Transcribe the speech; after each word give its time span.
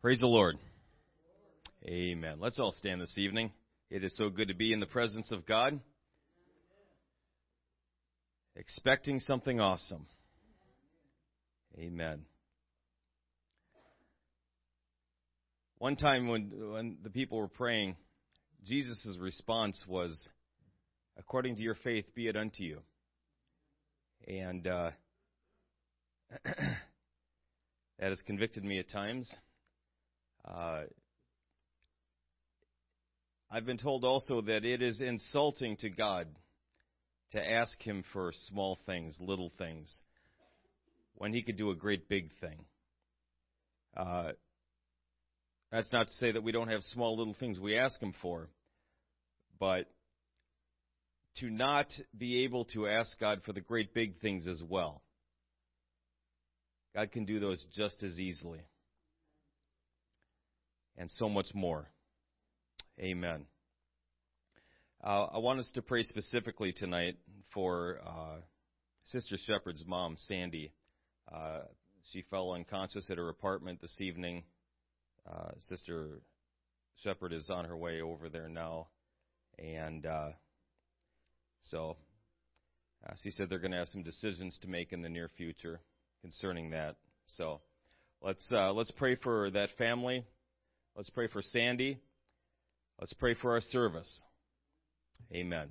Praise 0.00 0.20
the 0.20 0.28
Lord. 0.28 0.56
Amen. 1.84 2.36
Let's 2.38 2.60
all 2.60 2.70
stand 2.70 3.00
this 3.00 3.18
evening. 3.18 3.50
It 3.90 4.04
is 4.04 4.14
so 4.16 4.30
good 4.30 4.46
to 4.46 4.54
be 4.54 4.72
in 4.72 4.78
the 4.78 4.86
presence 4.86 5.32
of 5.32 5.44
God. 5.44 5.80
Expecting 8.54 9.18
something 9.18 9.58
awesome. 9.58 10.06
Amen. 11.76 12.20
One 15.78 15.96
time 15.96 16.28
when, 16.28 16.52
when 16.72 16.98
the 17.02 17.10
people 17.10 17.38
were 17.38 17.48
praying, 17.48 17.96
Jesus' 18.64 19.16
response 19.18 19.84
was, 19.88 20.16
According 21.18 21.56
to 21.56 21.62
your 21.62 21.74
faith, 21.74 22.04
be 22.14 22.28
it 22.28 22.36
unto 22.36 22.62
you. 22.62 22.78
And 24.28 24.64
uh, 24.64 24.90
that 26.44 26.70
has 27.98 28.22
convicted 28.24 28.62
me 28.62 28.78
at 28.78 28.88
times. 28.88 29.28
Uh, 30.44 30.82
I've 33.50 33.64
been 33.64 33.78
told 33.78 34.04
also 34.04 34.40
that 34.42 34.64
it 34.64 34.82
is 34.82 35.00
insulting 35.00 35.76
to 35.78 35.88
God 35.88 36.26
to 37.32 37.50
ask 37.50 37.80
Him 37.82 38.04
for 38.12 38.32
small 38.48 38.78
things, 38.86 39.16
little 39.20 39.52
things, 39.58 40.02
when 41.14 41.32
He 41.32 41.42
could 41.42 41.56
do 41.56 41.70
a 41.70 41.76
great 41.76 42.08
big 42.08 42.30
thing. 42.40 42.58
Uh, 43.96 44.32
that's 45.72 45.92
not 45.92 46.08
to 46.08 46.12
say 46.14 46.32
that 46.32 46.42
we 46.42 46.52
don't 46.52 46.68
have 46.68 46.82
small 46.82 47.16
little 47.16 47.36
things 47.38 47.58
we 47.58 47.76
ask 47.76 48.00
Him 48.00 48.14
for, 48.20 48.48
but 49.58 49.86
to 51.38 51.50
not 51.50 51.86
be 52.16 52.44
able 52.44 52.64
to 52.66 52.86
ask 52.86 53.18
God 53.18 53.40
for 53.44 53.52
the 53.52 53.60
great 53.60 53.94
big 53.94 54.20
things 54.20 54.46
as 54.46 54.62
well. 54.68 55.02
God 56.94 57.12
can 57.12 57.24
do 57.24 57.38
those 57.38 57.64
just 57.74 58.02
as 58.02 58.18
easily. 58.18 58.60
And 60.98 61.08
so 61.12 61.28
much 61.28 61.54
more. 61.54 61.88
Amen. 62.98 63.44
Uh, 65.02 65.26
I 65.32 65.38
want 65.38 65.60
us 65.60 65.70
to 65.74 65.82
pray 65.82 66.02
specifically 66.02 66.72
tonight 66.72 67.16
for 67.54 68.00
uh, 68.04 68.40
Sister 69.04 69.36
Shepherd's 69.46 69.84
mom, 69.86 70.16
Sandy. 70.26 70.72
Uh, 71.32 71.60
she 72.12 72.24
fell 72.30 72.50
unconscious 72.50 73.08
at 73.10 73.16
her 73.16 73.28
apartment 73.28 73.80
this 73.80 73.96
evening. 74.00 74.42
Uh, 75.24 75.50
Sister 75.68 76.20
Shepherd 77.04 77.32
is 77.32 77.48
on 77.48 77.64
her 77.64 77.76
way 77.76 78.00
over 78.00 78.28
there 78.28 78.48
now, 78.48 78.88
and 79.56 80.04
uh, 80.04 80.30
so 81.62 81.96
uh, 83.06 83.12
she 83.22 83.30
said 83.30 83.48
they're 83.48 83.60
going 83.60 83.70
to 83.70 83.78
have 83.78 83.88
some 83.90 84.02
decisions 84.02 84.58
to 84.62 84.68
make 84.68 84.92
in 84.92 85.02
the 85.02 85.08
near 85.08 85.30
future 85.36 85.80
concerning 86.22 86.70
that. 86.70 86.96
So 87.36 87.60
let's 88.20 88.44
let's 88.50 88.90
pray 88.90 89.14
for 89.14 89.48
that 89.52 89.68
family. 89.78 90.24
Let's 90.98 91.10
pray 91.10 91.28
for 91.28 91.42
Sandy. 91.42 91.96
Let's 92.98 93.12
pray 93.12 93.34
for 93.34 93.52
our 93.52 93.60
service. 93.60 94.22
Amen. 95.32 95.68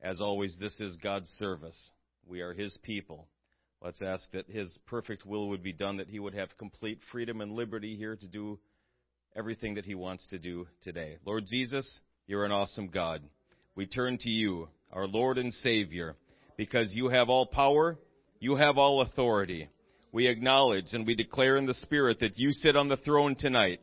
As 0.00 0.20
always, 0.20 0.56
this 0.60 0.78
is 0.78 0.96
God's 0.98 1.28
service. 1.40 1.90
We 2.24 2.40
are 2.40 2.54
His 2.54 2.78
people. 2.84 3.26
Let's 3.82 4.00
ask 4.00 4.30
that 4.30 4.48
His 4.48 4.78
perfect 4.86 5.26
will 5.26 5.48
would 5.48 5.64
be 5.64 5.72
done, 5.72 5.96
that 5.96 6.08
He 6.08 6.20
would 6.20 6.34
have 6.34 6.56
complete 6.56 7.00
freedom 7.10 7.40
and 7.40 7.50
liberty 7.50 7.96
here 7.96 8.14
to 8.14 8.28
do 8.28 8.60
everything 9.34 9.74
that 9.74 9.86
He 9.86 9.96
wants 9.96 10.24
to 10.28 10.38
do 10.38 10.68
today. 10.84 11.16
Lord 11.26 11.46
Jesus, 11.50 11.98
you're 12.28 12.44
an 12.44 12.52
awesome 12.52 12.86
God. 12.86 13.22
We 13.74 13.86
turn 13.86 14.18
to 14.18 14.30
you, 14.30 14.68
our 14.92 15.08
Lord 15.08 15.36
and 15.36 15.52
Savior, 15.52 16.14
because 16.56 16.94
you 16.94 17.08
have 17.08 17.28
all 17.28 17.46
power, 17.46 17.98
you 18.38 18.54
have 18.54 18.78
all 18.78 19.00
authority. 19.00 19.68
We 20.12 20.28
acknowledge 20.28 20.92
and 20.92 21.04
we 21.04 21.16
declare 21.16 21.56
in 21.56 21.66
the 21.66 21.74
Spirit 21.74 22.20
that 22.20 22.38
you 22.38 22.52
sit 22.52 22.76
on 22.76 22.88
the 22.88 22.98
throne 22.98 23.34
tonight. 23.36 23.80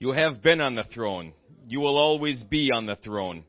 You 0.00 0.12
have 0.12 0.42
been 0.42 0.60
on 0.60 0.76
the 0.76 0.84
throne. 0.94 1.32
You 1.66 1.80
will 1.80 1.98
always 1.98 2.40
be 2.42 2.70
on 2.72 2.86
the 2.86 2.96
throne. 2.96 3.42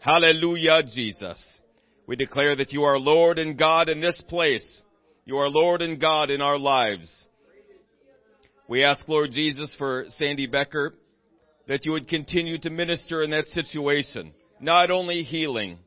Hallelujah, 0.00 0.82
Jesus. 0.82 1.60
We 2.06 2.16
declare 2.16 2.56
that 2.56 2.72
you 2.72 2.82
are 2.82 2.98
Lord 2.98 3.38
and 3.38 3.56
God 3.56 3.88
in 3.88 4.00
this 4.00 4.20
place. 4.28 4.82
You 5.24 5.36
are 5.36 5.48
Lord 5.48 5.80
and 5.80 6.00
God 6.00 6.30
in 6.30 6.40
our 6.40 6.58
lives. 6.58 7.26
We 8.68 8.82
ask, 8.82 9.06
Lord 9.08 9.30
Jesus, 9.30 9.72
for 9.78 10.06
Sandy 10.18 10.46
Becker, 10.46 10.94
that 11.68 11.84
you 11.84 11.92
would 11.92 12.08
continue 12.08 12.58
to 12.58 12.70
minister 12.70 13.22
in 13.22 13.30
that 13.30 13.46
situation. 13.48 14.32
Not 14.60 14.90
only 14.90 15.22
healing, 15.22 15.78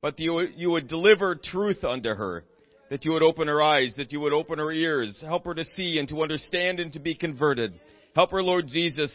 but 0.00 0.20
you, 0.20 0.40
you 0.56 0.70
would 0.70 0.86
deliver 0.86 1.34
truth 1.34 1.82
unto 1.82 2.10
her. 2.10 2.44
That 2.90 3.04
you 3.04 3.12
would 3.12 3.22
open 3.22 3.48
her 3.48 3.62
eyes, 3.62 3.94
that 3.96 4.12
you 4.12 4.20
would 4.20 4.32
open 4.32 4.58
her 4.58 4.70
ears, 4.70 5.22
help 5.26 5.44
her 5.46 5.54
to 5.54 5.64
see 5.64 5.98
and 5.98 6.08
to 6.08 6.22
understand 6.22 6.80
and 6.80 6.92
to 6.92 7.00
be 7.00 7.14
converted. 7.14 7.72
Help 8.14 8.30
her, 8.30 8.42
Lord 8.42 8.68
Jesus. 8.68 9.12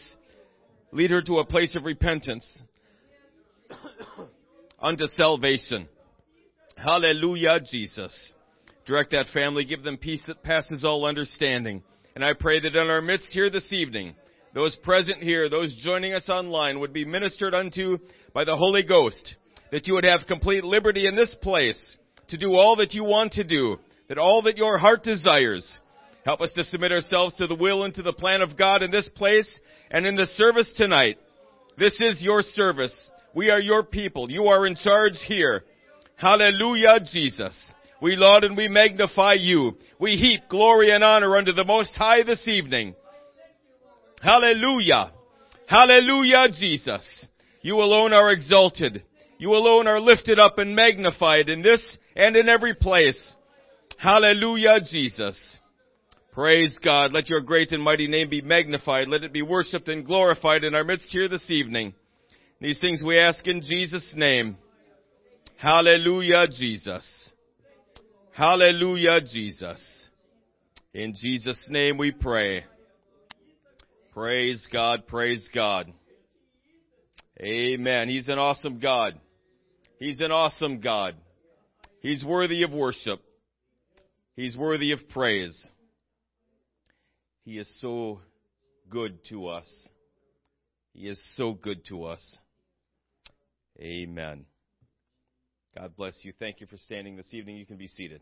Lead 0.91 1.11
her 1.11 1.21
to 1.21 1.37
a 1.37 1.45
place 1.45 1.75
of 1.75 1.85
repentance 1.85 2.45
unto 4.81 5.05
salvation. 5.07 5.87
Hallelujah, 6.75 7.59
Jesus. 7.59 8.33
Direct 8.85 9.11
that 9.11 9.27
family. 9.33 9.65
Give 9.65 9.83
them 9.83 9.97
peace 9.97 10.23
that 10.27 10.41
passes 10.41 10.83
all 10.83 11.05
understanding. 11.05 11.83
And 12.15 12.25
I 12.25 12.33
pray 12.33 12.59
that 12.59 12.75
in 12.75 12.89
our 12.89 13.01
midst 13.01 13.27
here 13.27 13.49
this 13.49 13.71
evening, 13.71 14.15
those 14.53 14.75
present 14.77 15.21
here, 15.21 15.47
those 15.47 15.75
joining 15.83 16.13
us 16.13 16.27
online 16.27 16.79
would 16.79 16.91
be 16.91 17.05
ministered 17.05 17.53
unto 17.53 17.99
by 18.33 18.45
the 18.45 18.57
Holy 18.57 18.81
Ghost. 18.81 19.35
That 19.71 19.87
you 19.87 19.93
would 19.93 20.05
have 20.05 20.21
complete 20.27 20.63
liberty 20.63 21.05
in 21.05 21.15
this 21.15 21.35
place 21.41 21.97
to 22.29 22.37
do 22.37 22.53
all 22.53 22.77
that 22.77 22.93
you 22.93 23.03
want 23.03 23.33
to 23.33 23.43
do. 23.43 23.77
That 24.07 24.17
all 24.17 24.41
that 24.43 24.57
your 24.57 24.77
heart 24.77 25.03
desires 25.03 25.79
Help 26.25 26.41
us 26.41 26.51
to 26.53 26.63
submit 26.63 26.91
ourselves 26.91 27.35
to 27.35 27.47
the 27.47 27.55
will 27.55 27.83
and 27.83 27.93
to 27.95 28.03
the 28.03 28.13
plan 28.13 28.41
of 28.41 28.57
God 28.57 28.83
in 28.83 28.91
this 28.91 29.09
place 29.15 29.49
and 29.89 30.05
in 30.05 30.15
the 30.15 30.27
service 30.35 30.71
tonight. 30.75 31.17
This 31.77 31.95
is 31.99 32.21
your 32.21 32.41
service. 32.41 32.93
We 33.33 33.49
are 33.49 33.59
your 33.59 33.83
people. 33.83 34.29
You 34.29 34.45
are 34.45 34.67
in 34.67 34.75
charge 34.75 35.17
here. 35.25 35.63
Hallelujah, 36.17 36.99
Jesus. 37.11 37.55
We 38.01 38.15
laud 38.15 38.43
and 38.43 38.57
we 38.57 38.67
magnify 38.67 39.33
you. 39.33 39.77
We 39.99 40.17
heap 40.17 40.41
glory 40.49 40.91
and 40.91 41.03
honor 41.03 41.37
unto 41.37 41.53
the 41.53 41.63
Most 41.63 41.95
High 41.95 42.23
this 42.23 42.45
evening. 42.47 42.95
Hallelujah. 44.21 45.13
Hallelujah, 45.67 46.47
Jesus. 46.51 47.07
You 47.61 47.77
alone 47.77 48.11
are 48.11 48.31
exalted. 48.31 49.03
You 49.37 49.51
alone 49.51 49.87
are 49.87 50.01
lifted 50.01 50.37
up 50.37 50.57
and 50.57 50.75
magnified 50.75 51.47
in 51.47 51.61
this 51.61 51.81
and 52.19 52.35
in 52.35 52.49
every 52.49 52.75
place. 52.75 53.17
Hallelujah, 53.97 54.81
Jesus. 54.85 55.37
Praise 56.33 56.77
God. 56.83 57.13
Let 57.13 57.29
your 57.29 57.39
great 57.39 57.71
and 57.71 57.81
mighty 57.81 58.07
name 58.07 58.29
be 58.29 58.41
magnified. 58.41 59.07
Let 59.07 59.23
it 59.23 59.31
be 59.31 59.41
worshiped 59.41 59.87
and 59.87 60.05
glorified 60.05 60.65
in 60.65 60.75
our 60.75 60.83
midst 60.83 61.07
here 61.09 61.29
this 61.29 61.49
evening. 61.49 61.93
These 62.59 62.77
things 62.79 63.01
we 63.01 63.17
ask 63.17 63.47
in 63.47 63.61
Jesus' 63.61 64.13
name. 64.15 64.57
Hallelujah, 65.55 66.47
Jesus. 66.49 67.07
Hallelujah, 68.33 69.21
Jesus. 69.21 69.81
In 70.93 71.15
Jesus' 71.15 71.65
name 71.69 71.97
we 71.97 72.11
pray. 72.11 72.65
Praise 74.13 74.67
God, 74.71 75.07
praise 75.07 75.49
God. 75.55 75.91
Amen. 77.41 78.09
He's 78.09 78.27
an 78.27 78.39
awesome 78.39 78.79
God. 78.79 79.17
He's 79.99 80.19
an 80.19 80.31
awesome 80.31 80.81
God. 80.81 81.15
He's 82.01 82.23
worthy 82.23 82.63
of 82.63 82.71
worship. 82.71 83.19
He's 84.35 84.55
worthy 84.55 84.93
of 84.93 85.09
praise. 85.09 85.67
He 87.43 87.57
is 87.57 87.69
so 87.81 88.21
good 88.89 89.19
to 89.29 89.47
us. 89.47 89.89
He 90.93 91.07
is 91.07 91.21
so 91.35 91.53
good 91.53 91.85
to 91.85 92.05
us. 92.05 92.37
Amen. 93.79 94.45
God 95.77 95.95
bless 95.95 96.17
you. 96.23 96.33
Thank 96.39 96.61
you 96.61 96.67
for 96.67 96.77
standing 96.77 97.15
this 97.15 97.33
evening. 97.33 97.57
You 97.57 97.65
can 97.65 97.77
be 97.77 97.87
seated. 97.87 98.21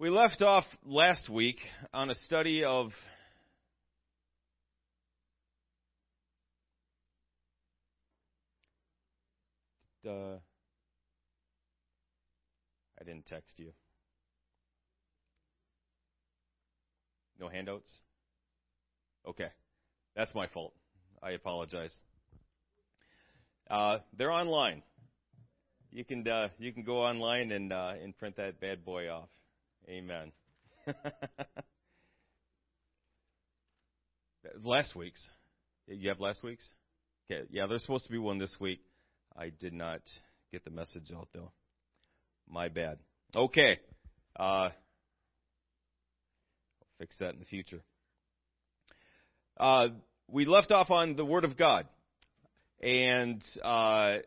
We 0.00 0.10
left 0.10 0.42
off 0.42 0.64
last 0.86 1.28
week 1.28 1.56
on 1.92 2.08
a 2.08 2.14
study 2.14 2.62
of 2.62 2.92
uh, 10.06 10.36
I 13.00 13.04
didn't 13.04 13.26
text 13.26 13.54
you. 13.56 13.72
No 17.40 17.48
handouts? 17.48 17.92
Okay. 19.26 19.48
That's 20.14 20.32
my 20.32 20.46
fault. 20.46 20.74
I 21.20 21.32
apologize. 21.32 21.96
Uh, 23.68 23.98
they're 24.16 24.30
online. 24.30 24.84
You 25.90 26.04
can 26.04 26.28
uh, 26.28 26.50
you 26.60 26.72
can 26.72 26.84
go 26.84 26.98
online 26.98 27.50
and 27.50 27.72
uh, 27.72 27.94
and 28.00 28.16
print 28.16 28.36
that 28.36 28.60
bad 28.60 28.84
boy 28.84 29.08
off. 29.08 29.28
Amen. 29.88 30.32
last 34.62 34.94
week's. 34.94 35.30
You 35.86 36.10
have 36.10 36.20
last 36.20 36.42
week's? 36.42 36.68
Okay, 37.30 37.44
yeah, 37.50 37.66
there's 37.66 37.80
supposed 37.82 38.04
to 38.04 38.12
be 38.12 38.18
one 38.18 38.38
this 38.38 38.54
week. 38.60 38.80
I 39.34 39.48
did 39.48 39.72
not 39.72 40.00
get 40.52 40.64
the 40.64 40.70
message 40.70 41.10
out 41.16 41.28
though. 41.32 41.52
My 42.50 42.68
bad. 42.68 42.98
Okay. 43.34 43.78
Uh, 44.38 44.42
I'll 44.42 44.72
fix 46.98 47.16
that 47.20 47.32
in 47.32 47.40
the 47.40 47.46
future. 47.46 47.80
Uh, 49.58 49.88
we 50.28 50.44
left 50.44 50.70
off 50.70 50.90
on 50.90 51.16
the 51.16 51.24
Word 51.24 51.44
of 51.44 51.56
God. 51.56 51.86
And 52.82 53.42
uh, 53.62 54.18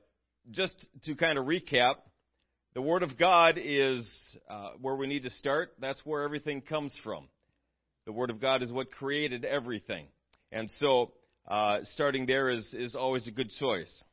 just 0.49 0.75
to 1.03 1.15
kind 1.15 1.37
of 1.37 1.45
recap, 1.45 1.95
the 2.73 2.81
Word 2.81 3.03
of 3.03 3.17
God 3.17 3.59
is 3.61 4.09
uh, 4.49 4.71
where 4.81 4.95
we 4.95 5.05
need 5.05 5.23
to 5.23 5.29
start. 5.29 5.73
That's 5.79 6.01
where 6.05 6.23
everything 6.23 6.61
comes 6.61 6.93
from. 7.03 7.27
The 8.05 8.13
Word 8.13 8.29
of 8.29 8.39
God 8.39 8.63
is 8.63 8.71
what 8.71 8.91
created 8.91 9.43
everything. 9.43 10.07
And 10.53 10.71
so, 10.79 11.11
uh, 11.47 11.79
starting 11.83 12.25
there 12.25 12.49
is, 12.49 12.73
is 12.73 12.95
always 12.95 13.27
a 13.27 13.31
good 13.31 13.49
choice. 13.59 14.03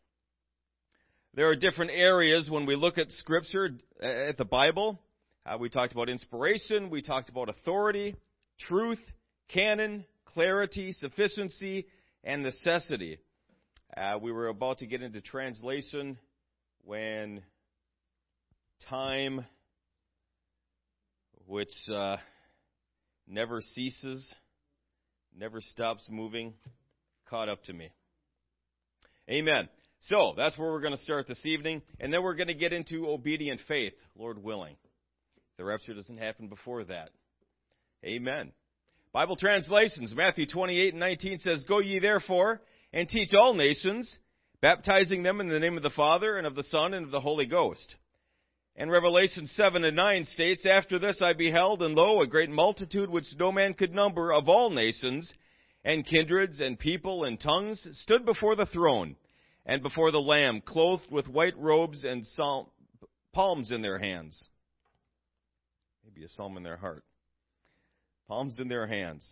There 1.34 1.48
are 1.48 1.54
different 1.54 1.92
areas 1.94 2.50
when 2.50 2.66
we 2.66 2.74
look 2.74 2.98
at 2.98 3.12
Scripture, 3.12 3.70
at 4.02 4.36
the 4.38 4.44
Bible. 4.44 4.98
Uh, 5.46 5.56
we 5.58 5.68
talked 5.68 5.92
about 5.92 6.08
inspiration, 6.08 6.90
we 6.90 7.00
talked 7.00 7.28
about 7.28 7.48
authority, 7.48 8.16
truth, 8.58 9.00
canon, 9.48 10.04
clarity, 10.24 10.92
sufficiency, 10.92 11.86
and 12.24 12.42
necessity. 12.42 13.18
Uh, 13.96 14.18
we 14.20 14.32
were 14.32 14.48
about 14.48 14.78
to 14.78 14.86
get 14.86 15.00
into 15.00 15.20
translation 15.20 16.18
when 16.84 17.40
time, 18.88 19.44
which 21.46 21.72
uh, 21.92 22.16
never 23.26 23.60
ceases, 23.74 24.26
never 25.36 25.60
stops 25.60 26.06
moving, 26.10 26.54
caught 27.28 27.48
up 27.48 27.64
to 27.64 27.72
me. 27.72 27.90
Amen. 29.30 29.68
So 30.02 30.34
that's 30.36 30.56
where 30.56 30.70
we're 30.70 30.80
going 30.80 30.96
to 30.96 31.02
start 31.02 31.26
this 31.26 31.44
evening, 31.44 31.82
and 31.98 32.12
then 32.12 32.22
we're 32.22 32.34
going 32.34 32.48
to 32.48 32.54
get 32.54 32.72
into 32.72 33.08
obedient 33.08 33.60
faith, 33.66 33.94
Lord 34.16 34.42
willing. 34.42 34.76
The 35.56 35.64
rapture 35.64 35.94
doesn't 35.94 36.18
happen 36.18 36.48
before 36.48 36.84
that. 36.84 37.10
Amen. 38.04 38.52
Bible 39.12 39.36
translations, 39.36 40.14
Matthew 40.14 40.46
28 40.46 40.94
and 40.94 41.00
19 41.00 41.38
says, 41.38 41.64
Go 41.66 41.80
ye 41.80 41.98
therefore 41.98 42.60
and 42.92 43.08
teach 43.08 43.30
all 43.34 43.54
nations, 43.54 44.18
baptizing 44.60 45.22
them 45.22 45.40
in 45.40 45.48
the 45.48 45.58
name 45.58 45.76
of 45.76 45.82
the 45.82 45.90
Father 45.90 46.36
and 46.36 46.46
of 46.46 46.54
the 46.54 46.64
Son 46.64 46.94
and 46.94 47.06
of 47.06 47.10
the 47.10 47.20
Holy 47.20 47.46
Ghost. 47.46 47.96
And 48.80 48.92
Revelation 48.92 49.48
7 49.48 49.82
and 49.82 49.96
9 49.96 50.24
states, 50.34 50.64
After 50.64 51.00
this 51.00 51.18
I 51.20 51.32
beheld, 51.32 51.82
and 51.82 51.96
lo, 51.96 52.22
a 52.22 52.28
great 52.28 52.48
multitude 52.48 53.10
which 53.10 53.26
no 53.36 53.50
man 53.50 53.74
could 53.74 53.92
number 53.92 54.32
of 54.32 54.48
all 54.48 54.70
nations, 54.70 55.34
and 55.84 56.06
kindreds, 56.06 56.60
and 56.60 56.78
people, 56.78 57.24
and 57.24 57.40
tongues, 57.40 57.84
stood 58.02 58.24
before 58.24 58.54
the 58.54 58.66
throne, 58.66 59.16
and 59.66 59.82
before 59.82 60.12
the 60.12 60.20
Lamb, 60.20 60.60
clothed 60.60 61.10
with 61.10 61.26
white 61.26 61.58
robes 61.58 62.04
and 62.04 62.24
palms 63.32 63.72
in 63.72 63.82
their 63.82 63.98
hands. 63.98 64.48
Maybe 66.04 66.24
a 66.24 66.28
psalm 66.28 66.56
in 66.56 66.62
their 66.62 66.76
heart. 66.76 67.02
Palms 68.28 68.54
in 68.60 68.68
their 68.68 68.86
hands. 68.86 69.28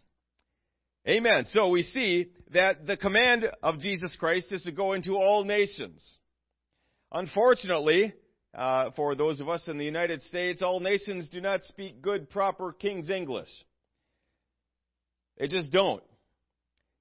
Amen. 1.08 1.44
So 1.52 1.68
we 1.68 1.84
see 1.84 2.30
that 2.52 2.84
the 2.84 2.96
command 2.96 3.44
of 3.62 3.78
Jesus 3.78 4.12
Christ 4.18 4.52
is 4.52 4.64
to 4.64 4.72
go 4.72 4.94
into 4.94 5.14
all 5.14 5.44
nations. 5.44 6.04
Unfortunately, 7.12 8.12
uh, 8.54 8.90
for 8.96 9.14
those 9.14 9.40
of 9.40 9.48
us 9.48 9.66
in 9.68 9.78
the 9.78 9.84
United 9.84 10.22
States, 10.22 10.62
all 10.62 10.80
nations 10.80 11.28
do 11.28 11.40
not 11.40 11.62
speak 11.64 12.00
good, 12.00 12.30
proper 12.30 12.72
King's 12.72 13.10
English. 13.10 13.50
They 15.38 15.48
just 15.48 15.70
don't. 15.70 16.02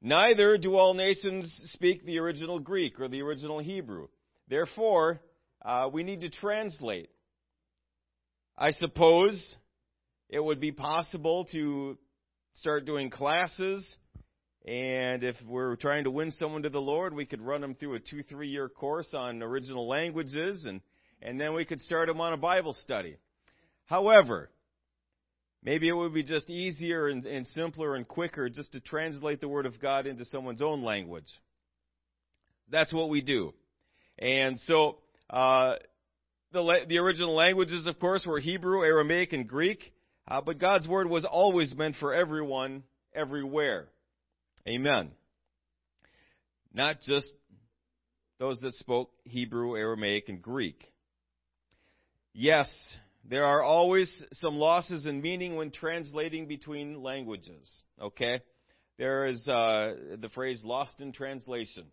Neither 0.01 0.57
do 0.57 0.75
all 0.75 0.93
nations 0.93 1.55
speak 1.71 2.05
the 2.05 2.19
original 2.19 2.59
Greek 2.59 2.99
or 2.99 3.07
the 3.07 3.21
original 3.21 3.59
Hebrew. 3.59 4.07
Therefore, 4.49 5.21
uh, 5.63 5.89
we 5.91 6.03
need 6.03 6.21
to 6.21 6.29
translate. 6.29 7.09
I 8.57 8.71
suppose 8.71 9.57
it 10.29 10.39
would 10.39 10.59
be 10.59 10.71
possible 10.71 11.45
to 11.51 11.97
start 12.55 12.85
doing 12.85 13.09
classes. 13.09 13.83
And 14.67 15.23
if 15.23 15.35
we're 15.47 15.75
trying 15.75 16.05
to 16.05 16.11
win 16.11 16.31
someone 16.31 16.63
to 16.63 16.69
the 16.69 16.79
Lord, 16.81 17.13
we 17.13 17.25
could 17.25 17.41
run 17.41 17.61
them 17.61 17.75
through 17.75 17.95
a 17.95 17.99
two, 17.99 18.23
three 18.23 18.49
year 18.49 18.67
course 18.67 19.13
on 19.13 19.43
original 19.43 19.87
languages, 19.87 20.65
and, 20.65 20.81
and 21.21 21.39
then 21.39 21.53
we 21.53 21.65
could 21.65 21.81
start 21.81 22.07
them 22.07 22.21
on 22.21 22.33
a 22.33 22.37
Bible 22.37 22.73
study. 22.73 23.17
However, 23.85 24.49
maybe 25.63 25.87
it 25.87 25.93
would 25.93 26.13
be 26.13 26.23
just 26.23 26.49
easier 26.49 27.07
and, 27.07 27.25
and 27.25 27.45
simpler 27.47 27.95
and 27.95 28.07
quicker 28.07 28.49
just 28.49 28.71
to 28.73 28.79
translate 28.79 29.41
the 29.41 29.47
Word 29.47 29.65
of 29.65 29.79
God 29.79 30.07
into 30.07 30.25
someone's 30.25 30.61
own 30.61 30.83
language. 30.83 31.29
That's 32.69 32.93
what 32.93 33.09
we 33.09 33.21
do. 33.21 33.53
And 34.17 34.59
so, 34.61 34.97
uh, 35.29 35.75
the, 36.51 36.85
the 36.87 36.97
original 36.97 37.35
languages, 37.35 37.85
of 37.85 37.99
course, 37.99 38.25
were 38.25 38.39
Hebrew, 38.39 38.83
Aramaic, 38.83 39.33
and 39.33 39.47
Greek. 39.47 39.93
Uh, 40.27 40.41
but 40.41 40.57
God's 40.57 40.87
word 40.87 41.07
was 41.07 41.25
always 41.25 41.75
meant 41.75 41.95
for 41.99 42.13
everyone, 42.13 42.83
everywhere. 43.13 43.87
Amen. 44.67 45.11
Not 46.73 47.01
just 47.01 47.31
those 48.39 48.59
that 48.61 48.73
spoke 48.75 49.11
Hebrew, 49.23 49.75
Aramaic, 49.75 50.29
and 50.29 50.41
Greek. 50.41 50.83
Yes, 52.37 52.69
there 53.29 53.45
are 53.45 53.63
always 53.63 54.11
some 54.33 54.57
losses 54.57 55.05
in 55.05 55.21
meaning 55.21 55.55
when 55.55 55.71
translating 55.71 56.49
between 56.49 57.01
languages. 57.01 57.71
Okay? 58.01 58.41
There 58.97 59.27
is 59.27 59.47
uh, 59.47 59.93
the 60.19 60.27
phrase 60.35 60.61
lost 60.61 60.99
in 60.99 61.13
translation. 61.13 61.85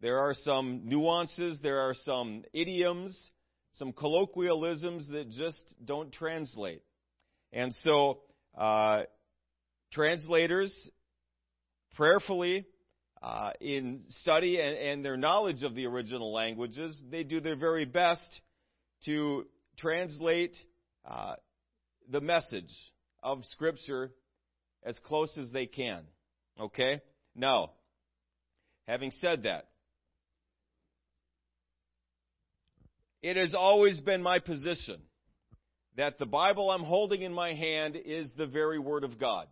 There 0.00 0.20
are 0.20 0.32
some 0.32 0.82
nuances, 0.84 1.58
there 1.60 1.80
are 1.80 1.94
some 2.04 2.44
idioms, 2.52 3.20
some 3.72 3.92
colloquialisms 3.92 5.08
that 5.08 5.30
just 5.30 5.64
don't 5.84 6.12
translate. 6.12 6.82
And 7.52 7.74
so, 7.82 8.20
uh, 8.56 9.02
translators 9.92 10.72
prayerfully, 11.96 12.64
uh, 13.20 13.50
in 13.60 14.02
study 14.20 14.60
and, 14.60 14.76
and, 14.76 15.04
their 15.04 15.16
knowledge 15.16 15.64
of 15.64 15.74
the 15.74 15.86
original 15.86 16.32
languages, 16.32 16.96
they 17.10 17.24
do 17.24 17.40
their 17.40 17.56
very 17.56 17.86
best 17.86 18.40
to 19.06 19.46
translate 19.78 20.56
uh, 21.08 21.34
the 22.10 22.20
message 22.20 22.72
of 23.22 23.44
Scripture 23.52 24.12
as 24.82 24.98
close 25.04 25.32
as 25.36 25.50
they 25.50 25.66
can. 25.66 26.02
Okay? 26.60 27.00
Now, 27.34 27.70
having 28.86 29.10
said 29.20 29.44
that, 29.44 29.68
it 33.22 33.36
has 33.36 33.54
always 33.54 34.00
been 34.00 34.22
my 34.22 34.38
position 34.38 35.00
that 35.96 36.18
the 36.18 36.26
Bible 36.26 36.70
I'm 36.70 36.84
holding 36.84 37.22
in 37.22 37.32
my 37.32 37.54
hand 37.54 37.96
is 37.96 38.30
the 38.36 38.46
very 38.46 38.78
Word 38.78 39.04
of 39.04 39.18
God. 39.18 39.46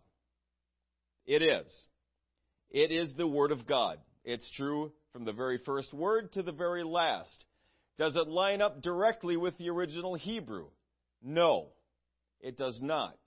It 1.25 1.41
is. 1.41 1.71
It 2.69 2.91
is 2.91 3.13
the 3.15 3.27
Word 3.27 3.51
of 3.51 3.65
God. 3.65 3.97
It's 4.23 4.49
true 4.55 4.91
from 5.11 5.25
the 5.25 5.31
very 5.31 5.59
first 5.65 5.93
word 5.93 6.33
to 6.33 6.43
the 6.43 6.51
very 6.51 6.83
last. 6.83 7.45
Does 7.97 8.15
it 8.15 8.27
line 8.27 8.61
up 8.61 8.81
directly 8.81 9.37
with 9.37 9.57
the 9.57 9.69
original 9.69 10.15
Hebrew? 10.15 10.67
No, 11.21 11.67
it 12.41 12.57
does 12.57 12.79
not. 12.81 13.17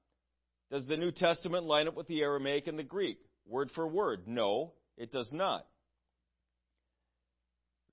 Does 0.70 0.86
the 0.86 0.96
New 0.96 1.12
Testament 1.12 1.64
line 1.64 1.86
up 1.86 1.96
with 1.96 2.08
the 2.08 2.20
Aramaic 2.22 2.66
and 2.66 2.78
the 2.78 2.82
Greek? 2.82 3.18
Word 3.46 3.70
for 3.74 3.86
word? 3.86 4.26
No, 4.26 4.72
it 4.96 5.12
does 5.12 5.30
not. 5.32 5.66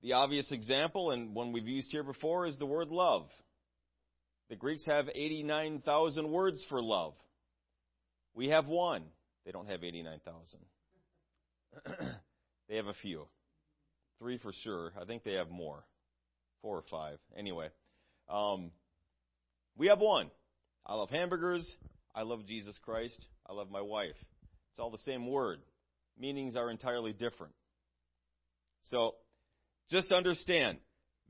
The 0.02 0.14
obvious 0.14 0.52
example, 0.52 1.12
and 1.12 1.36
one 1.36 1.54
we've 1.54 1.68
used 1.68 1.92
here 1.92 2.04
before, 2.04 2.48
is 2.48 2.58
the 2.58 2.66
word 2.66 2.90
love. 2.90 3.28
The 4.50 4.56
Greeks 4.56 4.86
have 4.86 5.08
89,000 5.14 6.30
words 6.30 6.66
for 6.70 6.82
love. 6.82 7.14
We 8.34 8.50
have 8.50 8.68
one. 8.68 9.04
They 9.46 9.52
don't 9.52 9.70
have 9.70 9.84
89,000. 9.84 10.60
they 12.68 12.76
have 12.76 12.88
a 12.88 12.94
few. 13.02 13.28
Three 14.20 14.38
for 14.40 14.52
sure. 14.64 14.92
I 15.00 15.06
think 15.06 15.24
they 15.24 15.34
have 15.34 15.50
more. 15.50 15.84
Four 16.64 16.78
or 16.78 16.84
five. 16.90 17.20
Anyway, 17.38 17.68
um, 18.28 18.72
we 19.78 19.88
have 19.88 20.00
one. 20.00 20.32
I 20.86 20.96
love 20.96 21.12
hamburgers. 21.12 21.70
I 22.16 22.24
love 22.24 22.48
Jesus 22.48 22.76
Christ. 22.84 23.20
I 23.48 23.54
love 23.54 23.70
my 23.70 23.82
wife. 23.82 24.16
It's 24.72 24.80
all 24.80 24.90
the 24.90 24.98
same 25.00 25.28
word. 25.28 25.60
Meanings 26.18 26.56
are 26.56 26.72
entirely 26.72 27.14
different. 27.14 27.54
So, 28.90 29.16
just 29.92 30.12
understand 30.12 30.78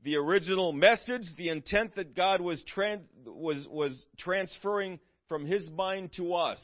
the 0.04 0.16
original 0.16 0.72
message, 0.72 1.26
the 1.36 1.48
intent 1.48 1.96
that 1.96 2.14
God 2.14 2.40
was, 2.40 2.62
trans- 2.72 3.08
was, 3.26 3.66
was 3.68 4.04
transferring 4.18 5.00
from 5.28 5.46
His 5.46 5.68
mind 5.70 6.12
to 6.16 6.34
us 6.34 6.60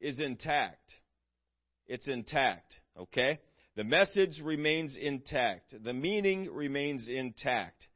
is 0.00 0.18
intact. 0.18 0.92
It's 1.86 2.08
intact, 2.08 2.74
okay? 2.98 3.38
The 3.76 3.84
message 3.84 4.40
remains 4.42 4.96
intact. 4.96 5.74
The 5.84 5.92
meaning 5.92 6.52
remains 6.52 7.08
intact. 7.08 7.86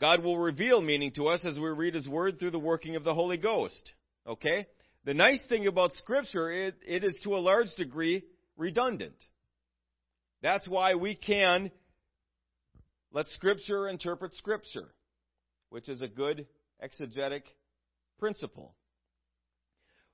God 0.00 0.22
will 0.22 0.38
reveal 0.38 0.80
meaning 0.80 1.12
to 1.16 1.28
us 1.28 1.44
as 1.44 1.58
we 1.58 1.68
read 1.68 1.94
His 1.94 2.08
Word 2.08 2.38
through 2.38 2.52
the 2.52 2.58
working 2.58 2.96
of 2.96 3.04
the 3.04 3.12
Holy 3.12 3.36
Ghost. 3.36 3.92
Okay? 4.26 4.66
The 5.04 5.12
nice 5.12 5.42
thing 5.48 5.66
about 5.66 5.92
Scripture, 5.92 6.50
it, 6.50 6.76
it 6.86 7.04
is 7.04 7.16
to 7.24 7.34
a 7.34 7.38
large 7.38 7.74
degree 7.76 8.24
redundant. 8.56 9.16
That's 10.40 10.66
why 10.66 10.94
we 10.94 11.14
can 11.14 11.70
let 13.12 13.26
Scripture 13.28 13.88
interpret 13.88 14.34
Scripture, 14.34 14.94
which 15.68 15.88
is 15.88 16.00
a 16.00 16.08
good 16.08 16.46
exegetic 16.82 17.42
principle. 18.18 18.74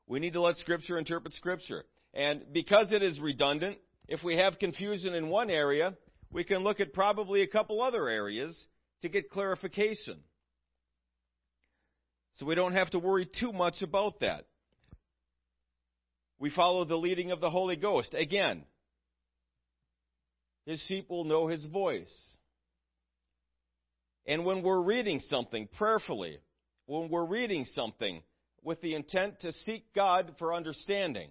We 0.06 0.18
need 0.18 0.32
to 0.32 0.40
let 0.40 0.56
Scripture 0.56 0.98
interpret 0.98 1.34
Scripture. 1.34 1.84
And 2.14 2.44
because 2.52 2.92
it 2.92 3.02
is 3.02 3.18
redundant, 3.18 3.78
if 4.06 4.22
we 4.22 4.36
have 4.36 4.58
confusion 4.58 5.14
in 5.14 5.28
one 5.28 5.50
area, 5.50 5.94
we 6.30 6.44
can 6.44 6.58
look 6.58 6.80
at 6.80 6.92
probably 6.92 7.42
a 7.42 7.46
couple 7.46 7.82
other 7.82 8.08
areas 8.08 8.56
to 9.02 9.08
get 9.08 9.30
clarification. 9.30 10.18
So 12.34 12.46
we 12.46 12.54
don't 12.54 12.72
have 12.72 12.90
to 12.90 12.98
worry 12.98 13.26
too 13.26 13.52
much 13.52 13.82
about 13.82 14.20
that. 14.20 14.46
We 16.38 16.50
follow 16.50 16.84
the 16.84 16.96
leading 16.96 17.30
of 17.30 17.40
the 17.40 17.50
Holy 17.50 17.76
Ghost. 17.76 18.14
Again, 18.14 18.64
his 20.66 20.80
sheep 20.88 21.10
will 21.10 21.24
know 21.24 21.48
his 21.48 21.64
voice. 21.64 22.12
And 24.26 24.44
when 24.44 24.62
we're 24.62 24.80
reading 24.80 25.20
something 25.28 25.68
prayerfully, 25.76 26.38
when 26.86 27.08
we're 27.08 27.26
reading 27.26 27.64
something 27.74 28.22
with 28.62 28.80
the 28.80 28.94
intent 28.94 29.40
to 29.40 29.52
seek 29.52 29.92
God 29.94 30.34
for 30.38 30.54
understanding, 30.54 31.30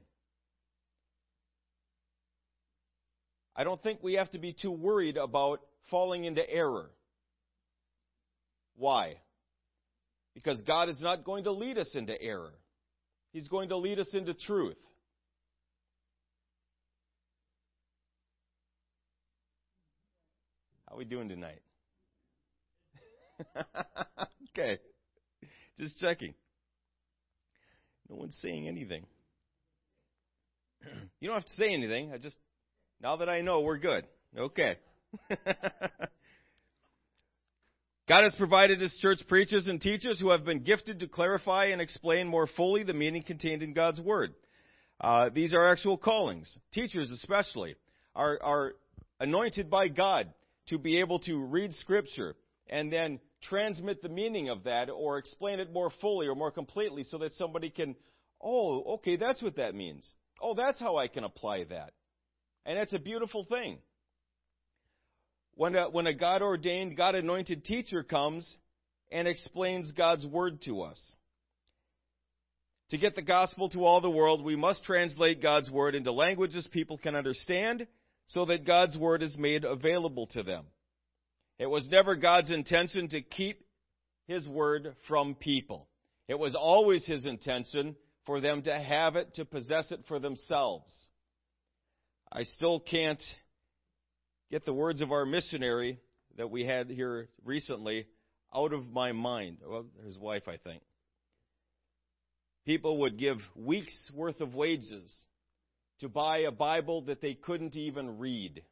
I 3.56 3.64
don't 3.64 3.82
think 3.82 4.00
we 4.02 4.14
have 4.14 4.32
to 4.32 4.40
be 4.40 4.54
too 4.54 4.72
worried 4.72 5.18
about 5.18 5.60
falling 5.92 6.26
into 6.26 6.48
error. 6.50 6.90
Why? 8.76 9.16
Because 10.34 10.60
God 10.62 10.90
is 10.90 11.00
not 11.00 11.24
going 11.24 11.44
to 11.44 11.52
lead 11.52 11.78
us 11.78 11.90
into 11.94 12.20
error. 12.20 12.54
He's 13.32 13.48
going 13.48 13.70
to 13.70 13.78
lead 13.78 14.00
us 14.00 14.10
into 14.14 14.34
truth. 14.34 14.78
How 20.88 20.96
are 20.96 20.98
we 20.98 21.06
doing 21.06 21.30
tonight? 21.30 21.62
okay. 24.50 24.80
Just 25.80 25.98
checking. 26.00 26.34
No 28.10 28.16
one's 28.16 28.38
saying 28.42 28.68
anything. 28.68 29.06
you 31.20 31.28
don't 31.28 31.36
have 31.36 31.46
to 31.46 31.56
say 31.56 31.74
anything. 31.74 32.12
I 32.14 32.18
just 32.18 32.38
now 33.04 33.18
that 33.18 33.28
I 33.28 33.42
know 33.42 33.60
we're 33.60 33.78
good. 33.78 34.08
Okay. 34.36 34.78
God 38.10 38.24
has 38.24 38.34
provided 38.36 38.80
His 38.82 38.96
church 38.98 39.20
preachers 39.28 39.68
and 39.68 39.82
teachers 39.82 40.20
who 40.20 40.32
have 40.32 40.46
been 40.46 40.64
gifted 40.64 41.02
to 41.02 41.08
clarify 41.08 41.66
and 41.66 41.82
explain 41.82 42.28
more 42.28 42.48
fully 42.48 42.84
the 42.84 42.94
meaning 42.94 43.22
contained 43.22 43.62
in 43.62 43.74
God's 43.74 44.00
Word. 44.00 44.34
Uh, 45.02 45.30
these 45.34 45.54
are 45.54 45.68
actual 45.68 45.98
callings. 45.98 46.58
Teachers, 46.74 47.12
especially, 47.12 47.76
are, 48.16 48.40
are 48.42 48.74
anointed 49.20 49.70
by 49.70 49.90
God 49.90 50.34
to 50.70 50.78
be 50.78 51.02
able 51.02 51.20
to 51.20 51.38
read 51.38 51.74
Scripture 51.74 52.36
and 52.70 52.92
then 52.92 53.20
transmit 53.42 54.02
the 54.02 54.08
meaning 54.08 54.48
of 54.50 54.64
that 54.64 54.90
or 54.90 55.18
explain 55.18 55.60
it 55.60 55.74
more 55.74 55.92
fully 56.00 56.28
or 56.28 56.36
more 56.36 56.52
completely 56.52 57.04
so 57.04 57.18
that 57.18 57.34
somebody 57.34 57.70
can, 57.70 57.96
oh, 58.42 58.96
okay, 58.96 59.18
that's 59.18 59.42
what 59.42 59.58
that 59.58 59.76
means. 59.76 60.10
Oh, 60.42 60.54
that's 60.56 60.80
how 60.80 60.96
I 60.96 61.10
can 61.10 61.26
apply 61.26 61.66
that. 61.66 61.92
And 62.66 62.78
it's 62.78 62.94
a 62.94 63.00
beautiful 63.00 63.46
thing. 63.46 63.78
When 65.56 65.76
a, 65.76 65.90
when 65.90 66.08
a 66.08 66.14
God 66.14 66.42
ordained, 66.42 66.98
God 66.98 67.16
anointed 67.16 67.66
teacher 67.66 68.04
comes 68.04 68.50
and 69.12 69.28
explains 69.28 69.92
God's 69.92 70.26
word 70.26 70.62
to 70.64 70.82
us. 70.82 71.00
To 72.90 72.98
get 72.98 73.16
the 73.16 73.22
gospel 73.22 73.70
to 73.70 73.86
all 73.86 74.02
the 74.02 74.10
world, 74.10 74.44
we 74.44 74.56
must 74.56 74.84
translate 74.84 75.42
God's 75.42 75.70
word 75.70 75.96
into 75.96 76.12
languages 76.12 76.68
people 76.72 76.98
can 76.98 77.16
understand 77.16 77.88
so 78.28 78.46
that 78.46 78.66
God's 78.66 78.98
word 78.98 79.24
is 79.24 79.38
made 79.38 79.66
available 79.66 80.28
to 80.28 80.44
them. 80.44 80.66
It 81.60 81.66
was 81.68 81.88
never 81.90 82.16
God's 82.16 82.52
intention 82.52 83.10
to 83.10 83.22
keep 83.22 83.66
his 84.28 84.48
word 84.48 84.96
from 85.08 85.36
people. 85.36 85.88
It 86.28 86.40
was 86.40 86.56
always 86.56 87.06
his 87.06 87.26
intention 87.26 87.96
for 88.26 88.42
them 88.42 88.62
to 88.64 88.80
have 88.80 89.16
it, 89.16 89.36
to 89.36 89.46
possess 89.46 89.92
it 89.92 90.02
for 90.08 90.20
themselves. 90.20 90.94
I 92.36 92.44
still 92.44 92.80
can't 92.80 93.22
get 94.50 94.66
the 94.66 94.74
words 94.74 95.02
of 95.02 95.12
our 95.12 95.24
missionary 95.24 96.00
that 96.38 96.50
we 96.50 96.66
had 96.66 96.90
here 96.90 97.30
recently 97.46 98.08
out 98.54 98.74
of 98.74 98.92
my 98.92 99.12
mind. 99.12 99.58
Well, 99.64 99.86
his 100.04 100.18
wife, 100.18 100.48
I 100.48 100.58
think. 100.58 100.82
People 102.66 103.02
would 103.02 103.20
give 103.20 103.38
weeks' 103.56 104.12
worth 104.16 104.42
of 104.42 104.56
wages 104.56 105.12
to 106.00 106.10
buy 106.10 106.40
a 106.40 106.52
Bible 106.52 107.02
that 107.04 107.22
they 107.22 107.36
couldn't 107.36 107.76
even 107.76 108.18
read. 108.18 108.64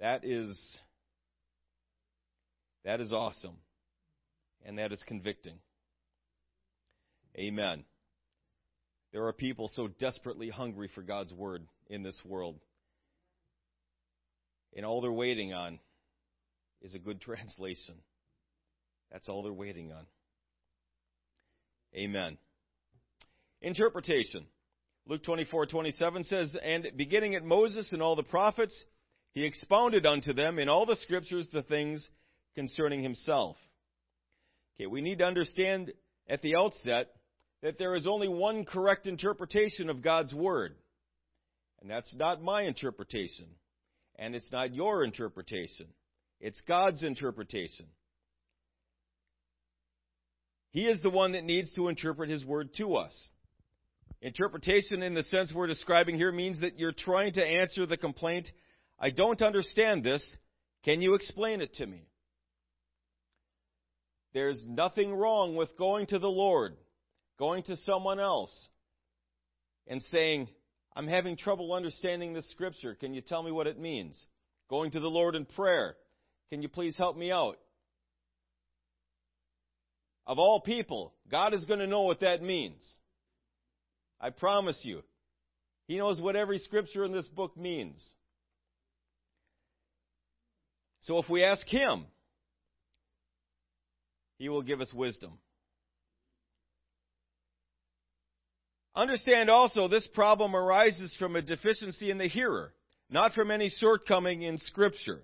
That 0.00 0.24
is 0.24 0.58
that 2.84 3.00
is 3.00 3.12
awesome. 3.12 3.56
And 4.64 4.78
that 4.78 4.92
is 4.92 5.02
convicting. 5.06 5.58
Amen. 7.36 7.84
There 9.12 9.26
are 9.26 9.32
people 9.32 9.70
so 9.74 9.88
desperately 9.88 10.50
hungry 10.50 10.90
for 10.94 11.02
God's 11.02 11.32
word 11.32 11.66
in 11.88 12.02
this 12.02 12.18
world. 12.24 12.60
And 14.76 14.84
all 14.84 15.00
they're 15.00 15.10
waiting 15.10 15.52
on 15.54 15.78
is 16.82 16.94
a 16.94 16.98
good 16.98 17.20
translation. 17.22 17.94
That's 19.10 19.28
all 19.28 19.42
they're 19.42 19.52
waiting 19.52 19.92
on. 19.92 20.06
Amen. 21.94 22.36
Interpretation. 23.62 24.46
Luke 25.06 25.22
24:27 25.24 26.24
says, 26.24 26.54
"And 26.62 26.86
beginning 26.96 27.34
at 27.34 27.42
Moses 27.42 27.90
and 27.92 28.02
all 28.02 28.14
the 28.14 28.22
prophets, 28.22 28.84
he 29.32 29.44
expounded 29.44 30.04
unto 30.04 30.34
them 30.34 30.58
in 30.58 30.68
all 30.68 30.84
the 30.84 30.96
scriptures 30.96 31.48
the 31.48 31.62
things 31.62 32.06
concerning 32.54 33.02
himself." 33.02 33.56
Okay, 34.76 34.86
we 34.86 35.00
need 35.00 35.18
to 35.18 35.24
understand 35.24 35.94
at 36.28 36.42
the 36.42 36.56
outset 36.56 37.17
that 37.62 37.78
there 37.78 37.94
is 37.94 38.06
only 38.06 38.28
one 38.28 38.64
correct 38.64 39.06
interpretation 39.06 39.90
of 39.90 40.02
God's 40.02 40.32
word. 40.32 40.74
And 41.80 41.90
that's 41.90 42.14
not 42.14 42.42
my 42.42 42.62
interpretation. 42.62 43.46
And 44.16 44.34
it's 44.34 44.50
not 44.50 44.74
your 44.74 45.04
interpretation. 45.04 45.86
It's 46.40 46.60
God's 46.62 47.02
interpretation. 47.02 47.86
He 50.70 50.86
is 50.86 51.00
the 51.00 51.10
one 51.10 51.32
that 51.32 51.44
needs 51.44 51.72
to 51.74 51.88
interpret 51.88 52.30
His 52.30 52.44
word 52.44 52.74
to 52.74 52.96
us. 52.96 53.30
Interpretation, 54.20 55.02
in 55.02 55.14
the 55.14 55.22
sense 55.24 55.52
we're 55.54 55.66
describing 55.66 56.16
here, 56.16 56.32
means 56.32 56.60
that 56.60 56.78
you're 56.78 56.92
trying 56.92 57.32
to 57.34 57.44
answer 57.44 57.86
the 57.86 57.96
complaint 57.96 58.50
I 58.98 59.10
don't 59.10 59.40
understand 59.42 60.02
this. 60.02 60.24
Can 60.84 61.00
you 61.00 61.14
explain 61.14 61.60
it 61.60 61.74
to 61.74 61.86
me? 61.86 62.02
There's 64.34 64.62
nothing 64.66 65.14
wrong 65.14 65.56
with 65.56 65.76
going 65.78 66.06
to 66.08 66.18
the 66.18 66.28
Lord, 66.28 66.76
going 67.38 67.62
to 67.64 67.76
someone 67.76 68.20
else, 68.20 68.68
and 69.86 70.02
saying, 70.10 70.48
I'm 70.94 71.06
having 71.06 71.36
trouble 71.36 71.72
understanding 71.72 72.34
this 72.34 72.50
scripture. 72.50 72.94
Can 72.94 73.14
you 73.14 73.20
tell 73.20 73.42
me 73.42 73.50
what 73.50 73.66
it 73.66 73.78
means? 73.78 74.20
Going 74.68 74.90
to 74.90 75.00
the 75.00 75.08
Lord 75.08 75.34
in 75.34 75.44
prayer. 75.44 75.96
Can 76.50 76.62
you 76.62 76.68
please 76.68 76.96
help 76.96 77.16
me 77.16 77.30
out? 77.30 77.56
Of 80.26 80.38
all 80.38 80.60
people, 80.60 81.14
God 81.30 81.54
is 81.54 81.64
going 81.64 81.80
to 81.80 81.86
know 81.86 82.02
what 82.02 82.20
that 82.20 82.42
means. 82.42 82.82
I 84.20 84.30
promise 84.30 84.78
you. 84.82 85.02
He 85.86 85.96
knows 85.96 86.20
what 86.20 86.36
every 86.36 86.58
scripture 86.58 87.04
in 87.04 87.12
this 87.12 87.28
book 87.28 87.56
means. 87.56 88.04
So 91.02 91.18
if 91.18 91.30
we 91.30 91.44
ask 91.44 91.66
Him, 91.66 92.04
He 94.36 94.50
will 94.50 94.60
give 94.60 94.82
us 94.82 94.92
wisdom. 94.92 95.38
Understand 98.98 99.48
also 99.48 99.86
this 99.86 100.08
problem 100.08 100.56
arises 100.56 101.14
from 101.20 101.36
a 101.36 101.40
deficiency 101.40 102.10
in 102.10 102.18
the 102.18 102.26
hearer, 102.26 102.74
not 103.08 103.32
from 103.32 103.52
any 103.52 103.68
shortcoming 103.68 104.42
in 104.42 104.58
Scripture. 104.58 105.22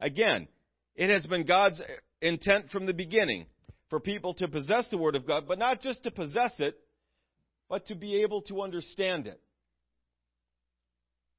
Again, 0.00 0.46
it 0.94 1.10
has 1.10 1.26
been 1.26 1.44
God's 1.44 1.80
intent 2.20 2.70
from 2.70 2.86
the 2.86 2.92
beginning 2.94 3.46
for 3.90 3.98
people 3.98 4.34
to 4.34 4.46
possess 4.46 4.86
the 4.88 4.98
Word 4.98 5.16
of 5.16 5.26
God, 5.26 5.48
but 5.48 5.58
not 5.58 5.80
just 5.80 6.04
to 6.04 6.12
possess 6.12 6.52
it, 6.60 6.78
but 7.68 7.86
to 7.86 7.96
be 7.96 8.22
able 8.22 8.42
to 8.42 8.62
understand 8.62 9.26
it. 9.26 9.40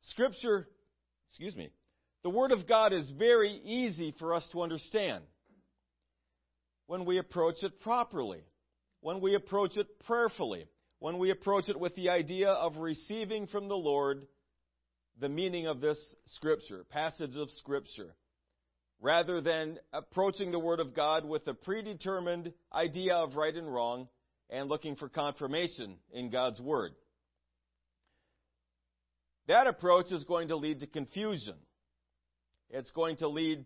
Scripture, 0.02 0.68
excuse 1.30 1.56
me, 1.56 1.70
the 2.24 2.30
Word 2.30 2.52
of 2.52 2.68
God 2.68 2.92
is 2.92 3.10
very 3.18 3.62
easy 3.64 4.14
for 4.20 4.34
us 4.34 4.46
to 4.52 4.64
understand 4.64 5.24
when 6.88 7.06
we 7.06 7.20
approach 7.20 7.64
it 7.64 7.80
properly, 7.80 8.42
when 9.00 9.22
we 9.22 9.34
approach 9.34 9.78
it 9.78 9.88
prayerfully, 10.06 10.68
when 11.04 11.20
we 11.20 11.32
approach 11.32 11.68
it 11.68 11.78
with 11.78 11.94
the 11.98 12.08
idea 12.08 12.48
of 12.48 12.78
receiving 12.78 13.46
from 13.48 13.68
the 13.68 13.76
Lord 13.76 14.26
the 15.20 15.28
meaning 15.28 15.68
of 15.68 15.82
this 15.82 15.98
Scripture, 16.28 16.86
passage 16.92 17.36
of 17.36 17.52
Scripture, 17.52 18.16
rather 19.02 19.42
than 19.42 19.80
approaching 19.92 20.54
the 20.54 20.60
Word 20.60 20.80
of 20.80 20.96
God 20.96 21.26
with 21.26 21.46
a 21.48 21.54
predetermined 21.54 22.54
idea 22.74 23.16
of 23.16 23.36
right 23.36 23.54
and 23.54 23.68
wrong 23.68 24.08
and 24.50 24.70
looking 24.70 24.96
for 24.96 25.10
confirmation 25.10 25.98
in 26.14 26.30
God's 26.30 26.62
Word. 26.62 26.94
that 29.48 29.68
approach 29.68 30.10
is 30.10 30.24
going 30.24 30.48
to 30.48 30.56
lead 30.56 30.80
to 30.80 30.88
confusion. 30.88 31.56
It's 32.70 32.92
going 32.92 33.18
to 33.18 33.28
lead 33.28 33.66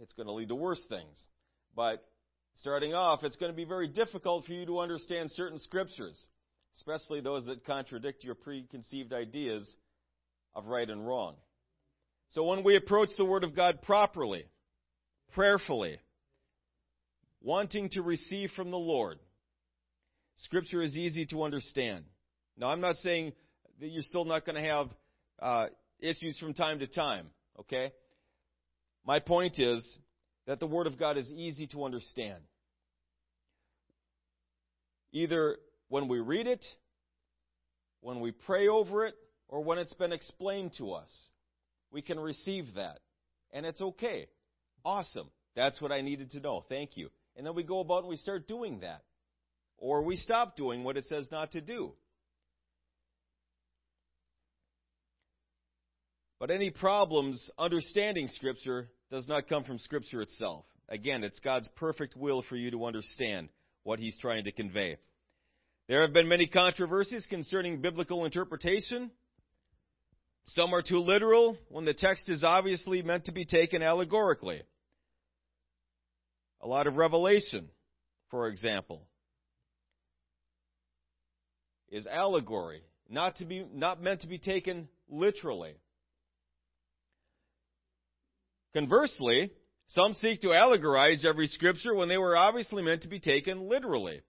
it's 0.00 0.12
going 0.12 0.28
to 0.28 0.32
lead 0.32 0.50
to 0.50 0.54
worse 0.54 0.86
things. 0.88 1.26
But 1.74 2.06
starting 2.60 2.94
off, 2.94 3.24
it's 3.24 3.34
going 3.34 3.50
to 3.50 3.56
be 3.56 3.64
very 3.64 3.88
difficult 3.88 4.46
for 4.46 4.52
you 4.52 4.66
to 4.66 4.78
understand 4.78 5.32
certain 5.32 5.58
scriptures, 5.58 6.24
especially 6.76 7.20
those 7.20 7.44
that 7.46 7.64
contradict 7.64 8.24
your 8.24 8.34
preconceived 8.34 9.12
ideas 9.12 9.74
of 10.54 10.66
right 10.66 10.88
and 10.88 11.06
wrong. 11.06 11.34
So 12.30 12.44
when 12.44 12.64
we 12.64 12.76
approach 12.76 13.10
the 13.16 13.24
Word 13.24 13.44
of 13.44 13.54
God 13.54 13.82
properly, 13.82 14.44
prayerfully, 15.32 15.98
wanting 17.42 17.88
to 17.90 18.02
receive 18.02 18.50
from 18.56 18.70
the 18.70 18.76
Lord, 18.76 19.18
Scripture 20.36 20.82
is 20.82 20.96
easy 20.96 21.24
to 21.26 21.44
understand. 21.44 22.04
Now, 22.58 22.68
I'm 22.68 22.80
not 22.80 22.96
saying 22.96 23.32
that 23.80 23.88
you're 23.88 24.02
still 24.02 24.24
not 24.24 24.44
going 24.44 24.62
to 24.62 24.68
have 24.68 24.88
uh, 25.40 25.66
issues 26.00 26.38
from 26.38 26.54
time 26.54 26.80
to 26.80 26.86
time, 26.86 27.28
okay? 27.60 27.92
My 29.06 29.18
point 29.18 29.58
is 29.58 29.82
that 30.46 30.60
the 30.60 30.66
Word 30.66 30.86
of 30.86 30.98
God 30.98 31.16
is 31.16 31.30
easy 31.30 31.66
to 31.68 31.84
understand. 31.84 32.42
Either 35.12 35.56
when 35.88 36.08
we 36.08 36.20
read 36.20 36.46
it, 36.46 36.64
when 38.00 38.20
we 38.20 38.30
pray 38.32 38.68
over 38.68 39.06
it, 39.06 39.14
or 39.48 39.62
when 39.62 39.78
it's 39.78 39.94
been 39.94 40.12
explained 40.12 40.72
to 40.78 40.92
us. 40.92 41.10
We 41.90 42.02
can 42.02 42.18
receive 42.18 42.74
that. 42.74 42.98
And 43.52 43.64
it's 43.64 43.80
okay. 43.80 44.26
Awesome. 44.84 45.28
That's 45.54 45.80
what 45.80 45.92
I 45.92 46.00
needed 46.00 46.32
to 46.32 46.40
know. 46.40 46.64
Thank 46.68 46.96
you. 46.96 47.10
And 47.36 47.46
then 47.46 47.54
we 47.54 47.62
go 47.62 47.80
about 47.80 48.00
and 48.00 48.08
we 48.08 48.16
start 48.16 48.48
doing 48.48 48.80
that. 48.80 49.02
Or 49.78 50.02
we 50.02 50.16
stop 50.16 50.56
doing 50.56 50.84
what 50.84 50.96
it 50.96 51.04
says 51.04 51.28
not 51.30 51.52
to 51.52 51.60
do. 51.60 51.92
But 56.38 56.50
any 56.50 56.70
problems 56.70 57.50
understanding 57.58 58.28
Scripture 58.28 58.88
does 59.10 59.26
not 59.26 59.48
come 59.48 59.64
from 59.64 59.78
Scripture 59.78 60.22
itself. 60.22 60.64
Again, 60.88 61.24
it's 61.24 61.40
God's 61.40 61.68
perfect 61.76 62.16
will 62.16 62.42
for 62.42 62.56
you 62.56 62.70
to 62.72 62.84
understand 62.84 63.48
what 63.84 63.98
He's 63.98 64.18
trying 64.18 64.44
to 64.44 64.52
convey. 64.52 64.96
There 65.88 66.02
have 66.02 66.12
been 66.12 66.28
many 66.28 66.46
controversies 66.46 67.26
concerning 67.30 67.80
biblical 67.80 68.24
interpretation. 68.24 69.10
Some 70.48 70.74
are 70.74 70.82
too 70.82 70.98
literal 70.98 71.56
when 71.68 71.84
the 71.84 71.94
text 71.94 72.28
is 72.28 72.42
obviously 72.42 73.02
meant 73.02 73.26
to 73.26 73.32
be 73.32 73.44
taken 73.44 73.82
allegorically. 73.82 74.62
A 76.60 76.66
lot 76.66 76.88
of 76.88 76.96
revelation, 76.96 77.68
for 78.30 78.48
example, 78.48 79.06
is 81.88 82.06
allegory, 82.06 82.82
not 83.08 83.36
to 83.36 83.44
be 83.44 83.64
not 83.72 84.02
meant 84.02 84.22
to 84.22 84.26
be 84.26 84.38
taken 84.38 84.88
literally. 85.08 85.74
Conversely, 88.74 89.52
some 89.88 90.14
seek 90.14 90.40
to 90.40 90.48
allegorize 90.48 91.24
every 91.24 91.46
scripture 91.46 91.94
when 91.94 92.08
they 92.08 92.18
were 92.18 92.36
obviously 92.36 92.82
meant 92.82 93.02
to 93.02 93.08
be 93.08 93.20
taken 93.20 93.68
literally. 93.68 94.22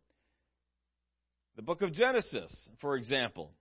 The 1.57 1.63
book 1.63 1.81
of 1.81 1.91
Genesis, 1.91 2.69
for 2.81 2.95
example. 2.95 3.51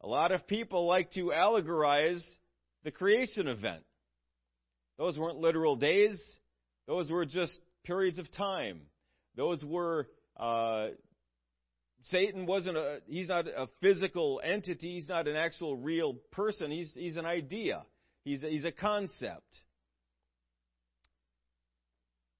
A 0.00 0.08
lot 0.08 0.32
of 0.32 0.46
people 0.46 0.86
like 0.86 1.10
to 1.12 1.32
allegorize 1.32 2.22
the 2.82 2.90
creation 2.90 3.46
event. 3.46 3.82
Those 4.96 5.18
weren't 5.18 5.36
literal 5.36 5.76
days. 5.76 6.18
Those 6.86 7.10
were 7.10 7.26
just 7.26 7.58
periods 7.84 8.18
of 8.18 8.32
time. 8.32 8.80
Those 9.36 9.62
were 9.62 10.08
uh, 10.38 10.88
Satan 12.04 12.46
wasn't 12.46 12.78
a 12.78 13.00
he's 13.06 13.28
not 13.28 13.46
a 13.46 13.68
physical 13.82 14.40
entity. 14.42 14.94
He's 14.94 15.08
not 15.08 15.28
an 15.28 15.36
actual 15.36 15.76
real 15.76 16.14
person. 16.32 16.70
He's 16.70 16.90
he's 16.94 17.18
an 17.18 17.26
idea. 17.26 17.82
He's 18.24 18.42
a, 18.42 18.48
he's 18.48 18.64
a 18.64 18.72
concept. 18.72 19.60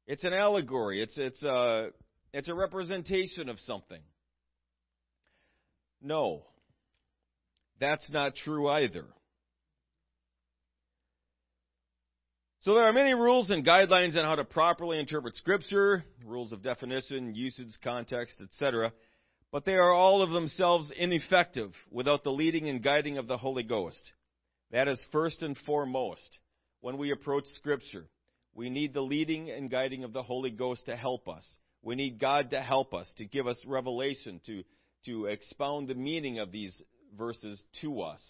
It's 0.07 0.25
an 0.25 0.33
allegory. 0.33 1.03
It's 1.03 1.19
it's 1.19 1.43
a 1.43 1.91
it's 2.33 2.49
a 2.49 2.55
representation 2.55 3.51
of 3.51 3.61
something. 3.61 4.01
No, 6.03 6.45
that's 7.81 8.09
not 8.11 8.37
true 8.37 8.69
either. 8.69 9.05
So 12.61 12.75
there 12.75 12.85
are 12.85 12.93
many 12.93 13.15
rules 13.15 13.49
and 13.51 13.65
guidelines 13.65 14.17
on 14.17 14.25
how 14.25 14.35
to 14.35 14.45
properly 14.45 14.99
interpret 14.99 15.37
Scripture, 15.37 16.05
rules 16.25 16.51
of 16.51 16.65
definition, 16.65 17.33
usage, 17.33 17.69
context, 17.83 18.41
etc. 18.41 18.93
But 19.53 19.65
they 19.65 19.75
are 19.75 19.93
all 19.93 20.21
of 20.21 20.31
themselves 20.31 20.91
ineffective 20.97 21.71
without 21.93 22.25
the 22.25 22.33
leading 22.33 22.69
and 22.69 22.83
guiding 22.83 23.19
of 23.19 23.29
the 23.29 23.37
Holy 23.37 23.63
Ghost. 23.63 24.11
That 24.73 24.89
is 24.89 25.01
first 25.13 25.43
and 25.43 25.57
foremost 25.59 26.41
when 26.81 26.99
we 26.99 27.13
approach 27.13 27.45
Scripture. 27.55 28.09
We 28.53 28.69
need 28.69 28.95
the 28.95 29.01
leading 29.01 29.49
and 29.51 29.71
guiding 29.71 30.03
of 30.03 30.13
the 30.13 30.25
Holy 30.25 30.51
Ghost 30.51 30.87
to 30.87 30.97
help 30.97 31.29
us. 31.29 31.45
We 31.83 31.95
need 31.95 32.19
God 32.19 32.51
to 32.51 32.61
help 32.61 32.95
us, 32.95 33.09
to 33.19 33.25
give 33.27 33.47
us 33.47 33.63
revelation, 33.65 34.41
to, 34.47 34.65
to 35.07 35.27
expound 35.27 35.89
the 35.89 35.95
meaning 35.95 36.39
of 36.39 36.53
these 36.53 36.81
verses 37.17 37.63
to 37.81 38.03
us. 38.03 38.23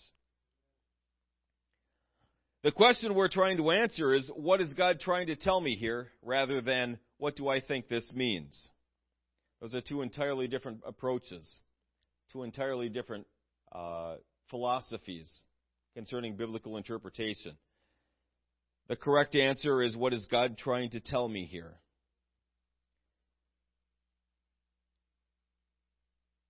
The 2.63 2.73
question 2.73 3.15
we're 3.15 3.29
trying 3.29 3.59
to 3.59 3.71
answer 3.71 4.15
is 4.15 4.31
what 4.35 4.61
is 4.61 4.73
God 4.75 5.01
trying 5.01 5.29
to 5.29 5.37
tell 5.37 5.61
me 5.61 5.77
here 5.77 6.09
rather 6.23 6.61
than 6.61 6.99
what 7.19 7.37
do 7.37 7.49
I 7.49 7.61
think 7.61 7.89
this 7.89 8.11
means? 8.15 8.71
Those 9.61 9.75
are 9.75 9.81
two 9.81 10.03
entirely 10.03 10.49
different 10.49 10.81
approaches, 10.87 11.49
two 12.33 12.43
entirely 12.43 12.89
different 12.89 13.27
uh, 13.73 14.17
philosophies 14.51 15.31
concerning 15.95 16.37
biblical 16.37 16.77
interpretation. 16.77 17.57
The 18.89 18.97
correct 18.97 19.35
answer 19.35 19.83
is 19.83 19.97
what 19.97 20.13
is 20.13 20.27
God 20.27 20.59
trying 20.59 20.91
to 20.91 21.01
tell 21.01 21.29
me 21.29 21.47
here? 21.47 21.75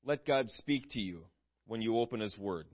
Let 0.06 0.24
God 0.24 0.48
speak 0.50 0.92
to 0.92 1.00
you 1.00 1.24
when 1.66 1.82
you 1.82 1.98
open 1.98 2.20
His 2.20 2.38
Word. 2.38 2.66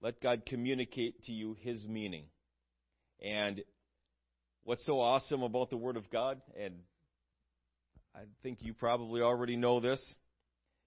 Let 0.00 0.20
God 0.20 0.42
communicate 0.46 1.24
to 1.24 1.32
you 1.32 1.56
His 1.60 1.84
meaning. 1.88 2.26
And 3.20 3.60
what's 4.62 4.86
so 4.86 5.00
awesome 5.00 5.42
about 5.42 5.70
the 5.70 5.76
Word 5.76 5.96
of 5.96 6.08
God, 6.08 6.40
and 6.56 6.74
I 8.14 8.20
think 8.44 8.58
you 8.60 8.74
probably 8.74 9.22
already 9.22 9.56
know 9.56 9.80
this, 9.80 10.00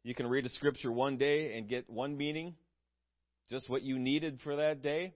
you 0.06 0.16
can 0.16 0.28
read 0.28 0.46
a 0.46 0.50
scripture 0.50 0.94
one 0.94 1.18
day 1.18 1.58
and 1.58 1.68
get 1.68 1.90
one 1.90 2.16
meaning, 2.16 2.56
just 3.50 3.70
what 3.70 3.82
you 3.82 4.00
needed 4.00 4.40
for 4.46 4.56
that 4.56 4.82
day. 4.82 5.14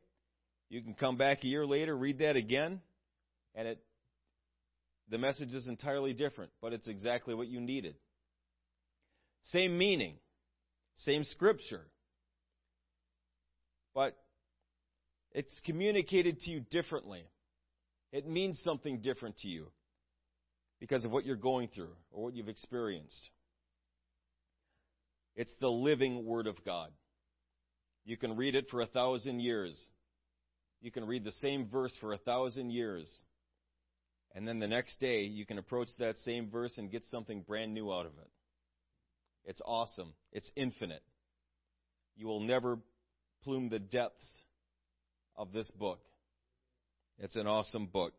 You 0.69 0.81
can 0.81 0.93
come 0.93 1.15
back 1.15 1.45
a 1.45 1.47
year 1.47 1.65
later, 1.65 1.97
read 1.97 2.19
that 2.19 2.35
again, 2.35 2.81
and 3.55 3.65
it 3.69 3.79
the 5.09 5.17
message 5.17 5.53
is 5.53 5.67
entirely 5.67 6.11
different, 6.11 6.51
but 6.61 6.73
it's 6.73 6.87
exactly 6.87 7.33
what 7.33 7.47
you 7.47 7.61
needed. 7.61 7.95
Same 9.51 9.77
meaning, 9.77 10.15
same 10.97 11.23
scripture. 11.23 11.85
But 13.93 14.17
it's 15.31 15.53
communicated 15.65 16.39
to 16.41 16.51
you 16.51 16.59
differently. 16.71 17.23
It 18.11 18.27
means 18.27 18.59
something 18.63 19.01
different 19.01 19.37
to 19.39 19.47
you 19.47 19.67
because 20.79 21.05
of 21.05 21.11
what 21.11 21.25
you're 21.25 21.35
going 21.35 21.69
through 21.73 21.93
or 22.11 22.25
what 22.25 22.33
you've 22.33 22.49
experienced. 22.49 23.29
It's 25.35 25.53
the 25.59 25.69
living 25.69 26.25
Word 26.25 26.47
of 26.47 26.63
God. 26.65 26.89
You 28.05 28.17
can 28.17 28.35
read 28.35 28.55
it 28.55 28.69
for 28.69 28.81
a 28.81 28.87
thousand 28.87 29.39
years. 29.39 29.79
You 30.81 30.91
can 30.91 31.05
read 31.05 31.23
the 31.23 31.31
same 31.33 31.67
verse 31.67 31.93
for 31.99 32.13
a 32.13 32.17
thousand 32.17 32.71
years. 32.71 33.09
And 34.35 34.47
then 34.47 34.59
the 34.59 34.67
next 34.67 34.99
day, 34.99 35.23
you 35.23 35.45
can 35.45 35.57
approach 35.57 35.89
that 35.99 36.17
same 36.19 36.49
verse 36.49 36.77
and 36.77 36.91
get 36.91 37.05
something 37.05 37.41
brand 37.41 37.73
new 37.73 37.91
out 37.91 38.05
of 38.05 38.13
it. 38.19 38.29
It's 39.47 39.61
awesome. 39.65 40.13
It's 40.33 40.51
infinite. 40.55 41.01
You 42.17 42.27
will 42.27 42.41
never 42.41 42.77
plume 43.43 43.69
the 43.69 43.79
depths 43.79 44.43
of 45.37 45.53
this 45.53 45.71
book. 45.71 46.01
It's 47.17 47.37
an 47.37 47.47
awesome 47.47 47.87
book. 47.87 48.13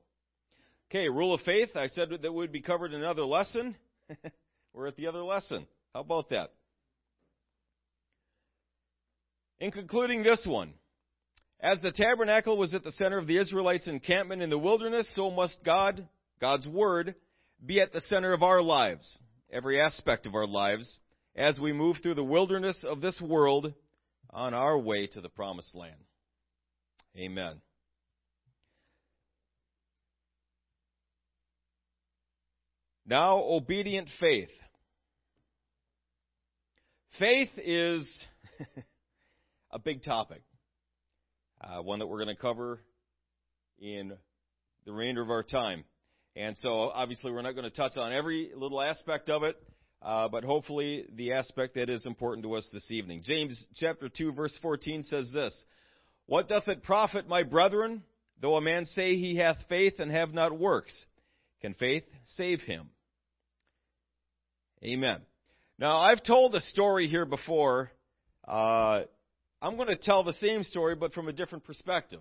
Okay, 0.90 1.08
rule 1.08 1.34
of 1.34 1.42
faith. 1.42 1.76
I 1.76 1.88
said 1.88 2.08
that 2.22 2.32
would 2.32 2.50
be 2.50 2.62
covered 2.62 2.94
in 2.94 3.00
another 3.02 3.24
lesson. 3.24 3.76
We're 4.72 4.86
at 4.86 4.96
the 4.96 5.06
other 5.06 5.22
lesson. 5.22 5.66
How 5.92 6.00
about 6.00 6.30
that? 6.30 6.50
In 9.60 9.70
concluding 9.70 10.22
this 10.22 10.44
one, 10.46 10.72
as 11.60 11.80
the 11.82 11.90
tabernacle 11.90 12.56
was 12.56 12.72
at 12.72 12.84
the 12.84 12.92
center 12.92 13.18
of 13.18 13.26
the 13.26 13.36
Israelites' 13.36 13.86
encampment 13.86 14.40
in 14.40 14.48
the 14.48 14.58
wilderness, 14.58 15.08
so 15.14 15.30
must 15.30 15.58
God, 15.62 16.06
God's 16.40 16.66
Word, 16.66 17.16
be 17.64 17.80
at 17.80 17.92
the 17.92 18.00
center 18.02 18.32
of 18.32 18.42
our 18.42 18.62
lives, 18.62 19.18
every 19.52 19.80
aspect 19.80 20.24
of 20.24 20.34
our 20.34 20.46
lives, 20.46 21.00
as 21.38 21.56
we 21.56 21.72
move 21.72 21.96
through 22.02 22.16
the 22.16 22.24
wilderness 22.24 22.76
of 22.82 23.00
this 23.00 23.18
world 23.20 23.72
on 24.30 24.54
our 24.54 24.76
way 24.76 25.06
to 25.06 25.20
the 25.20 25.28
promised 25.28 25.72
land. 25.72 25.94
Amen. 27.16 27.60
Now, 33.06 33.38
obedient 33.38 34.08
faith. 34.18 34.50
Faith 37.20 37.50
is 37.56 38.06
a 39.72 39.78
big 39.78 40.02
topic. 40.02 40.42
uh, 41.60 41.80
one 41.82 42.00
that 42.00 42.06
we're 42.08 42.22
going 42.22 42.34
to 42.34 42.40
cover 42.40 42.80
in 43.78 44.12
the 44.84 44.92
remainder 44.92 45.22
of 45.22 45.30
our 45.30 45.44
time. 45.44 45.84
And 46.34 46.56
so, 46.58 46.90
obviously, 46.92 47.30
we're 47.30 47.42
not 47.42 47.52
going 47.52 47.64
to 47.64 47.76
touch 47.76 47.96
on 47.96 48.12
every 48.12 48.50
little 48.56 48.82
aspect 48.82 49.30
of 49.30 49.44
it, 49.44 49.56
uh, 50.00 50.28
but 50.28 50.44
hopefully, 50.44 51.06
the 51.14 51.32
aspect 51.32 51.74
that 51.74 51.90
is 51.90 52.06
important 52.06 52.44
to 52.44 52.54
us 52.54 52.68
this 52.72 52.90
evening. 52.90 53.22
James 53.24 53.64
chapter 53.74 54.08
2, 54.08 54.32
verse 54.32 54.56
14 54.62 55.02
says 55.02 55.30
this 55.32 55.64
What 56.26 56.48
doth 56.48 56.68
it 56.68 56.82
profit, 56.84 57.28
my 57.28 57.42
brethren, 57.42 58.02
though 58.40 58.56
a 58.56 58.60
man 58.60 58.84
say 58.86 59.16
he 59.16 59.36
hath 59.36 59.56
faith 59.68 59.94
and 59.98 60.10
have 60.10 60.32
not 60.32 60.56
works? 60.56 60.94
Can 61.60 61.74
faith 61.74 62.04
save 62.36 62.60
him? 62.60 62.90
Amen. 64.84 65.20
Now, 65.78 65.98
I've 65.98 66.22
told 66.22 66.54
a 66.54 66.60
story 66.60 67.08
here 67.08 67.24
before. 67.24 67.90
Uh, 68.46 69.00
I'm 69.60 69.76
going 69.76 69.88
to 69.88 69.96
tell 69.96 70.22
the 70.22 70.32
same 70.34 70.62
story, 70.62 70.94
but 70.94 71.12
from 71.12 71.26
a 71.28 71.32
different 71.32 71.64
perspective. 71.64 72.20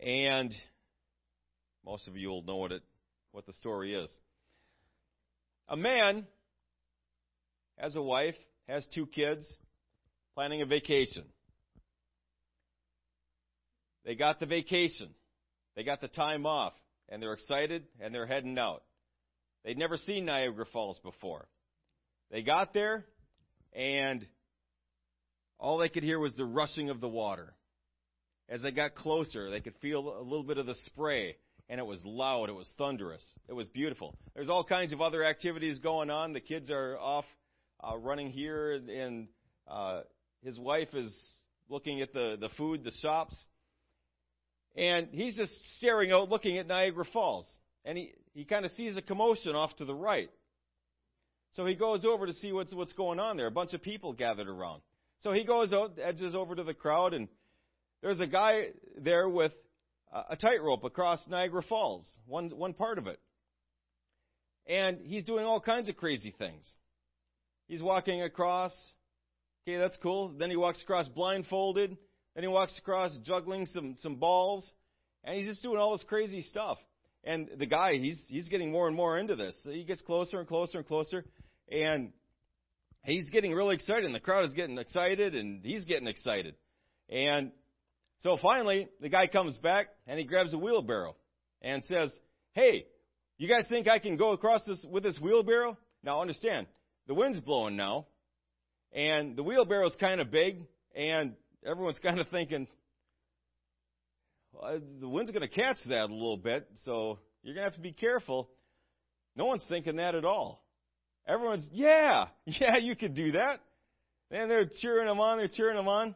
And 0.00 0.52
most 1.86 2.08
of 2.08 2.16
you 2.16 2.28
will 2.28 2.42
know 2.42 2.56
what 2.56 2.72
it, 2.72 2.82
what 3.30 3.46
the 3.46 3.52
story 3.52 3.94
is. 3.94 4.10
A 5.68 5.76
man 5.76 6.26
has 7.78 7.94
a 7.96 8.02
wife, 8.02 8.36
has 8.68 8.86
two 8.94 9.06
kids, 9.06 9.46
planning 10.34 10.62
a 10.62 10.66
vacation. 10.66 11.24
They 14.04 14.14
got 14.14 14.40
the 14.40 14.46
vacation. 14.46 15.08
They 15.76 15.82
got 15.82 16.00
the 16.00 16.08
time 16.08 16.46
off, 16.46 16.74
and 17.08 17.22
they're 17.22 17.32
excited, 17.32 17.84
and 18.00 18.14
they're 18.14 18.26
heading 18.26 18.58
out. 18.58 18.82
They'd 19.64 19.78
never 19.78 19.96
seen 19.96 20.26
Niagara 20.26 20.66
Falls 20.72 20.98
before. 21.02 21.48
They 22.30 22.42
got 22.42 22.74
there, 22.74 23.04
and 23.72 24.26
all 25.58 25.78
they 25.78 25.88
could 25.88 26.02
hear 26.02 26.18
was 26.18 26.34
the 26.34 26.44
rushing 26.44 26.90
of 26.90 27.00
the 27.00 27.08
water. 27.08 27.54
As 28.48 28.60
they 28.60 28.70
got 28.70 28.94
closer, 28.94 29.50
they 29.50 29.60
could 29.60 29.76
feel 29.80 30.18
a 30.18 30.22
little 30.22 30.42
bit 30.42 30.58
of 30.58 30.66
the 30.66 30.74
spray, 30.86 31.36
and 31.68 31.80
it 31.80 31.86
was 31.86 32.00
loud, 32.04 32.48
it 32.48 32.54
was 32.54 32.70
thunderous, 32.78 33.24
it 33.48 33.54
was 33.54 33.66
beautiful. 33.68 34.16
There's 34.34 34.48
all 34.48 34.64
kinds 34.64 34.92
of 34.92 35.00
other 35.00 35.24
activities 35.24 35.78
going 35.78 36.10
on. 36.10 36.32
The 36.32 36.40
kids 36.40 36.70
are 36.70 36.98
off 36.98 37.24
uh, 37.82 37.96
running 37.96 38.30
here, 38.30 38.74
and 38.74 39.28
uh, 39.68 40.02
his 40.42 40.58
wife 40.58 40.88
is 40.94 41.14
looking 41.68 42.02
at 42.02 42.12
the, 42.12 42.36
the 42.38 42.50
food, 42.56 42.84
the 42.84 42.92
shops, 43.02 43.42
and 44.76 45.08
he's 45.12 45.36
just 45.36 45.52
staring 45.76 46.12
out, 46.12 46.28
looking 46.28 46.58
at 46.58 46.66
Niagara 46.66 47.04
Falls. 47.12 47.48
And 47.84 47.96
he, 47.96 48.12
he 48.32 48.44
kind 48.44 48.64
of 48.64 48.70
sees 48.72 48.96
a 48.96 49.02
commotion 49.02 49.54
off 49.54 49.76
to 49.76 49.84
the 49.84 49.94
right. 49.94 50.30
So 51.52 51.64
he 51.66 51.74
goes 51.74 52.04
over 52.04 52.26
to 52.26 52.32
see 52.32 52.52
what's, 52.52 52.74
what's 52.74 52.92
going 52.94 53.20
on 53.20 53.36
there. 53.36 53.46
A 53.46 53.52
bunch 53.52 53.74
of 53.74 53.82
people 53.82 54.12
gathered 54.12 54.48
around. 54.48 54.82
So 55.20 55.32
he 55.32 55.44
goes 55.44 55.72
out, 55.72 55.98
edges 56.02 56.34
over 56.34 56.56
to 56.56 56.64
the 56.64 56.74
crowd, 56.74 57.14
and 57.14 57.28
there's 58.02 58.20
a 58.20 58.26
guy 58.26 58.68
there 58.98 59.28
with 59.28 59.52
a 60.14 60.36
tightrope 60.36 60.84
across 60.84 61.20
Niagara 61.28 61.62
Falls, 61.62 62.08
one, 62.26 62.50
one 62.50 62.72
part 62.72 62.98
of 62.98 63.06
it. 63.06 63.18
And 64.66 64.98
he's 65.04 65.24
doing 65.24 65.44
all 65.44 65.60
kinds 65.60 65.88
of 65.88 65.96
crazy 65.96 66.34
things. 66.38 66.64
He's 67.66 67.82
walking 67.82 68.22
across. 68.22 68.72
Okay, 69.66 69.76
that's 69.76 69.96
cool. 70.02 70.28
Then 70.38 70.50
he 70.50 70.56
walks 70.56 70.82
across 70.82 71.08
blindfolded. 71.08 71.96
Then 72.34 72.44
he 72.44 72.48
walks 72.48 72.78
across 72.78 73.16
juggling 73.24 73.66
some, 73.66 73.96
some 73.98 74.16
balls. 74.16 74.70
And 75.24 75.36
he's 75.36 75.46
just 75.46 75.62
doing 75.62 75.78
all 75.78 75.96
this 75.96 76.06
crazy 76.08 76.42
stuff. 76.42 76.78
And 77.24 77.48
the 77.58 77.66
guy, 77.66 77.94
he's, 77.94 78.20
he's 78.28 78.48
getting 78.48 78.70
more 78.70 78.86
and 78.86 78.96
more 78.96 79.18
into 79.18 79.34
this. 79.34 79.54
He 79.64 79.84
gets 79.84 80.02
closer 80.02 80.38
and 80.38 80.48
closer 80.48 80.78
and 80.78 80.86
closer. 80.86 81.24
And 81.70 82.12
he's 83.02 83.28
getting 83.30 83.52
really 83.52 83.74
excited. 83.74 84.04
And 84.04 84.14
the 84.14 84.20
crowd 84.20 84.46
is 84.46 84.54
getting 84.54 84.78
excited. 84.78 85.34
And 85.34 85.64
he's 85.64 85.84
getting 85.86 86.06
excited. 86.06 86.54
And 87.08 87.50
so 88.24 88.38
finally, 88.40 88.88
the 89.02 89.10
guy 89.10 89.26
comes 89.26 89.54
back 89.58 89.88
and 90.06 90.18
he 90.18 90.24
grabs 90.24 90.54
a 90.54 90.58
wheelbarrow 90.58 91.14
and 91.60 91.84
says, 91.84 92.10
Hey, 92.52 92.86
you 93.36 93.46
guys 93.46 93.66
think 93.68 93.86
I 93.86 93.98
can 93.98 94.16
go 94.16 94.32
across 94.32 94.64
this 94.64 94.82
with 94.90 95.02
this 95.02 95.18
wheelbarrow? 95.20 95.76
Now 96.02 96.22
understand, 96.22 96.66
the 97.06 97.12
wind's 97.12 97.38
blowing 97.40 97.76
now. 97.76 98.06
And 98.94 99.36
the 99.36 99.42
wheelbarrow's 99.42 99.94
kind 100.00 100.22
of 100.22 100.30
big. 100.30 100.62
And 100.96 101.34
everyone's 101.66 101.98
kind 102.02 102.18
of 102.18 102.26
thinking, 102.28 102.66
well, 104.54 104.80
the 105.00 105.08
wind's 105.08 105.30
going 105.30 105.46
to 105.46 105.54
catch 105.54 105.76
that 105.88 106.08
a 106.08 106.14
little 106.14 106.38
bit, 106.38 106.66
so 106.84 107.18
you're 107.42 107.54
going 107.54 107.64
to 107.66 107.70
have 107.70 107.74
to 107.74 107.82
be 107.82 107.92
careful. 107.92 108.48
No 109.36 109.44
one's 109.44 109.64
thinking 109.68 109.96
that 109.96 110.14
at 110.14 110.24
all. 110.24 110.64
Everyone's, 111.28 111.68
yeah, 111.72 112.28
yeah, 112.46 112.78
you 112.78 112.96
could 112.96 113.14
do 113.14 113.32
that. 113.32 113.60
And 114.30 114.50
they're 114.50 114.70
cheering 114.80 115.10
him 115.10 115.20
on, 115.20 115.36
they're 115.36 115.48
cheering 115.48 115.78
him 115.78 115.88
on. 115.88 116.14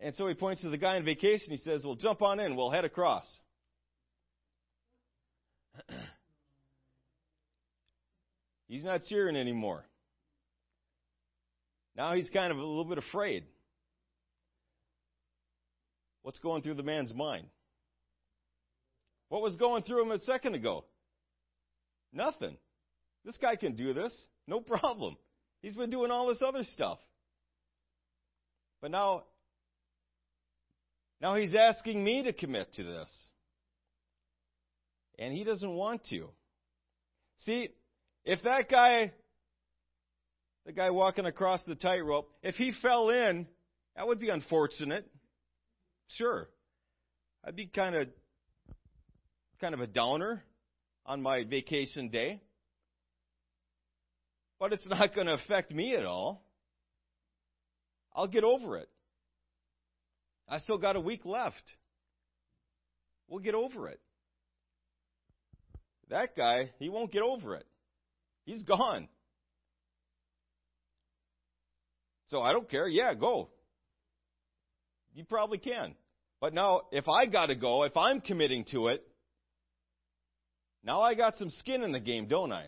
And 0.00 0.14
so 0.16 0.28
he 0.28 0.34
points 0.34 0.60
to 0.62 0.70
the 0.70 0.76
guy 0.76 0.96
on 0.96 1.04
vacation. 1.04 1.50
He 1.50 1.56
says, 1.58 1.84
Well, 1.84 1.94
jump 1.94 2.22
on 2.22 2.40
in, 2.40 2.56
we'll 2.56 2.70
head 2.70 2.84
across. 2.84 3.26
he's 8.68 8.84
not 8.84 9.04
cheering 9.08 9.36
anymore. 9.36 9.84
Now 11.96 12.14
he's 12.14 12.28
kind 12.30 12.50
of 12.50 12.58
a 12.58 12.60
little 12.60 12.84
bit 12.84 12.98
afraid. 12.98 13.44
What's 16.22 16.38
going 16.38 16.62
through 16.62 16.74
the 16.74 16.82
man's 16.82 17.14
mind? 17.14 17.46
What 19.28 19.42
was 19.42 19.56
going 19.56 19.82
through 19.82 20.02
him 20.02 20.10
a 20.10 20.18
second 20.20 20.54
ago? 20.54 20.84
Nothing. 22.12 22.56
This 23.24 23.36
guy 23.36 23.56
can 23.56 23.74
do 23.74 23.92
this. 23.94 24.14
No 24.46 24.60
problem. 24.62 25.16
He's 25.62 25.74
been 25.74 25.90
doing 25.90 26.10
all 26.10 26.28
this 26.28 26.42
other 26.46 26.62
stuff. 26.74 26.98
But 28.80 28.90
now, 28.90 29.24
now 31.20 31.36
he's 31.36 31.54
asking 31.54 32.02
me 32.02 32.22
to 32.24 32.32
commit 32.32 32.72
to 32.74 32.84
this. 32.84 33.10
And 35.18 35.32
he 35.32 35.44
doesn't 35.44 35.72
want 35.72 36.04
to. 36.10 36.28
See, 37.38 37.68
if 38.24 38.42
that 38.42 38.68
guy, 38.68 39.12
the 40.66 40.72
guy 40.72 40.90
walking 40.90 41.26
across 41.26 41.62
the 41.64 41.74
tightrope, 41.74 42.30
if 42.42 42.56
he 42.56 42.72
fell 42.82 43.10
in, 43.10 43.46
that 43.96 44.06
would 44.06 44.18
be 44.18 44.28
unfortunate. 44.28 45.08
Sure. 46.08 46.48
I'd 47.44 47.56
be 47.56 47.66
kind 47.66 47.94
of 47.94 48.08
kind 49.60 49.74
of 49.74 49.80
a 49.80 49.86
downer 49.86 50.42
on 51.06 51.22
my 51.22 51.44
vacation 51.44 52.08
day. 52.08 52.40
But 54.58 54.72
it's 54.72 54.86
not 54.86 55.14
going 55.14 55.26
to 55.26 55.34
affect 55.34 55.72
me 55.72 55.94
at 55.94 56.04
all. 56.04 56.42
I'll 58.14 58.26
get 58.26 58.44
over 58.44 58.76
it. 58.78 58.88
I 60.48 60.58
still 60.58 60.78
got 60.78 60.96
a 60.96 61.00
week 61.00 61.24
left. 61.24 61.62
We'll 63.28 63.40
get 63.40 63.54
over 63.54 63.88
it. 63.88 64.00
That 66.10 66.36
guy, 66.36 66.70
he 66.78 66.88
won't 66.88 67.12
get 67.12 67.22
over 67.22 67.54
it. 67.54 67.66
He's 68.44 68.62
gone. 68.62 69.08
So 72.28 72.40
I 72.40 72.52
don't 72.52 72.68
care. 72.68 72.86
Yeah, 72.86 73.14
go. 73.14 73.48
You 75.14 75.24
probably 75.24 75.58
can. 75.58 75.94
But 76.40 76.52
now, 76.52 76.82
if 76.92 77.08
I 77.08 77.26
got 77.26 77.46
to 77.46 77.54
go, 77.54 77.84
if 77.84 77.96
I'm 77.96 78.20
committing 78.20 78.64
to 78.72 78.88
it, 78.88 79.02
now 80.82 81.00
I 81.00 81.14
got 81.14 81.38
some 81.38 81.50
skin 81.50 81.82
in 81.82 81.92
the 81.92 82.00
game, 82.00 82.26
don't 82.26 82.52
I? 82.52 82.66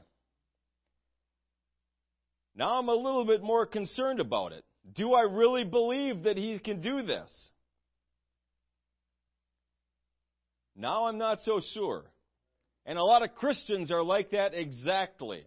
Now 2.54 2.78
I'm 2.78 2.88
a 2.88 2.94
little 2.94 3.26
bit 3.26 3.42
more 3.42 3.66
concerned 3.66 4.18
about 4.18 4.52
it. 4.52 4.64
Do 4.94 5.12
I 5.12 5.22
really 5.22 5.64
believe 5.64 6.22
that 6.22 6.38
he 6.38 6.58
can 6.58 6.80
do 6.80 7.02
this? 7.02 7.30
Now 10.76 11.06
I'm 11.06 11.18
not 11.18 11.40
so 11.40 11.60
sure. 11.72 12.04
And 12.84 12.98
a 12.98 13.02
lot 13.02 13.22
of 13.22 13.34
Christians 13.34 13.90
are 13.90 14.02
like 14.02 14.30
that 14.30 14.54
exactly. 14.54 15.42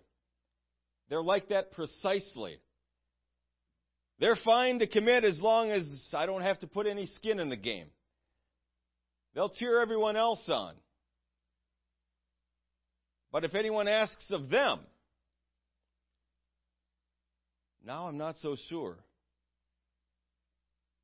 They're 1.10 1.24
like 1.24 1.50
that 1.50 1.72
precisely. 1.72 2.58
They're 4.20 4.38
fine 4.44 4.80
to 4.80 4.88
commit 4.88 5.24
as 5.24 5.40
long 5.40 5.72
as 5.72 5.84
I 6.14 6.26
don't 6.26 6.42
have 6.42 6.60
to 6.60 6.68
put 6.68 6.88
any 6.88 7.06
skin 7.06 7.40
in 7.40 7.50
the 7.50 7.56
game. 7.56 7.88
They'll 9.34 9.50
cheer 9.50 9.82
everyone 9.82 10.18
else 10.18 10.44
on. 10.50 10.74
But 13.32 13.46
if 13.46 13.56
anyone 13.56 13.88
asks 13.88 14.26
of 14.32 14.50
them, 14.50 14.80
now 17.86 18.08
I'm 18.08 18.18
not 18.18 18.36
so 18.42 18.56
sure. 18.68 18.98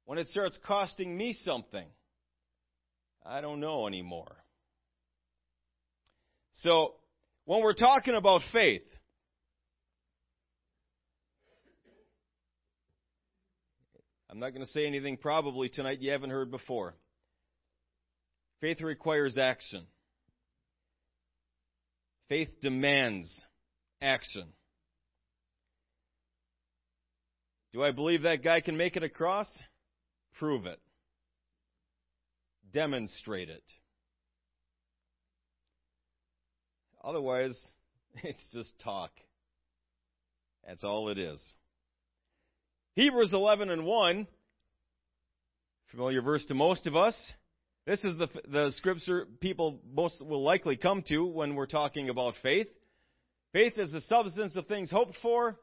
When 0.06 0.18
it 0.18 0.28
starts 0.28 0.58
costing 0.66 1.16
me 1.16 1.38
something, 1.46 1.86
I 3.26 3.42
don't 3.42 3.60
know 3.60 3.88
anymore. 3.88 4.36
So, 6.54 6.94
when 7.46 7.62
we're 7.62 7.74
talking 7.74 8.16
about 8.16 8.42
faith, 8.54 8.84
I'm 14.30 14.40
not 14.40 14.54
going 14.54 14.66
to 14.66 14.72
say 14.72 14.86
anything 14.86 15.18
probably 15.18 15.70
tonight 15.70 16.02
you 16.02 16.12
haven't 16.12 16.30
heard 16.30 16.52
before. 16.52 16.96
Faith 18.62 18.82
requires 18.82 19.38
action. 19.38 19.86
Faith 22.30 22.50
demands 22.62 23.30
action. 24.02 24.48
Do 27.74 27.84
I 27.84 27.92
believe 27.92 28.24
that 28.24 28.44
guy 28.44 28.62
can 28.62 28.78
make 28.78 28.96
it 28.96 29.04
across? 29.04 29.48
prove 30.38 30.66
it, 30.66 30.80
demonstrate 32.76 33.50
it. 33.50 33.64
Otherwise, 37.02 37.58
it's 38.24 38.52
just 38.54 38.78
talk. 38.84 39.12
That's 40.68 40.84
all 40.84 41.10
it 41.10 41.18
is. 41.18 41.42
Hebrews 42.96 43.32
11 43.34 43.70
and 43.70 43.86
1, 43.86 44.28
familiar 45.92 46.22
verse 46.22 46.46
to 46.48 46.54
most 46.54 46.86
of 46.86 46.96
us. 46.96 47.16
This 47.86 48.00
is 48.04 48.18
the, 48.18 48.28
the 48.50 48.72
scripture 48.72 49.28
people 49.40 49.80
most 49.94 50.26
will 50.26 50.44
likely 50.44 50.76
come 50.76 51.04
to 51.08 51.26
when 51.26 51.56
we're 51.56 51.68
talking 51.68 52.10
about 52.10 52.34
faith. 52.42 52.68
Faith 53.54 53.78
is 53.78 53.92
the 53.92 54.02
substance 54.02 54.56
of 54.56 54.66
things 54.68 54.90
hoped 54.92 55.16
for, 55.22 55.58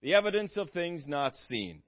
the 0.00 0.14
evidence 0.14 0.56
of 0.56 0.70
things 0.70 1.04
not 1.06 1.34
seen. 1.48 1.82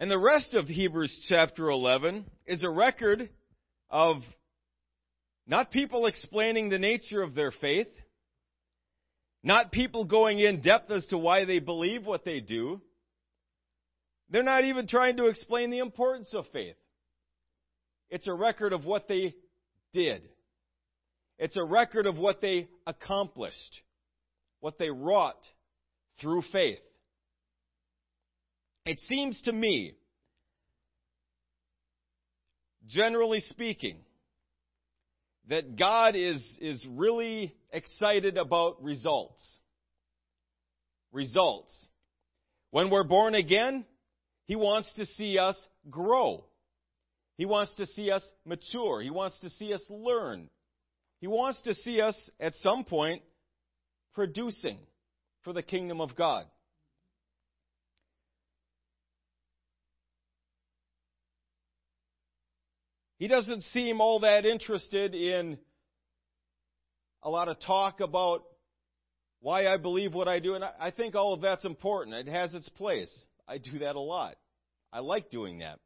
And 0.00 0.08
the 0.08 0.18
rest 0.18 0.54
of 0.54 0.68
Hebrews 0.68 1.26
chapter 1.28 1.68
11 1.68 2.24
is 2.46 2.62
a 2.62 2.70
record 2.70 3.28
of 3.90 4.18
not 5.44 5.72
people 5.72 6.06
explaining 6.06 6.68
the 6.68 6.78
nature 6.78 7.20
of 7.20 7.34
their 7.34 7.50
faith, 7.50 7.88
not 9.42 9.72
people 9.72 10.04
going 10.04 10.38
in 10.38 10.60
depth 10.60 10.92
as 10.92 11.04
to 11.06 11.18
why 11.18 11.46
they 11.46 11.58
believe 11.58 12.06
what 12.06 12.24
they 12.24 12.38
do, 12.38 12.80
they're 14.30 14.44
not 14.44 14.64
even 14.64 14.86
trying 14.86 15.16
to 15.16 15.26
explain 15.26 15.70
the 15.70 15.78
importance 15.78 16.32
of 16.32 16.44
faith. 16.52 16.76
It's 18.08 18.28
a 18.28 18.32
record 18.32 18.72
of 18.72 18.84
what 18.84 19.08
they 19.08 19.34
did. 19.92 20.22
It's 21.38 21.56
a 21.56 21.64
record 21.64 22.06
of 22.06 22.18
what 22.18 22.40
they 22.40 22.68
accomplished, 22.86 23.82
what 24.60 24.78
they 24.78 24.90
wrought 24.90 25.44
through 26.20 26.42
faith. 26.52 26.78
It 28.88 29.00
seems 29.00 29.38
to 29.42 29.52
me, 29.52 29.92
generally 32.86 33.40
speaking, 33.40 33.98
that 35.50 35.76
God 35.76 36.16
is, 36.16 36.42
is 36.58 36.82
really 36.88 37.54
excited 37.70 38.38
about 38.38 38.82
results. 38.82 39.42
Results. 41.12 41.70
When 42.70 42.88
we're 42.88 43.04
born 43.04 43.34
again, 43.34 43.84
he 44.46 44.56
wants 44.56 44.90
to 44.94 45.04
see 45.04 45.36
us 45.36 45.58
grow. 45.90 46.46
He 47.36 47.44
wants 47.44 47.74
to 47.76 47.84
see 47.84 48.10
us 48.10 48.26
mature. 48.46 49.02
He 49.02 49.10
wants 49.10 49.38
to 49.40 49.50
see 49.50 49.74
us 49.74 49.84
learn. 49.90 50.48
He 51.20 51.26
wants 51.26 51.60
to 51.64 51.74
see 51.74 52.00
us 52.00 52.16
at 52.40 52.54
some 52.62 52.84
point 52.84 53.20
producing 54.14 54.78
for 55.42 55.52
the 55.52 55.62
kingdom 55.62 56.00
of 56.00 56.16
God. 56.16 56.46
He 63.18 63.26
doesn't 63.26 63.62
seem 63.64 64.00
all 64.00 64.20
that 64.20 64.46
interested 64.46 65.14
in 65.14 65.58
a 67.22 67.30
lot 67.30 67.48
of 67.48 67.58
talk 67.60 68.00
about 68.00 68.44
why 69.40 69.66
I 69.66 69.76
believe 69.76 70.14
what 70.14 70.28
I 70.28 70.38
do, 70.38 70.54
and 70.54 70.64
I 70.64 70.90
think 70.90 71.14
all 71.14 71.32
of 71.32 71.40
that's 71.40 71.64
important. 71.64 72.16
It 72.16 72.30
has 72.30 72.54
its 72.54 72.68
place. 72.68 73.12
I 73.46 73.58
do 73.58 73.80
that 73.80 73.96
a 73.96 74.00
lot. 74.00 74.36
I 74.92 75.00
like 75.00 75.30
doing 75.30 75.58
that. 75.58 75.78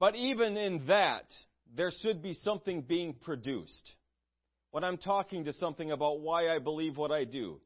But 0.00 0.16
even 0.16 0.56
in 0.56 0.86
that, 0.86 1.24
there 1.76 1.92
should 2.00 2.22
be 2.22 2.34
something 2.34 2.82
being 2.82 3.14
produced. 3.14 3.92
When 4.70 4.84
I'm 4.84 4.96
talking 4.96 5.44
to 5.44 5.52
something 5.52 5.92
about 5.92 6.20
why 6.20 6.48
I 6.48 6.58
believe 6.58 6.96
what 6.96 7.12
I 7.12 7.24
do, 7.24 7.60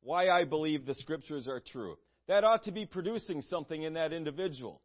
why 0.00 0.28
I 0.28 0.44
believe 0.44 0.86
the 0.86 0.94
scriptures 0.94 1.46
are 1.46 1.60
true, 1.60 1.96
that 2.28 2.44
ought 2.44 2.64
to 2.64 2.72
be 2.72 2.86
producing 2.86 3.42
something 3.42 3.82
in 3.82 3.94
that 3.94 4.12
individual. 4.12 4.80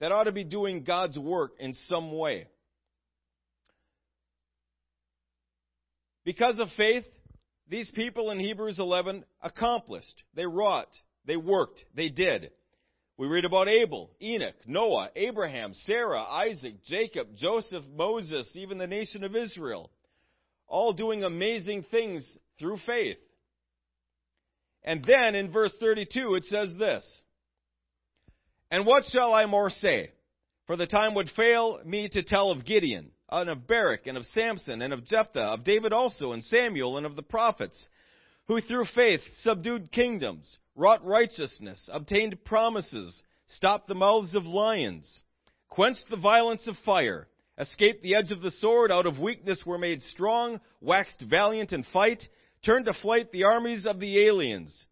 That 0.00 0.12
ought 0.12 0.24
to 0.24 0.32
be 0.32 0.44
doing 0.44 0.84
God's 0.84 1.18
work 1.18 1.52
in 1.58 1.74
some 1.88 2.16
way. 2.16 2.46
Because 6.24 6.58
of 6.58 6.68
faith, 6.76 7.04
these 7.68 7.90
people 7.94 8.30
in 8.30 8.38
Hebrews 8.38 8.78
11 8.78 9.24
accomplished. 9.42 10.22
They 10.34 10.44
wrought. 10.44 10.88
They 11.24 11.36
worked. 11.36 11.84
They 11.94 12.08
did. 12.08 12.50
We 13.18 13.28
read 13.28 13.46
about 13.46 13.68
Abel, 13.68 14.10
Enoch, 14.20 14.56
Noah, 14.66 15.10
Abraham, 15.16 15.72
Sarah, 15.72 16.22
Isaac, 16.22 16.84
Jacob, 16.84 17.28
Joseph, 17.34 17.84
Moses, 17.96 18.50
even 18.54 18.76
the 18.76 18.86
nation 18.86 19.24
of 19.24 19.34
Israel. 19.34 19.90
All 20.68 20.92
doing 20.92 21.24
amazing 21.24 21.86
things 21.90 22.26
through 22.58 22.76
faith. 22.84 23.16
And 24.84 25.04
then 25.04 25.34
in 25.34 25.50
verse 25.50 25.72
32 25.80 26.34
it 26.34 26.44
says 26.44 26.74
this. 26.78 27.22
And 28.70 28.84
what 28.86 29.04
shall 29.06 29.32
I 29.32 29.46
more 29.46 29.70
say? 29.70 30.10
For 30.66 30.76
the 30.76 30.86
time 30.86 31.14
would 31.14 31.30
fail 31.30 31.80
me 31.84 32.08
to 32.08 32.22
tell 32.22 32.50
of 32.50 32.64
Gideon 32.64 33.10
and 33.30 33.50
of 33.50 33.66
Barak, 33.66 34.06
and 34.06 34.16
of 34.16 34.26
Samson, 34.26 34.82
and 34.82 34.92
of 34.92 35.04
Jephthah, 35.04 35.40
of 35.40 35.64
David 35.64 35.92
also, 35.92 36.32
and 36.32 36.42
Samuel, 36.44 36.96
and 36.96 37.06
of 37.06 37.16
the 37.16 37.22
prophets, 37.22 37.88
who 38.46 38.60
through 38.60 38.86
faith 38.94 39.20
subdued 39.40 39.90
kingdoms, 39.90 40.58
wrought 40.76 41.04
righteousness, 41.04 41.88
obtained 41.92 42.44
promises, 42.44 43.22
stopped 43.48 43.88
the 43.88 43.94
mouths 43.94 44.34
of 44.34 44.46
lions, 44.46 45.22
quenched 45.68 46.04
the 46.08 46.16
violence 46.16 46.68
of 46.68 46.76
fire, 46.84 47.26
escaped 47.58 48.02
the 48.02 48.14
edge 48.14 48.30
of 48.30 48.42
the 48.42 48.50
sword, 48.52 48.92
out 48.92 49.06
of 49.06 49.18
weakness 49.18 49.64
were 49.66 49.78
made 49.78 50.02
strong, 50.02 50.60
waxed 50.80 51.20
valiant 51.20 51.72
in 51.72 51.82
fight, 51.92 52.22
turned 52.64 52.86
to 52.86 52.94
flight 52.94 53.32
the 53.32 53.44
armies 53.44 53.86
of 53.86 53.98
the 53.98 54.24
aliens. 54.24 54.86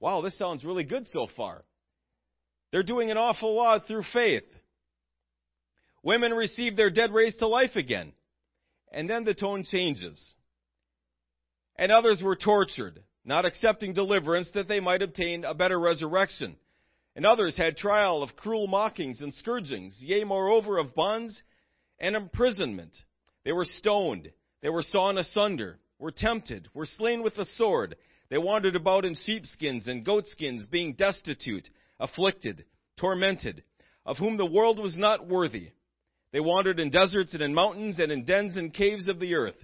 Wow, 0.00 0.22
this 0.22 0.38
sounds 0.38 0.64
really 0.64 0.84
good 0.84 1.06
so 1.08 1.26
far. 1.36 1.64
They're 2.70 2.82
doing 2.82 3.10
an 3.10 3.18
awful 3.18 3.54
lot 3.54 3.86
through 3.86 4.04
faith. 4.12 4.44
Women 6.02 6.32
receive 6.32 6.76
their 6.76 6.90
dead 6.90 7.12
raised 7.12 7.38
to 7.40 7.48
life 7.48 7.76
again. 7.76 8.12
And 8.92 9.10
then 9.10 9.24
the 9.24 9.34
tone 9.34 9.64
changes. 9.64 10.34
And 11.76 11.92
others 11.92 12.22
were 12.22 12.36
tortured, 12.36 13.02
not 13.24 13.44
accepting 13.44 13.92
deliverance 13.92 14.50
that 14.54 14.68
they 14.68 14.80
might 14.80 15.02
obtain 15.02 15.44
a 15.44 15.54
better 15.54 15.78
resurrection. 15.78 16.56
And 17.14 17.26
others 17.26 17.56
had 17.56 17.76
trial 17.76 18.22
of 18.22 18.36
cruel 18.36 18.66
mockings 18.66 19.20
and 19.20 19.32
scourgings, 19.34 19.96
yea, 20.00 20.24
moreover, 20.24 20.78
of 20.78 20.94
bonds 20.94 21.42
and 21.98 22.14
imprisonment. 22.14 22.96
They 23.44 23.52
were 23.52 23.64
stoned, 23.64 24.30
they 24.62 24.68
were 24.68 24.82
sawn 24.82 25.18
asunder, 25.18 25.78
were 25.98 26.12
tempted, 26.12 26.68
were 26.74 26.86
slain 26.86 27.22
with 27.22 27.36
the 27.36 27.46
sword. 27.56 27.96
They 28.28 28.38
wandered 28.38 28.76
about 28.76 29.04
in 29.04 29.14
sheepskins 29.14 29.86
and 29.86 30.04
goatskins, 30.04 30.66
being 30.66 30.94
destitute, 30.94 31.68
afflicted, 31.98 32.64
tormented, 32.98 33.62
of 34.04 34.18
whom 34.18 34.36
the 34.36 34.46
world 34.46 34.78
was 34.78 34.96
not 34.96 35.26
worthy 35.26 35.70
they 36.36 36.40
wandered 36.40 36.80
in 36.80 36.90
deserts 36.90 37.32
and 37.32 37.42
in 37.42 37.54
mountains 37.54 37.98
and 37.98 38.12
in 38.12 38.26
dens 38.26 38.56
and 38.56 38.74
caves 38.74 39.08
of 39.08 39.18
the 39.18 39.34
earth. 39.34 39.56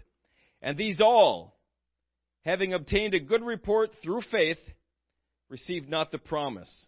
And 0.62 0.79
these 0.79 1.03
all, 1.03 1.55
having 2.47 2.73
obtained 2.73 3.12
a 3.12 3.21
good 3.21 3.45
report 3.45 3.90
through 4.03 4.23
faith, 4.31 4.57
received 5.51 5.90
not 5.90 6.11
the 6.11 6.16
promise. 6.16 6.87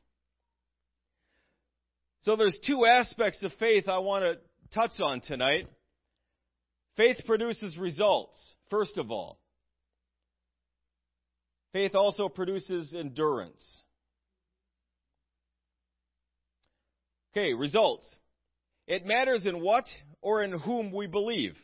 So 2.22 2.37
there's 2.37 2.59
two 2.66 2.87
aspects 2.87 3.42
of 3.42 3.52
faith 3.61 3.87
I 3.87 3.98
want 3.98 4.24
to 4.24 4.38
touch 4.74 4.98
on 5.02 5.20
tonight. 5.20 5.68
Faith 6.96 7.18
produces 7.26 7.76
results, 7.76 8.38
first 8.70 8.96
of 8.96 9.11
all. 9.11 9.38
Faith 11.74 11.94
also 11.94 12.30
produces 12.30 12.94
endurance. 12.98 13.83
Okay, 17.37 17.53
results. 17.53 18.07
It 18.87 19.05
matters 19.05 19.44
in 19.44 19.61
what 19.61 19.87
or 20.23 20.44
in 20.44 20.53
whom 20.53 20.92
we 20.92 21.09
believe. 21.09 21.57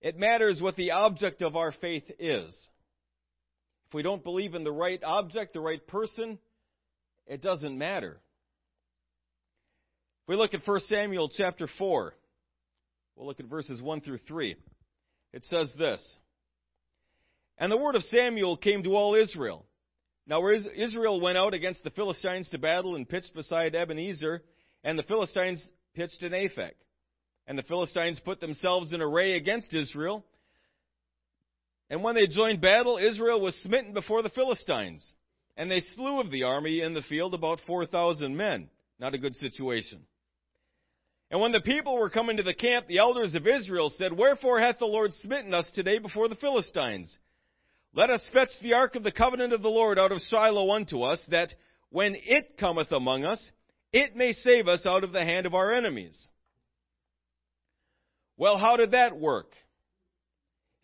It 0.00 0.18
matters 0.18 0.60
what 0.60 0.74
the 0.74 0.90
object 0.90 1.40
of 1.40 1.54
our 1.54 1.72
faith 1.72 2.10
is. 2.18 2.52
If 3.88 3.94
we 3.94 4.02
don't 4.02 4.24
believe 4.24 4.54
in 4.54 4.64
the 4.64 4.72
right 4.72 5.02
object, 5.04 5.52
the 5.52 5.60
right 5.60 5.86
person, 5.86 6.38
it 7.28 7.42
doesn't 7.42 7.78
matter. 7.78 8.18
If 10.24 10.28
we 10.28 10.36
look 10.36 10.52
at 10.52 10.66
1 10.66 10.80
Samuel 10.88 11.28
chapter 11.28 11.68
4, 11.78 12.12
we'll 13.14 13.26
look 13.28 13.38
at 13.38 13.46
verses 13.46 13.80
1 13.80 14.00
through 14.00 14.18
3. 14.26 14.56
It 15.32 15.44
says 15.46 15.72
this 15.78 16.16
And 17.58 17.70
the 17.70 17.76
word 17.76 17.94
of 17.94 18.02
Samuel 18.04 18.56
came 18.56 18.82
to 18.82 18.96
all 18.96 19.14
Israel. 19.14 19.64
Now 20.26 20.42
Israel 20.48 21.20
went 21.20 21.38
out 21.38 21.54
against 21.54 21.84
the 21.84 21.90
Philistines 21.90 22.48
to 22.50 22.58
battle 22.58 22.96
and 22.96 23.08
pitched 23.08 23.32
beside 23.32 23.76
Ebenezer, 23.76 24.42
and 24.86 24.96
the 24.96 25.02
Philistines 25.02 25.60
pitched 25.96 26.22
in 26.22 26.30
Aphek. 26.30 26.74
And 27.48 27.58
the 27.58 27.64
Philistines 27.64 28.20
put 28.24 28.40
themselves 28.40 28.92
in 28.92 29.02
array 29.02 29.36
against 29.36 29.74
Israel. 29.74 30.24
And 31.90 32.04
when 32.04 32.14
they 32.14 32.28
joined 32.28 32.60
battle, 32.60 32.96
Israel 32.96 33.40
was 33.40 33.56
smitten 33.56 33.94
before 33.94 34.22
the 34.22 34.30
Philistines. 34.30 35.04
And 35.56 35.68
they 35.68 35.80
slew 35.94 36.20
of 36.20 36.30
the 36.30 36.44
army 36.44 36.82
in 36.82 36.94
the 36.94 37.02
field 37.02 37.34
about 37.34 37.60
4,000 37.66 38.36
men. 38.36 38.68
Not 39.00 39.14
a 39.14 39.18
good 39.18 39.34
situation. 39.34 40.02
And 41.32 41.40
when 41.40 41.50
the 41.50 41.60
people 41.60 41.98
were 41.98 42.08
coming 42.08 42.36
to 42.36 42.44
the 42.44 42.54
camp, 42.54 42.86
the 42.86 42.98
elders 42.98 43.34
of 43.34 43.44
Israel 43.44 43.92
said, 43.98 44.16
Wherefore 44.16 44.60
hath 44.60 44.78
the 44.78 44.86
Lord 44.86 45.12
smitten 45.14 45.52
us 45.52 45.68
today 45.74 45.98
before 45.98 46.28
the 46.28 46.36
Philistines? 46.36 47.16
Let 47.92 48.10
us 48.10 48.22
fetch 48.32 48.50
the 48.62 48.74
ark 48.74 48.94
of 48.94 49.02
the 49.02 49.10
covenant 49.10 49.52
of 49.52 49.62
the 49.62 49.68
Lord 49.68 49.98
out 49.98 50.12
of 50.12 50.20
Shiloh 50.20 50.70
unto 50.70 51.02
us, 51.02 51.20
that 51.30 51.52
when 51.90 52.14
it 52.14 52.56
cometh 52.56 52.92
among 52.92 53.24
us, 53.24 53.50
it 53.96 54.14
may 54.14 54.32
save 54.32 54.68
us 54.68 54.84
out 54.84 55.04
of 55.04 55.12
the 55.12 55.24
hand 55.24 55.46
of 55.46 55.54
our 55.54 55.72
enemies. 55.72 56.28
Well, 58.36 58.58
how 58.58 58.76
did 58.76 58.90
that 58.90 59.18
work? 59.18 59.52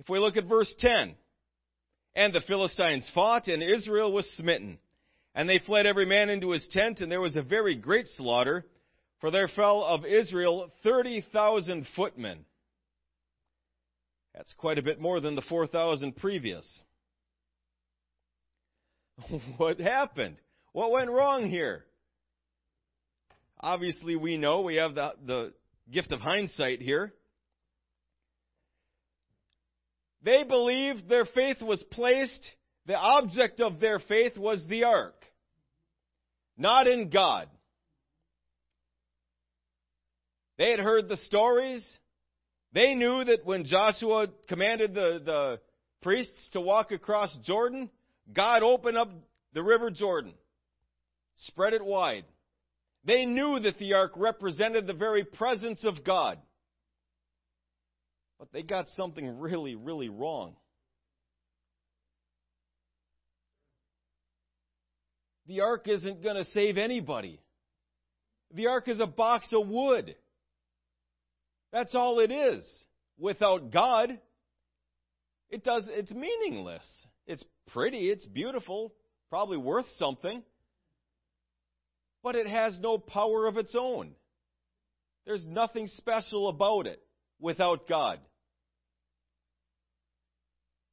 If 0.01 0.09
we 0.09 0.19
look 0.19 0.39
at 0.39 0.47
verse 0.49 0.73
10, 0.79 1.15
and 2.15 2.33
the 2.33 2.41
Philistines 2.41 3.11
fought, 3.15 3.49
and 3.49 3.63
Israel 3.63 4.13
was 4.13 4.27
smitten. 4.37 4.79
And 5.35 5.49
they 5.49 5.61
fled 5.65 5.87
every 5.87 6.07
man 6.07 6.31
into 6.31 6.53
his 6.53 6.67
tent, 6.73 7.01
and 7.01 7.13
there 7.13 7.21
was 7.21 7.37
a 7.37 7.43
very 7.43 7.75
great 7.75 8.07
slaughter, 8.17 8.65
for 9.21 9.31
there 9.31 9.49
fell 9.49 9.85
of 9.85 10.07
Israel 10.07 10.73
30,000 10.83 11.87
footmen. 11.95 12.47
That's 14.35 14.55
quite 14.55 14.79
a 14.79 14.83
bit 14.83 15.01
more 15.01 15.21
than 15.21 15.35
the 15.35 15.43
4,000 15.43 16.17
previous. 16.17 16.67
what 19.59 19.79
happened? 19.79 20.37
What 20.73 20.91
went 20.91 21.11
wrong 21.11 21.51
here? 21.51 21.85
Obviously, 23.63 24.17
we 24.17 24.37
know 24.37 24.63
we 24.63 24.77
have 24.77 24.95
the, 24.95 25.13
the 25.25 25.53
gift 25.91 26.13
of 26.13 26.21
hindsight 26.21 26.81
here. 26.81 27.13
They 30.25 30.43
believed 30.45 31.09
their 31.09 31.25
faith 31.25 31.61
was 31.61 31.83
placed, 31.91 32.51
the 32.87 32.97
object 32.97 33.61
of 33.61 33.81
their 33.81 33.99
faith 33.99 34.37
was 34.37 34.65
the 34.69 34.85
ark, 34.85 35.17
not 36.57 36.87
in 36.87 37.11
God. 37.11 37.49
They 40.59 40.71
had 40.71 40.81
heard 40.81 41.09
the 41.09 41.17
stories. 41.17 41.85
They 42.73 42.95
knew 42.95 43.25
that 43.25 43.45
when 43.45 43.65
Joshua 43.65 44.29
commanded 44.49 44.95
the, 44.95 45.21
the 45.25 45.61
priests 46.03 46.51
to 46.53 46.61
walk 46.61 46.93
across 46.93 47.35
Jordan, 47.45 47.91
God 48.33 48.63
opened 48.63 48.97
up 48.97 49.11
the 49.55 49.63
river 49.63 49.91
Jordan, 49.91 50.35
spread 51.37 51.73
it 51.73 51.85
wide. 51.85 52.25
They 53.05 53.25
knew 53.25 53.59
that 53.61 53.79
the 53.79 53.95
ark 53.95 54.13
represented 54.17 54.87
the 54.87 54.93
very 54.93 55.25
presence 55.25 55.85
of 55.85 56.05
God. 56.05 56.39
But 58.39 58.53
they 58.53 58.63
got 58.63 58.87
something 58.97 59.39
really, 59.39 59.75
really 59.75 60.09
wrong. 60.09 60.55
The 65.47 65.61
ark 65.61 65.89
isn't 65.89 66.23
going 66.23 66.37
to 66.37 66.51
save 66.53 66.79
anybody. 66.79 67.41
The 68.55 68.69
ark 68.69 68.89
is 68.89 69.01
a 69.01 69.07
box 69.07 69.49
of 69.53 69.67
wood. 69.67 70.15
That's 71.73 71.95
all 71.95 72.21
it 72.21 72.31
is. 72.31 72.65
Without 73.19 73.71
God, 73.71 74.19
it 75.51 75.65
does 75.65 75.85
it's 75.89 76.13
meaningless. 76.13 76.87
It's 77.27 77.45
pretty, 77.69 78.11
it's 78.11 78.25
beautiful, 78.25 78.93
probably 79.31 79.57
worth 79.57 79.87
something. 79.99 80.43
But 82.23 82.37
it 82.37 82.47
has 82.47 82.79
no 82.81 82.99
power 82.99 83.47
of 83.47 83.57
its 83.57 83.75
own. 83.79 84.13
There's 85.27 85.47
nothing 85.47 85.89
special 85.89 86.49
about 86.49 86.87
it 86.87 87.01
without 87.41 87.89
God. 87.89 88.21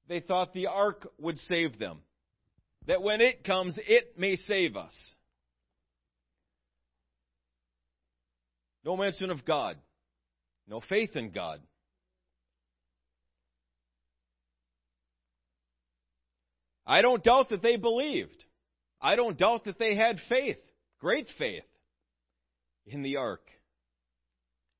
They 0.07 0.19
thought 0.19 0.53
the 0.53 0.67
ark 0.67 1.07
would 1.19 1.37
save 1.37 1.77
them. 1.77 1.99
That 2.87 3.03
when 3.03 3.21
it 3.21 3.43
comes, 3.43 3.75
it 3.77 4.17
may 4.17 4.35
save 4.35 4.75
us. 4.75 4.93
No 8.83 8.97
mention 8.97 9.29
of 9.29 9.45
God. 9.45 9.77
No 10.67 10.81
faith 10.81 11.15
in 11.15 11.29
God. 11.29 11.61
I 16.85 17.03
don't 17.03 17.23
doubt 17.23 17.49
that 17.49 17.61
they 17.61 17.75
believed. 17.75 18.43
I 18.99 19.15
don't 19.15 19.37
doubt 19.37 19.65
that 19.65 19.77
they 19.77 19.95
had 19.95 20.17
faith, 20.27 20.57
great 20.99 21.27
faith, 21.37 21.63
in 22.85 23.03
the 23.03 23.17
ark. 23.17 23.41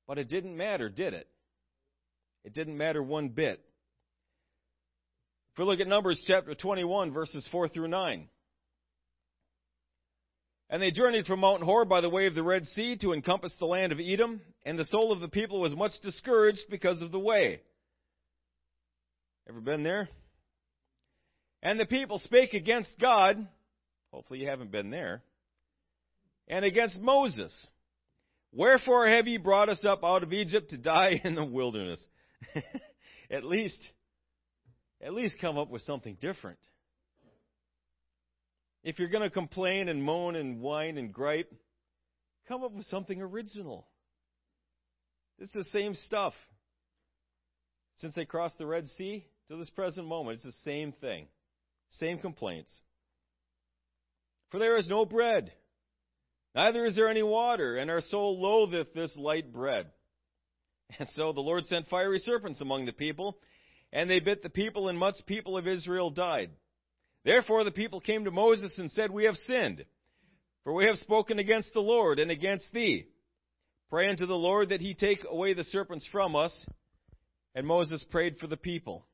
But 0.06 0.18
it 0.18 0.28
didn't 0.28 0.56
matter, 0.56 0.88
did 0.88 1.14
it? 1.14 1.28
It 2.44 2.54
didn't 2.54 2.76
matter 2.76 3.02
one 3.02 3.28
bit. 3.28 3.60
If 5.52 5.58
we 5.58 5.64
look 5.64 5.80
at 5.80 5.88
Numbers 5.88 6.22
chapter 6.26 6.54
21, 6.54 7.12
verses 7.12 7.46
4 7.50 7.68
through 7.68 7.88
9. 7.88 8.28
And 10.70 10.80
they 10.80 10.92
journeyed 10.92 11.26
from 11.26 11.40
Mount 11.40 11.62
Hor 11.62 11.84
by 11.84 12.00
the 12.00 12.08
way 12.08 12.26
of 12.26 12.34
the 12.34 12.42
Red 12.42 12.64
Sea 12.66 12.96
to 12.98 13.12
encompass 13.12 13.54
the 13.58 13.66
land 13.66 13.92
of 13.92 13.98
Edom, 14.00 14.40
and 14.64 14.78
the 14.78 14.84
soul 14.84 15.12
of 15.12 15.20
the 15.20 15.28
people 15.28 15.60
was 15.60 15.74
much 15.74 15.92
discouraged 16.02 16.64
because 16.70 17.02
of 17.02 17.10
the 17.10 17.18
way. 17.18 17.60
Ever 19.48 19.60
been 19.60 19.82
there? 19.82 20.08
And 21.62 21.78
the 21.78 21.86
people 21.86 22.18
spake 22.20 22.54
against 22.54 22.98
God. 23.00 23.46
Hopefully 24.12 24.38
you 24.38 24.46
haven't 24.46 24.70
been 24.70 24.90
there. 24.90 25.22
And 26.48 26.64
against 26.64 26.98
Moses. 26.98 27.54
Wherefore 28.52 29.08
have 29.08 29.28
ye 29.28 29.36
brought 29.36 29.68
us 29.68 29.84
up 29.84 30.02
out 30.02 30.22
of 30.22 30.32
Egypt 30.32 30.70
to 30.70 30.76
die 30.76 31.20
in 31.22 31.34
the 31.34 31.44
wilderness? 31.44 32.04
At 33.30 33.44
least 33.44 33.80
at 35.02 35.14
least 35.14 35.36
come 35.40 35.56
up 35.56 35.70
with 35.70 35.82
something 35.82 36.16
different. 36.20 36.58
If 38.82 38.98
you're 38.98 39.08
going 39.08 39.22
to 39.22 39.30
complain 39.30 39.88
and 39.88 40.02
moan 40.02 40.36
and 40.36 40.60
whine 40.60 40.98
and 40.98 41.12
gripe, 41.12 41.52
come 42.48 42.62
up 42.62 42.72
with 42.72 42.86
something 42.86 43.20
original. 43.20 43.86
It's 45.38 45.52
the 45.52 45.64
same 45.72 45.94
stuff. 45.94 46.34
Since 47.98 48.14
they 48.14 48.24
crossed 48.24 48.58
the 48.58 48.66
Red 48.66 48.88
Sea 48.96 49.24
to 49.48 49.56
this 49.56 49.70
present 49.70 50.06
moment, 50.06 50.36
it's 50.36 50.44
the 50.44 50.70
same 50.70 50.92
thing. 50.92 51.26
Same 51.98 52.18
complaints. 52.18 52.72
For 54.50 54.58
there 54.58 54.76
is 54.76 54.88
no 54.88 55.04
bread, 55.04 55.52
neither 56.54 56.84
is 56.86 56.96
there 56.96 57.08
any 57.08 57.22
water, 57.22 57.76
and 57.76 57.90
our 57.90 58.00
soul 58.00 58.40
loatheth 58.40 58.92
this 58.94 59.16
light 59.16 59.52
bread. 59.52 59.86
And 60.98 61.08
so 61.14 61.32
the 61.32 61.40
Lord 61.40 61.66
sent 61.66 61.88
fiery 61.88 62.18
serpents 62.18 62.60
among 62.60 62.86
the 62.86 62.92
people, 62.92 63.38
and 63.92 64.10
they 64.10 64.18
bit 64.20 64.42
the 64.42 64.50
people, 64.50 64.88
and 64.88 64.98
much 64.98 65.14
people 65.26 65.56
of 65.56 65.68
Israel 65.68 66.10
died. 66.10 66.50
Therefore 67.24 67.64
the 67.64 67.70
people 67.70 68.00
came 68.00 68.24
to 68.24 68.30
Moses 68.30 68.76
and 68.78 68.90
said, 68.90 69.10
We 69.10 69.26
have 69.26 69.36
sinned, 69.46 69.84
for 70.64 70.72
we 70.72 70.86
have 70.86 70.98
spoken 70.98 71.38
against 71.38 71.72
the 71.72 71.80
Lord 71.80 72.18
and 72.18 72.30
against 72.30 72.72
thee. 72.72 73.06
Pray 73.88 74.08
unto 74.08 74.26
the 74.26 74.34
Lord 74.34 74.70
that 74.70 74.80
he 74.80 74.94
take 74.94 75.24
away 75.28 75.52
the 75.52 75.64
serpents 75.64 76.08
from 76.10 76.36
us. 76.36 76.66
And 77.54 77.66
Moses 77.66 78.04
prayed 78.10 78.38
for 78.38 78.46
the 78.46 78.56
people. 78.56 79.04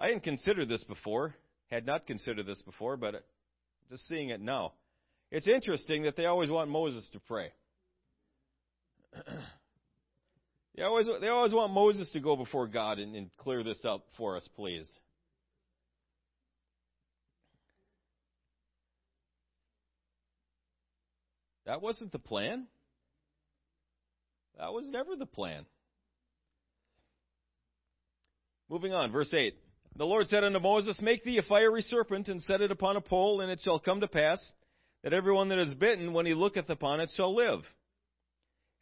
I 0.00 0.08
didn't 0.08 0.24
consider 0.24 0.66
this 0.66 0.82
before, 0.84 1.34
had 1.70 1.86
not 1.86 2.06
considered 2.06 2.46
this 2.46 2.60
before, 2.62 2.96
but 2.96 3.24
just 3.88 4.06
seeing 4.08 4.30
it 4.30 4.40
now. 4.40 4.72
It's 5.30 5.48
interesting 5.48 6.04
that 6.04 6.16
they 6.16 6.26
always 6.26 6.50
want 6.50 6.70
Moses 6.70 7.08
to 7.12 7.20
pray. 7.20 7.50
They 10.76 10.82
always, 10.82 11.08
they 11.22 11.28
always 11.28 11.54
want 11.54 11.72
Moses 11.72 12.06
to 12.10 12.20
go 12.20 12.36
before 12.36 12.66
God 12.66 12.98
and, 12.98 13.16
and 13.16 13.30
clear 13.38 13.64
this 13.64 13.82
up 13.82 14.04
for 14.18 14.36
us, 14.36 14.46
please. 14.56 14.86
That 21.64 21.80
wasn't 21.80 22.12
the 22.12 22.18
plan. 22.18 22.66
That 24.58 24.72
was 24.72 24.86
never 24.90 25.16
the 25.16 25.26
plan. 25.26 25.64
Moving 28.68 28.92
on, 28.92 29.10
verse 29.12 29.32
8. 29.32 29.54
The 29.96 30.04
Lord 30.04 30.26
said 30.28 30.44
unto 30.44 30.60
Moses, 30.60 31.00
Make 31.00 31.24
thee 31.24 31.38
a 31.38 31.42
fiery 31.42 31.82
serpent, 31.82 32.28
and 32.28 32.42
set 32.42 32.60
it 32.60 32.70
upon 32.70 32.96
a 32.96 33.00
pole, 33.00 33.40
and 33.40 33.50
it 33.50 33.60
shall 33.64 33.78
come 33.78 34.00
to 34.00 34.08
pass 34.08 34.52
that 35.06 35.14
everyone 35.14 35.50
that 35.50 35.60
is 35.60 35.72
bitten, 35.74 36.12
when 36.12 36.26
he 36.26 36.34
looketh 36.34 36.68
upon 36.68 36.98
it, 36.98 37.08
shall 37.14 37.32
live. 37.32 37.60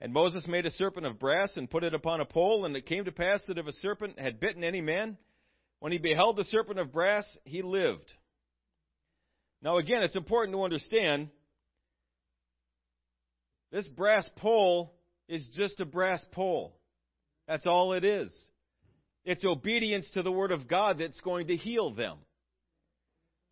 And 0.01 0.11
Moses 0.11 0.49
made 0.49 0.65
a 0.65 0.71
serpent 0.71 1.05
of 1.05 1.19
brass 1.19 1.53
and 1.55 1.69
put 1.69 1.85
it 1.85 1.93
upon 1.93 2.23
a 2.23 2.25
pole, 2.25 2.65
and 2.65 2.75
it 2.75 2.87
came 2.87 3.05
to 3.05 3.13
pass 3.13 3.43
that 3.47 3.59
if 3.59 3.67
a 3.67 3.73
serpent 3.73 4.19
had 4.19 4.41
bitten 4.41 4.65
any 4.65 4.81
man, 4.81 5.19
when 5.81 5.93
he 5.93 5.99
beheld 5.99 6.39
the 6.39 6.45
serpent 6.45 6.79
of 6.79 6.95
brass, 6.95 7.27
he 7.45 7.61
lived. 7.61 8.11
Now, 9.61 9.77
again, 9.77 10.03
it's 10.03 10.17
important 10.17 10.57
to 10.57 10.63
understand 10.63 11.29
this 13.71 13.87
brass 13.89 14.27
pole 14.37 14.95
is 15.29 15.47
just 15.55 15.79
a 15.83 15.85
brass 15.85 16.25
pole. 16.33 16.75
That's 17.47 17.67
all 17.67 17.93
it 17.93 18.03
is. 18.03 18.33
It's 19.27 19.45
obedience 19.45 20.11
to 20.15 20.23
the 20.23 20.33
Word 20.33 20.53
of 20.53 20.69
God 20.69 20.97
that's 21.01 21.21
going 21.21 21.49
to 21.49 21.57
heal 21.57 21.93
them. 21.93 22.17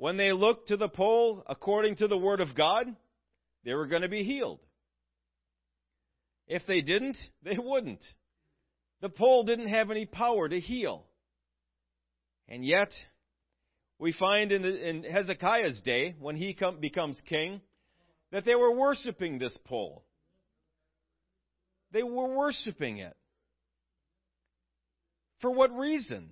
When 0.03 0.17
they 0.17 0.33
looked 0.33 0.67
to 0.67 0.77
the 0.77 0.89
pole 0.89 1.45
according 1.47 1.95
to 1.99 2.09
the 2.09 2.19
Word 2.19 2.41
of 2.41 2.57
God, 2.57 2.87
they 3.65 3.73
were 3.73 3.87
going 3.87 4.03
to 4.03 4.09
be 4.09 4.25
healed. 4.25 4.59
If 6.49 6.67
they 6.67 6.81
didn't, 6.81 7.17
they 7.45 7.57
wouldn't. 7.57 8.05
The 9.01 9.11
pole 9.11 9.45
didn't 9.45 9.69
have 9.69 9.93
any 9.93 10.07
power 10.07 10.49
to 10.49 10.59
heal. 10.59 11.05
And 12.49 12.65
yet, 12.65 12.91
we 14.01 14.13
find 14.13 14.51
in, 14.51 14.63
the, 14.63 14.89
in 14.89 15.05
Hezekiah's 15.05 15.81
day, 15.83 16.17
when 16.19 16.35
he 16.35 16.53
come, 16.53 16.81
becomes 16.81 17.23
king, 17.29 17.61
that 18.33 18.45
they 18.45 18.57
were 18.57 18.75
worshiping 18.75 19.39
this 19.39 19.57
pole. 19.67 20.05
They 21.93 22.03
were 22.03 22.37
worshiping 22.37 22.99
it. 22.99 23.17
For 25.43 25.53
what 25.53 25.71
reason? 25.71 26.31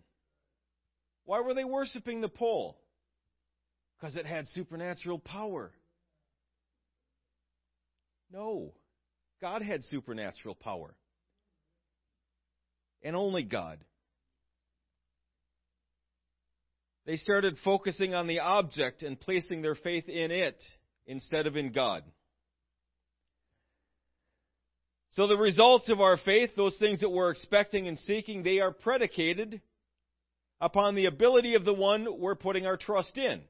Why 1.24 1.38
were 1.38 1.54
they 1.54 1.62
worshiping 1.62 2.20
the 2.20 2.28
pole? 2.28 2.79
Because 4.00 4.16
it 4.16 4.26
had 4.26 4.46
supernatural 4.48 5.18
power. 5.18 5.70
No. 8.32 8.72
God 9.40 9.62
had 9.62 9.84
supernatural 9.84 10.54
power. 10.54 10.94
And 13.02 13.14
only 13.14 13.42
God. 13.42 13.78
They 17.06 17.16
started 17.16 17.56
focusing 17.64 18.14
on 18.14 18.26
the 18.26 18.40
object 18.40 19.02
and 19.02 19.18
placing 19.18 19.62
their 19.62 19.74
faith 19.74 20.08
in 20.08 20.30
it 20.30 20.62
instead 21.06 21.46
of 21.46 21.56
in 21.56 21.72
God. 21.72 22.04
So 25.12 25.26
the 25.26 25.36
results 25.36 25.90
of 25.90 26.00
our 26.00 26.18
faith, 26.18 26.50
those 26.56 26.76
things 26.78 27.00
that 27.00 27.10
we're 27.10 27.30
expecting 27.30 27.88
and 27.88 27.98
seeking, 27.98 28.42
they 28.42 28.60
are 28.60 28.70
predicated 28.70 29.60
upon 30.60 30.94
the 30.94 31.06
ability 31.06 31.54
of 31.54 31.64
the 31.64 31.72
one 31.72 32.06
we're 32.18 32.36
putting 32.36 32.64
our 32.64 32.76
trust 32.76 33.18
in. 33.18 33.40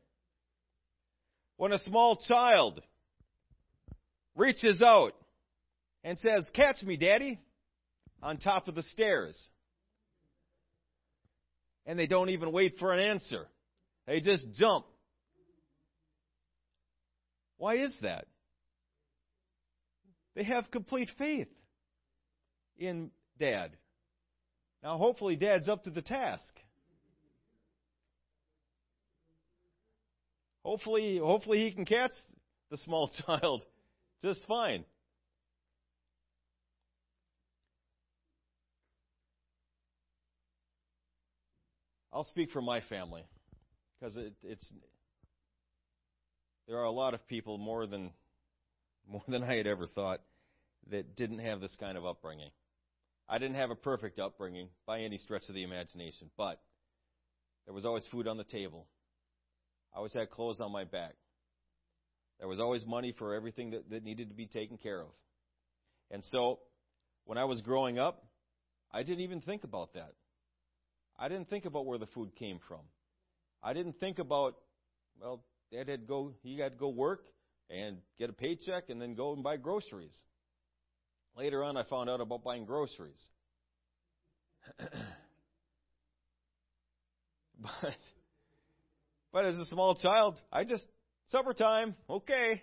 When 1.61 1.75
a 1.75 1.79
small 1.81 2.17
child 2.17 2.81
reaches 4.35 4.81
out 4.81 5.13
and 6.03 6.19
says, 6.19 6.49
Catch 6.55 6.83
me, 6.83 6.97
Daddy, 6.97 7.39
on 8.23 8.39
top 8.39 8.67
of 8.67 8.75
the 8.75 8.83
stairs. 8.83 9.39
And 11.85 11.99
they 11.99 12.07
don't 12.07 12.31
even 12.31 12.51
wait 12.51 12.79
for 12.79 12.95
an 12.95 13.01
answer. 13.01 13.47
They 14.07 14.23
just 14.23 14.47
jump. 14.55 14.87
Why 17.59 17.75
is 17.77 17.93
that? 18.01 18.25
They 20.37 20.45
have 20.45 20.71
complete 20.71 21.11
faith 21.19 21.49
in 22.79 23.11
Dad. 23.39 23.77
Now, 24.83 24.97
hopefully, 24.97 25.37
Dad's 25.37 25.69
up 25.69 25.85
to 25.85 25.91
the 25.91 26.01
task. 26.01 26.59
Hopefully, 30.71 31.18
hopefully 31.18 31.59
he 31.64 31.73
can 31.73 31.85
catch 31.85 32.12
the 32.71 32.77
small 32.77 33.11
child 33.27 33.64
just 34.23 34.41
fine. 34.47 34.85
I'll 42.12 42.23
speak 42.23 42.53
for 42.53 42.62
my 42.62 42.83
family 42.83 43.25
because 43.99 44.16
it, 44.16 44.33
it's 44.45 44.64
there 46.68 46.79
are 46.79 46.85
a 46.85 46.93
lot 46.93 47.14
of 47.14 47.27
people 47.27 47.59
more 47.59 47.89
than 47.89 48.12
more 49.09 49.25
than 49.27 49.43
I 49.43 49.57
had 49.57 49.66
ever 49.66 49.89
thought 49.89 50.21
that 50.93 51.16
didn't 51.16 51.41
have 51.41 51.61
this 51.61 51.75
kind 51.81 51.99
of 51.99 52.07
upbringing. 52.07 52.51
I 53.29 53.39
didn't 53.39 53.57
have 53.57 53.71
a 53.71 53.75
perfect 53.75 54.21
upbringing 54.21 54.68
by 54.87 55.01
any 55.01 55.18
stretch 55.18 55.49
of 55.49 55.57
the 55.57 55.64
imagination, 55.64 56.31
but 56.37 56.61
there 57.64 57.75
was 57.75 57.85
always 57.85 58.07
food 58.12 58.29
on 58.29 58.37
the 58.37 58.45
table. 58.45 58.87
I 59.93 59.99
always 59.99 60.12
had 60.12 60.30
clothes 60.30 60.61
on 60.61 60.72
my 60.72 60.84
back. 60.84 61.14
There 62.38 62.49
was 62.49 62.61
always 62.61 62.86
money 62.86 63.14
for 63.18 63.34
everything 63.34 63.70
that, 63.70 63.91
that 63.91 64.03
needed 64.03 64.28
to 64.30 64.34
be 64.34 64.47
taken 64.47 64.78
care 64.78 65.01
of. 65.01 65.09
And 66.11 66.24
so, 66.30 66.61
when 67.24 67.38
I 67.38 67.45
was 67.45 67.61
growing 67.61 67.99
up, 67.99 68.24
I 68.93 69.03
didn't 69.03 69.20
even 69.20 69.41
think 69.41 69.64
about 69.64 69.95
that. 69.95 70.12
I 71.18 71.28
didn't 71.28 71.51
think 71.51 71.66
about 71.66 71.86
where 71.86 71.99
the 71.99 72.07
food 72.07 72.34
came 72.36 72.59
from. 72.66 72.80
I 73.62 73.74
didn't 73.74 74.01
think 74.01 74.18
about, 74.18 74.57
well, 75.20 75.45
Dad 75.70 75.88
had 75.88 76.01
to 76.01 76.07
go, 76.07 76.32
he 76.43 76.59
had 76.59 76.72
to 76.72 76.78
go 76.78 76.88
work 76.88 77.26
and 77.68 77.99
get 78.18 78.30
a 78.30 78.32
paycheck 78.32 78.88
and 78.88 79.01
then 79.01 79.14
go 79.14 79.32
and 79.34 79.43
buy 79.43 79.57
groceries. 79.57 80.16
Later 81.36 81.62
on, 81.62 81.76
I 81.76 81.84
found 81.84 82.11
out 82.11 82.20
about 82.20 82.43
buying 82.43 82.64
groceries. 82.64 83.20
but, 87.61 87.97
but 89.33 89.45
as 89.45 89.57
a 89.59 89.64
small 89.66 89.95
child, 89.95 90.41
I 90.53 90.64
just 90.64 90.85
supper 91.31 91.53
time, 91.53 91.95
okay, 92.09 92.62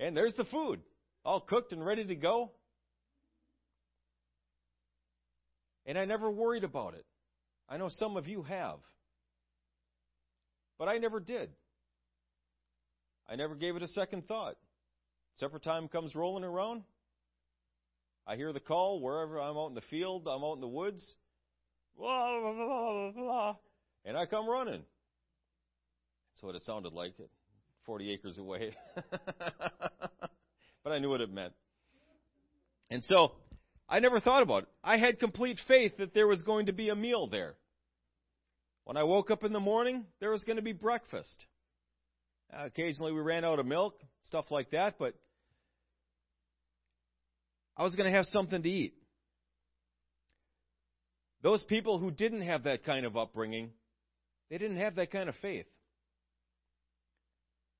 and 0.00 0.16
there's 0.16 0.34
the 0.34 0.44
food, 0.44 0.80
all 1.24 1.40
cooked 1.40 1.72
and 1.72 1.84
ready 1.84 2.04
to 2.04 2.14
go. 2.14 2.50
And 5.86 5.96
I 5.96 6.04
never 6.04 6.30
worried 6.30 6.64
about 6.64 6.94
it. 6.94 7.06
I 7.68 7.76
know 7.76 7.88
some 7.88 8.16
of 8.16 8.26
you 8.26 8.42
have. 8.42 8.78
But 10.78 10.88
I 10.88 10.98
never 10.98 11.20
did. 11.20 11.50
I 13.28 13.36
never 13.36 13.54
gave 13.54 13.76
it 13.76 13.82
a 13.82 13.88
second 13.88 14.26
thought. 14.26 14.56
Supper 15.36 15.58
time 15.58 15.88
comes 15.88 16.14
rolling 16.14 16.44
around. 16.44 16.82
I 18.26 18.36
hear 18.36 18.52
the 18.52 18.60
call 18.60 19.00
wherever 19.00 19.40
I'm 19.40 19.56
out 19.56 19.68
in 19.68 19.74
the 19.74 19.82
field, 19.82 20.26
I'm 20.26 20.42
out 20.42 20.54
in 20.54 20.60
the 20.60 20.66
woods. 20.66 21.04
Blah, 21.96 22.40
blah, 22.40 23.12
blah, 23.12 23.56
and 24.04 24.16
I 24.16 24.26
come 24.26 24.48
running. 24.48 24.82
That's 26.36 26.42
what 26.42 26.54
it 26.54 26.64
sounded 26.64 26.92
like, 26.92 27.14
40 27.86 28.12
acres 28.12 28.36
away. 28.36 28.76
but 30.84 30.92
I 30.92 30.98
knew 30.98 31.08
what 31.08 31.22
it 31.22 31.32
meant. 31.32 31.54
And 32.90 33.02
so, 33.04 33.32
I 33.88 34.00
never 34.00 34.20
thought 34.20 34.42
about 34.42 34.64
it. 34.64 34.68
I 34.84 34.98
had 34.98 35.18
complete 35.18 35.58
faith 35.66 35.96
that 35.96 36.12
there 36.12 36.26
was 36.26 36.42
going 36.42 36.66
to 36.66 36.74
be 36.74 36.90
a 36.90 36.94
meal 36.94 37.26
there. 37.26 37.54
When 38.84 38.98
I 38.98 39.04
woke 39.04 39.30
up 39.30 39.44
in 39.44 39.54
the 39.54 39.60
morning, 39.60 40.04
there 40.20 40.30
was 40.30 40.44
going 40.44 40.56
to 40.56 40.62
be 40.62 40.74
breakfast. 40.74 41.46
Uh, 42.52 42.66
occasionally 42.66 43.12
we 43.12 43.20
ran 43.20 43.42
out 43.42 43.58
of 43.58 43.64
milk, 43.64 43.98
stuff 44.24 44.44
like 44.50 44.72
that, 44.72 44.96
but 44.98 45.14
I 47.78 47.82
was 47.82 47.94
going 47.94 48.12
to 48.12 48.16
have 48.16 48.26
something 48.26 48.62
to 48.62 48.68
eat. 48.68 48.92
Those 51.42 51.62
people 51.62 51.98
who 51.98 52.10
didn't 52.10 52.42
have 52.42 52.64
that 52.64 52.84
kind 52.84 53.06
of 53.06 53.16
upbringing, 53.16 53.70
they 54.50 54.58
didn't 54.58 54.76
have 54.76 54.96
that 54.96 55.10
kind 55.10 55.30
of 55.30 55.34
faith. 55.40 55.64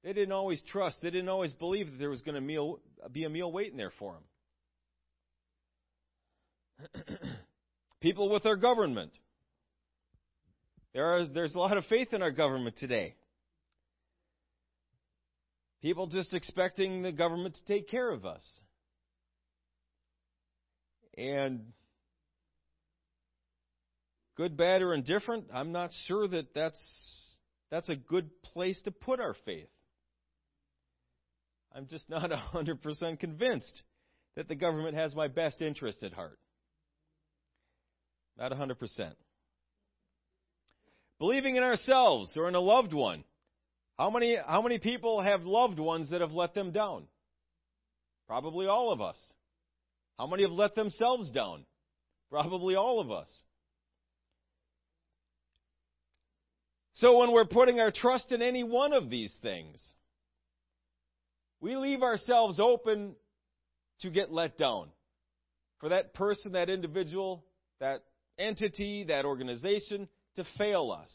They 0.07 0.13
didn't 0.13 0.31
always 0.31 0.63
trust. 0.71 0.99
They 1.03 1.11
didn't 1.11 1.29
always 1.29 1.53
believe 1.53 1.91
that 1.91 1.99
there 1.99 2.11
was 2.11 2.21
going 2.21 2.37
to 2.37 2.79
be 3.11 3.25
a 3.25 3.29
meal 3.29 3.51
waiting 3.51 3.77
there 3.77 3.93
for 3.99 4.15
them. 7.03 7.19
People 8.01 8.31
with 8.31 8.45
their 8.45 8.55
government. 8.55 9.11
There 10.95 11.19
is, 11.19 11.29
there's 11.35 11.57
a 11.57 11.59
lot 11.59 11.77
of 11.77 11.87
faith 11.87 12.13
in 12.13 12.23
our 12.23 12.31
government 12.31 12.77
today. 12.79 13.17
People 15.83 16.07
just 16.07 16.35
expecting 16.35 17.03
the 17.03 17.11
government 17.11 17.57
to 17.57 17.65
take 17.65 17.89
care 17.89 18.09
of 18.09 18.25
us. 18.25 18.45
And 21.19 21.73
good, 24.37 24.57
bad, 24.57 24.83
or 24.83 24.95
indifferent, 24.95 25.47
I'm 25.53 25.73
not 25.73 25.91
sure 26.07 26.29
that 26.29 26.55
that's, 26.55 26.81
that's 27.73 27.89
a 27.89 27.97
good 27.97 28.31
place 28.45 28.81
to 28.85 28.93
put 28.93 29.19
our 29.19 29.35
faith. 29.45 29.67
I'm 31.77 31.87
just 31.89 32.09
not 32.09 32.31
100% 32.55 33.21
convinced 33.21 33.83
that 34.35 34.49
the 34.49 34.55
government 34.55 34.97
has 34.97 35.15
my 35.15 35.29
best 35.29 35.61
interest 35.61 36.03
at 36.03 36.15
heart. 36.15 36.39
Not 38.39 38.53
100%. 38.53 39.13
Believing 41.19 41.57
in 41.57 41.63
ourselves 41.63 42.33
or 42.37 42.49
in 42.49 42.55
a 42.55 42.61
loved 42.61 42.93
one. 42.93 43.25
How 43.99 44.11
many, 44.11 44.37
how 44.37 44.61
many 44.63 44.79
people 44.79 45.23
have 45.23 45.45
loved 45.45 45.79
ones 45.79 46.11
that 46.11 46.21
have 46.21 46.33
let 46.33 46.55
them 46.55 46.71
down? 46.71 47.05
Probably 48.27 48.67
all 48.67 48.93
of 48.93 49.01
us. 49.01 49.17
How 50.19 50.27
many 50.27 50.43
have 50.43 50.53
let 50.53 50.75
themselves 50.75 51.31
down? 51.31 51.65
Probably 52.31 52.75
all 52.75 53.01
of 53.01 53.11
us. 53.11 53.29
So 56.95 57.19
when 57.19 57.33
we're 57.33 57.45
putting 57.45 57.81
our 57.81 57.91
trust 57.91 58.33
in 58.33 58.43
any 58.43 58.65
one 58.65 58.93
of 58.93 59.09
these 59.11 59.35
things, 59.43 59.79
we 61.61 61.77
leave 61.77 62.03
ourselves 62.03 62.59
open 62.61 63.15
to 64.01 64.11
get 64.11 64.33
let 64.33 64.59
down. 64.59 64.89
For 65.81 65.91
that 65.91 66.15
person, 66.15 66.53
that 66.53 66.71
individual, 66.71 67.45
that 67.81 68.03
entity, 68.39 69.05
that 69.09 69.25
organization 69.25 70.09
to 70.37 70.45
fail 70.59 70.91
us. 70.91 71.11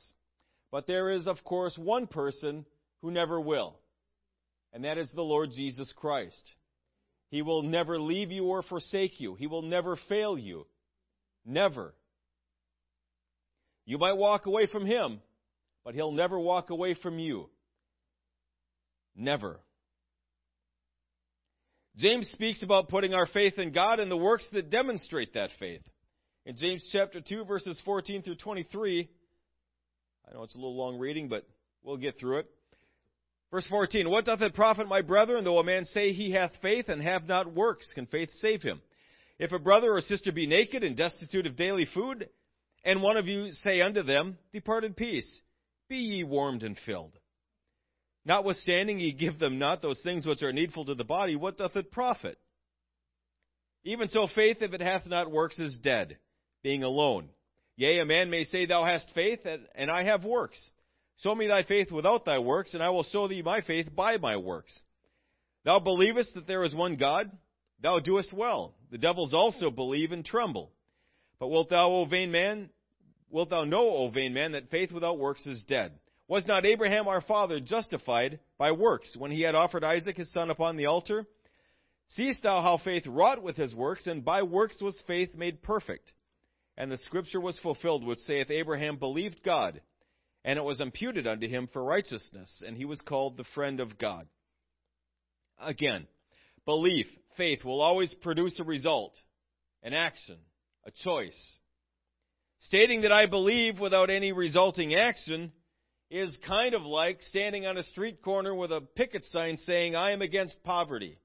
But 0.72 0.88
there 0.88 1.12
is, 1.12 1.28
of 1.28 1.44
course, 1.44 1.78
one 1.78 2.08
person 2.08 2.66
who 3.02 3.12
never 3.12 3.40
will, 3.40 3.78
and 4.74 4.86
that 4.86 4.98
is 4.98 5.12
the 5.14 5.22
Lord 5.22 5.52
Jesus 5.56 5.92
Christ. 5.96 6.54
He 7.30 7.42
will 7.42 7.64
never 7.64 8.00
leave 8.00 8.32
you 8.32 8.46
or 8.46 8.62
forsake 8.62 9.20
you. 9.20 9.36
He 9.36 9.48
will 9.48 9.62
never 9.62 9.98
fail 10.10 10.38
you. 10.38 10.68
Never. 11.46 11.94
You 13.86 13.98
might 13.98 14.18
walk 14.18 14.46
away 14.46 14.68
from 14.68 14.86
Him, 14.86 15.22
but 15.84 15.96
He'll 15.96 16.12
never 16.12 16.40
walk 16.40 16.70
away 16.70 16.94
from 16.94 17.20
you. 17.20 17.50
Never. 19.16 19.60
James 21.98 22.30
speaks 22.32 22.64
about 22.64 22.88
putting 22.88 23.14
our 23.14 23.26
faith 23.26 23.58
in 23.60 23.72
God 23.72 24.00
and 24.00 24.10
the 24.10 24.18
works 24.18 24.48
that 24.54 24.70
demonstrate 24.70 25.34
that 25.34 25.50
faith. 25.60 25.82
In 26.46 26.56
James 26.58 26.88
chapter 26.92 27.20
2, 27.22 27.44
verses 27.46 27.80
14 27.84 28.24
through 28.24 28.36
23, 28.36 29.10
I 30.28 30.34
know 30.34 30.44
it's 30.44 30.56
a 30.56 30.58
little 30.58 30.78
long 30.78 30.98
reading, 30.98 31.28
but 31.28 31.46
we'll 31.84 31.98
get 31.98 32.18
through 32.18 32.40
it. 32.40 32.50
Verse 33.52 33.68
14, 33.68 34.10
What 34.10 34.26
doth 34.26 34.42
it 34.42 34.56
profit, 34.56 34.88
my 34.88 35.02
brethren, 35.02 35.44
though 35.44 35.60
a 35.60 35.64
man 35.64 35.84
say 35.86 36.14
he 36.14 36.32
hath 36.32 36.52
faith 36.62 36.88
and 36.88 37.02
have 37.02 37.28
not 37.28 37.54
works? 37.54 37.92
Can 37.94 38.06
faith 38.06 38.30
save 38.36 38.62
him? 38.62 38.82
If 39.38 39.52
a 39.52 39.60
brother 39.60 39.92
or 39.92 40.02
sister 40.02 40.32
be 40.32 40.48
naked 40.48 40.84
and 40.84 40.96
destitute 40.96 41.46
of 41.46 41.58
daily 41.58 41.86
food, 41.94 42.30
and 42.86 43.02
one 43.02 43.18
of 43.18 43.28
you 43.28 43.52
say 43.52 43.82
unto 43.82 44.02
them, 44.02 44.38
Depart 44.54 44.86
in 44.86 44.94
peace, 44.94 45.42
be 45.90 45.98
ye 45.98 46.24
warmed 46.24 46.64
and 46.64 46.78
filled. 46.86 47.12
Notwithstanding 48.26 49.00
ye 49.00 49.14
give 49.14 49.40
them 49.40 49.58
not 49.58 49.82
those 49.82 50.00
things 50.02 50.26
which 50.26 50.44
are 50.44 50.54
needful 50.54 50.86
to 50.86 50.96
the 50.96 51.04
body, 51.04 51.36
what 51.36 51.58
doth 51.58 51.76
it 51.76 51.92
profit? 51.92 52.38
Even 53.84 54.10
so 54.10 54.28
faith, 54.36 54.58
if 54.62 54.74
it 54.74 54.82
hath 54.82 55.08
not 55.08 55.32
works, 55.32 55.58
is 55.60 55.78
dead, 55.82 56.18
being 56.62 56.84
alone. 56.84 57.30
Yea, 57.78 58.00
a 58.00 58.06
man 58.06 58.30
may 58.30 58.44
say, 58.44 58.66
Thou 58.68 58.86
hast 58.86 59.10
faith, 59.16 59.40
and 59.76 59.90
I 59.90 60.04
have 60.04 60.24
works. 60.24 60.60
Show 61.18 61.34
me 61.34 61.48
thy 61.48 61.64
faith 61.64 61.92
without 61.92 62.26
thy 62.26 62.38
works, 62.38 62.74
and 62.76 62.84
I 62.84 62.90
will 62.90 63.04
show 63.04 63.28
thee 63.28 63.42
my 63.42 63.62
faith 63.62 63.96
by 63.96 64.18
my 64.18 64.38
works. 64.38 64.78
Thou 65.66 65.80
believest 65.80 66.36
that 66.36 66.48
there 66.48 66.64
is 66.64 66.76
one 66.76 66.96
God? 66.96 67.32
Thou 67.82 68.00
doest 68.00 68.32
well. 68.34 68.76
The 68.92 68.98
devils 69.00 69.34
also 69.34 69.72
believe 69.72 70.12
and 70.12 70.24
tremble. 70.24 70.72
But 71.40 71.50
wilt 71.50 71.70
thou, 71.70 71.90
O 71.90 72.06
vain 72.06 72.32
man, 72.32 72.70
wilt 73.32 73.50
thou 73.50 73.64
know, 73.64 73.90
O 73.90 74.10
vain 74.10 74.34
man, 74.34 74.52
that 74.52 74.70
faith 74.70 74.92
without 74.92 75.18
works 75.18 75.46
is 75.48 75.64
dead? 75.64 75.94
Was 76.32 76.48
not 76.48 76.66
Abraham 76.66 77.10
our 77.10 77.20
father 77.20 77.60
justified 77.60 78.40
by 78.58 78.72
works 78.72 79.18
when 79.18 79.32
he 79.32 79.42
had 79.42 79.54
offered 79.54 79.84
Isaac 79.84 80.16
his 80.16 80.32
son 80.32 80.50
upon 80.50 80.78
the 80.78 80.86
altar? 80.86 81.26
Seest 82.08 82.44
thou 82.44 82.62
how 82.62 82.78
faith 82.78 83.06
wrought 83.06 83.44
with 83.44 83.58
his 83.58 83.76
works, 83.76 84.08
and 84.08 84.24
by 84.24 84.42
works 84.44 84.82
was 84.82 85.04
faith 85.06 85.36
made 85.36 85.62
perfect? 85.62 86.14
And 86.78 86.90
the 86.90 87.00
scripture 87.00 87.42
was 87.42 87.60
fulfilled 87.60 88.06
which 88.06 88.20
saith, 88.20 88.50
Abraham 88.50 88.96
believed 88.96 89.44
God, 89.44 89.82
and 90.46 90.58
it 90.58 90.62
was 90.62 90.80
imputed 90.80 91.28
unto 91.28 91.50
him 91.50 91.68
for 91.74 91.84
righteousness, 91.84 92.62
and 92.66 92.78
he 92.78 92.86
was 92.86 93.02
called 93.02 93.36
the 93.36 93.44
friend 93.54 93.82
of 93.82 93.98
God. 93.98 94.26
Again, 95.60 96.08
belief, 96.64 97.08
faith 97.36 97.66
will 97.66 97.82
always 97.82 98.14
produce 98.22 98.58
a 98.58 98.64
result, 98.64 99.18
an 99.84 99.94
action 99.94 100.38
a 100.86 100.92
choice. 100.92 101.60
Stating 102.62 103.02
that 103.02 103.12
I 103.12 103.26
believe 103.26 103.82
without 103.82 104.10
any 104.10 104.32
resulting 104.32 104.96
action 104.96 105.52
is 106.12 106.36
kind 106.46 106.74
of 106.74 106.82
like 106.82 107.22
standing 107.22 107.66
on 107.66 107.78
a 107.78 107.84
street 107.84 108.22
corner 108.22 108.54
with 108.54 108.70
a 108.70 108.82
picket 108.82 109.24
sign 109.32 109.58
saying, 109.66 109.96
I 109.96 110.12
am 110.12 110.22
against 110.22 110.62
poverty. 110.64 111.18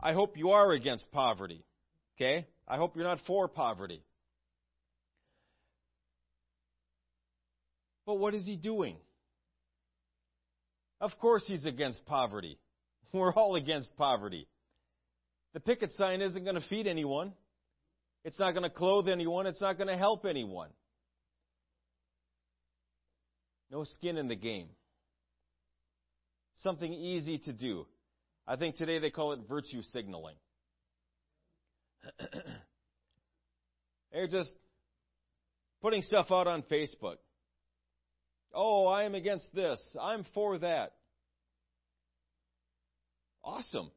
I 0.00 0.12
hope 0.12 0.36
you 0.36 0.50
are 0.50 0.72
against 0.72 1.10
poverty. 1.12 1.64
Okay? 2.16 2.44
I 2.66 2.76
hope 2.76 2.96
you're 2.96 3.04
not 3.04 3.20
for 3.24 3.46
poverty. 3.46 4.02
But 8.04 8.14
what 8.14 8.34
is 8.34 8.44
he 8.44 8.56
doing? 8.56 8.96
Of 11.00 11.12
course 11.20 11.44
he's 11.46 11.66
against 11.66 12.04
poverty. 12.04 12.58
We're 13.12 13.32
all 13.32 13.54
against 13.54 13.96
poverty. 13.96 14.48
The 15.54 15.60
picket 15.60 15.92
sign 15.92 16.20
isn't 16.20 16.42
going 16.42 16.56
to 16.56 16.68
feed 16.68 16.88
anyone. 16.88 17.32
It's 18.24 18.40
not 18.40 18.52
going 18.52 18.64
to 18.64 18.70
clothe 18.70 19.08
anyone. 19.08 19.46
It's 19.46 19.60
not 19.60 19.78
going 19.78 19.88
to 19.88 19.96
help 19.96 20.26
anyone. 20.26 20.70
No 23.70 23.84
skin 23.84 24.16
in 24.16 24.28
the 24.28 24.36
game. 24.36 24.68
Something 26.62 26.92
easy 26.92 27.38
to 27.38 27.52
do. 27.52 27.86
I 28.46 28.56
think 28.56 28.76
today 28.76 28.98
they 28.98 29.10
call 29.10 29.32
it 29.32 29.40
virtue 29.48 29.82
signaling. 29.92 30.36
They're 34.12 34.28
just 34.28 34.52
putting 35.82 36.02
stuff 36.02 36.26
out 36.30 36.46
on 36.46 36.62
Facebook. 36.62 37.16
Oh, 38.54 38.86
I 38.86 39.04
am 39.04 39.14
against 39.14 39.54
this. 39.54 39.78
I'm 40.00 40.24
for 40.34 40.58
that. 40.58 40.92
Awesome. 43.44 43.90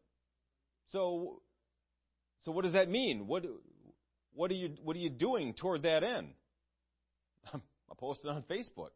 So, 0.89 1.41
so 2.43 2.51
what 2.51 2.63
does 2.63 2.73
that 2.73 2.89
mean? 2.89 3.27
What, 3.27 3.45
what 4.33 4.51
are 4.51 4.55
you, 4.55 4.75
what 4.83 4.95
are 4.95 4.99
you 4.99 5.09
doing 5.09 5.53
toward 5.53 5.83
that 5.83 6.03
end? 6.03 6.27
I'm, 7.53 7.61
posting 7.97 8.31
on 8.31 8.43
Facebook. 8.43 8.89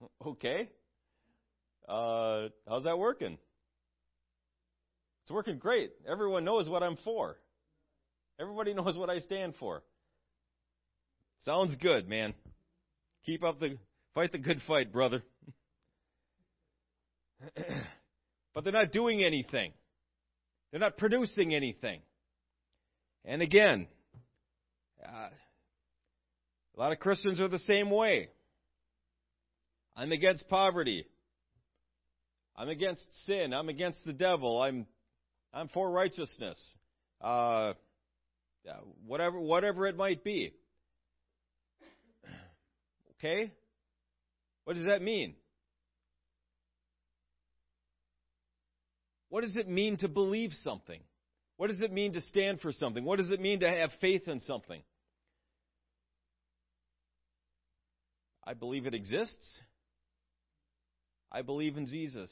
okay. 0.26 0.70
Uh, 1.88 2.48
how's 2.68 2.84
that 2.84 2.98
working? 2.98 3.38
It's 5.22 5.30
working 5.30 5.58
great. 5.58 5.90
Everyone 6.08 6.44
knows 6.44 6.68
what 6.68 6.82
I'm 6.82 6.96
for. 7.04 7.36
Everybody 8.40 8.74
knows 8.74 8.96
what 8.96 9.10
I 9.10 9.18
stand 9.20 9.54
for. 9.58 9.82
Sounds 11.44 11.74
good, 11.80 12.08
man. 12.08 12.34
Keep 13.24 13.44
up 13.44 13.60
the 13.60 13.76
fight 14.14 14.32
the 14.32 14.38
good 14.38 14.60
fight, 14.66 14.92
brother. 14.92 15.22
but 18.54 18.64
they're 18.64 18.72
not 18.72 18.92
doing 18.92 19.22
anything. 19.24 19.72
They're 20.70 20.80
not 20.80 20.96
producing 20.96 21.54
anything. 21.54 22.00
And 23.24 23.42
again, 23.42 23.86
uh, 25.04 25.28
a 26.76 26.80
lot 26.80 26.92
of 26.92 26.98
Christians 26.98 27.40
are 27.40 27.48
the 27.48 27.58
same 27.60 27.90
way. 27.90 28.28
I'm 29.96 30.12
against 30.12 30.48
poverty. 30.48 31.06
I'm 32.54 32.68
against 32.68 33.02
sin. 33.24 33.52
I'm 33.54 33.68
against 33.68 34.04
the 34.04 34.12
devil. 34.12 34.60
I'm 34.60 34.86
I'm 35.54 35.68
for 35.68 35.90
righteousness. 35.90 36.58
Uh, 37.20 37.72
whatever 39.06 39.40
whatever 39.40 39.86
it 39.86 39.96
might 39.96 40.22
be. 40.22 40.52
Okay? 43.18 43.50
What 44.64 44.76
does 44.76 44.84
that 44.84 45.00
mean? 45.00 45.36
What 49.30 49.42
does 49.42 49.56
it 49.56 49.68
mean 49.68 49.96
to 49.98 50.08
believe 50.08 50.52
something? 50.62 51.00
What 51.56 51.68
does 51.68 51.80
it 51.80 51.90
mean 51.90 52.12
to 52.12 52.20
stand 52.20 52.60
for 52.60 52.72
something? 52.72 53.04
What 53.04 53.18
does 53.18 53.30
it 53.30 53.40
mean 53.40 53.60
to 53.60 53.68
have 53.68 53.90
faith 54.00 54.28
in 54.28 54.40
something? 54.40 54.82
I 58.46 58.52
believe 58.54 58.86
it 58.86 58.94
exists. 58.94 59.60
I 61.30 61.42
believe 61.42 61.76
in 61.76 61.86
Jesus. 61.86 62.30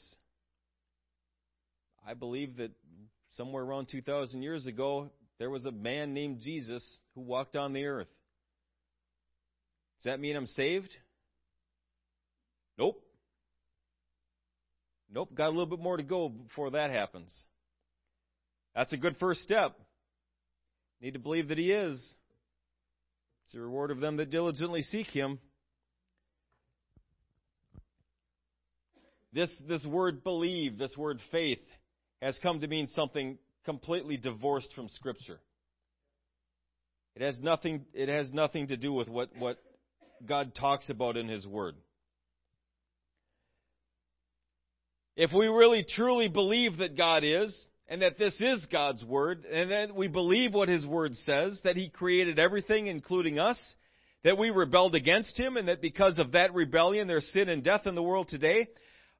I 2.07 2.13
believe 2.13 2.57
that 2.57 2.71
somewhere 3.31 3.63
around 3.63 3.87
2,000 3.89 4.41
years 4.41 4.65
ago, 4.65 5.09
there 5.39 5.49
was 5.49 5.65
a 5.65 5.71
man 5.71 6.13
named 6.13 6.41
Jesus 6.41 6.83
who 7.13 7.21
walked 7.21 7.55
on 7.55 7.73
the 7.73 7.85
earth. 7.85 8.07
Does 9.97 10.11
that 10.11 10.19
mean 10.19 10.35
I'm 10.35 10.47
saved? 10.47 10.91
Nope. 12.77 13.01
Nope, 15.11 15.33
got 15.33 15.47
a 15.47 15.49
little 15.49 15.65
bit 15.65 15.79
more 15.79 15.97
to 15.97 16.03
go 16.03 16.29
before 16.29 16.71
that 16.71 16.91
happens. 16.91 17.33
That's 18.75 18.93
a 18.93 18.97
good 18.97 19.17
first 19.17 19.41
step. 19.41 19.77
Need 21.01 21.13
to 21.13 21.19
believe 21.19 21.49
that 21.49 21.57
He 21.57 21.71
is. 21.71 21.97
It's 23.45 23.53
the 23.53 23.61
reward 23.61 23.91
of 23.91 23.99
them 23.99 24.17
that 24.17 24.31
diligently 24.31 24.81
seek 24.81 25.07
Him. 25.07 25.39
This, 29.35 29.51
this 29.67 29.85
word 29.85 30.23
believe, 30.23 30.77
this 30.77 30.95
word 30.97 31.19
faith, 31.29 31.59
has 32.21 32.39
come 32.41 32.61
to 32.61 32.67
mean 32.67 32.87
something 32.87 33.37
completely 33.65 34.15
divorced 34.15 34.69
from 34.73 34.87
Scripture. 34.87 35.39
It 37.17 37.21
has 37.21 37.37
nothing, 37.41 37.85
it 37.93 38.07
has 38.07 38.31
nothing 38.31 38.67
to 38.67 38.77
do 38.77 38.93
with 38.93 39.09
what, 39.09 39.29
what 39.37 39.57
God 40.25 40.55
talks 40.55 40.89
about 40.89 41.17
in 41.17 41.27
His 41.27 41.45
Word. 41.45 41.75
If 45.17 45.33
we 45.33 45.47
really 45.47 45.85
truly 45.87 46.29
believe 46.29 46.77
that 46.77 46.95
God 46.95 47.25
is, 47.25 47.53
and 47.89 48.01
that 48.01 48.17
this 48.17 48.35
is 48.39 48.65
God's 48.71 49.03
Word, 49.03 49.43
and 49.51 49.69
that 49.69 49.93
we 49.93 50.07
believe 50.07 50.53
what 50.53 50.69
His 50.69 50.85
Word 50.85 51.13
says, 51.25 51.59
that 51.65 51.75
He 51.75 51.89
created 51.89 52.39
everything, 52.39 52.87
including 52.87 53.37
us, 53.37 53.59
that 54.23 54.37
we 54.37 54.49
rebelled 54.49 54.95
against 54.95 55.37
Him, 55.37 55.57
and 55.57 55.67
that 55.67 55.81
because 55.81 56.19
of 56.19 56.31
that 56.31 56.53
rebellion 56.53 57.09
there's 57.09 57.29
sin 57.33 57.49
and 57.49 57.65
death 57.65 57.85
in 57.85 57.95
the 57.95 58.03
world 58.03 58.29
today, 58.29 58.69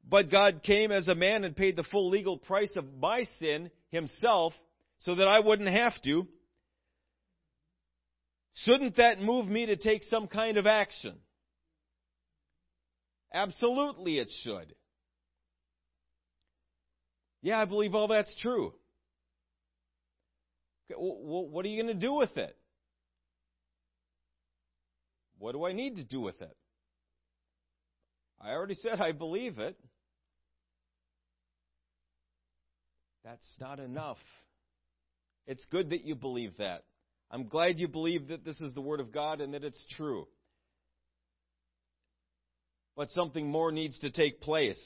but 0.07 0.29
God 0.29 0.61
came 0.63 0.91
as 0.91 1.07
a 1.07 1.15
man 1.15 1.43
and 1.43 1.55
paid 1.55 1.75
the 1.75 1.83
full 1.83 2.09
legal 2.09 2.37
price 2.37 2.75
of 2.75 2.85
my 2.99 3.23
sin 3.39 3.71
Himself, 3.89 4.53
so 4.99 5.15
that 5.15 5.27
I 5.27 5.39
wouldn't 5.39 5.69
have 5.69 5.99
to, 6.03 6.27
shouldn't 8.53 8.97
that 8.97 9.19
move 9.19 9.47
me 9.47 9.65
to 9.67 9.75
take 9.75 10.03
some 10.09 10.27
kind 10.27 10.57
of 10.57 10.65
action? 10.65 11.15
Absolutely 13.33 14.19
it 14.19 14.29
should. 14.43 14.73
Yeah, 17.41 17.59
I 17.59 17.65
believe 17.65 17.93
all 17.93 18.07
that's 18.07 18.35
true. 18.41 18.73
What 20.89 21.65
are 21.65 21.69
you 21.69 21.83
going 21.83 21.93
to 21.93 21.99
do 21.99 22.13
with 22.13 22.35
it? 22.37 22.55
What 25.37 25.51
do 25.51 25.65
I 25.65 25.73
need 25.73 25.97
to 25.97 26.03
do 26.03 26.21
with 26.21 26.41
it? 26.41 26.55
I 28.41 28.51
already 28.51 28.75
said 28.75 29.01
I 29.01 29.11
believe 29.11 29.59
it. 29.59 29.77
That's 33.25 33.57
not 33.59 33.79
enough. 33.79 34.19
It's 35.47 35.65
good 35.71 35.89
that 35.89 36.05
you 36.05 36.13
believe 36.13 36.57
that. 36.59 36.83
I'm 37.31 37.47
glad 37.47 37.79
you 37.79 37.87
believe 37.87 38.27
that 38.27 38.45
this 38.45 38.61
is 38.61 38.73
the 38.73 38.81
Word 38.81 38.99
of 38.99 39.11
God 39.11 39.41
and 39.41 39.55
that 39.55 39.63
it's 39.63 39.83
true. 39.97 40.27
But 42.95 43.09
something 43.09 43.49
more 43.49 43.71
needs 43.71 43.97
to 43.99 44.11
take 44.11 44.41
place. 44.41 44.79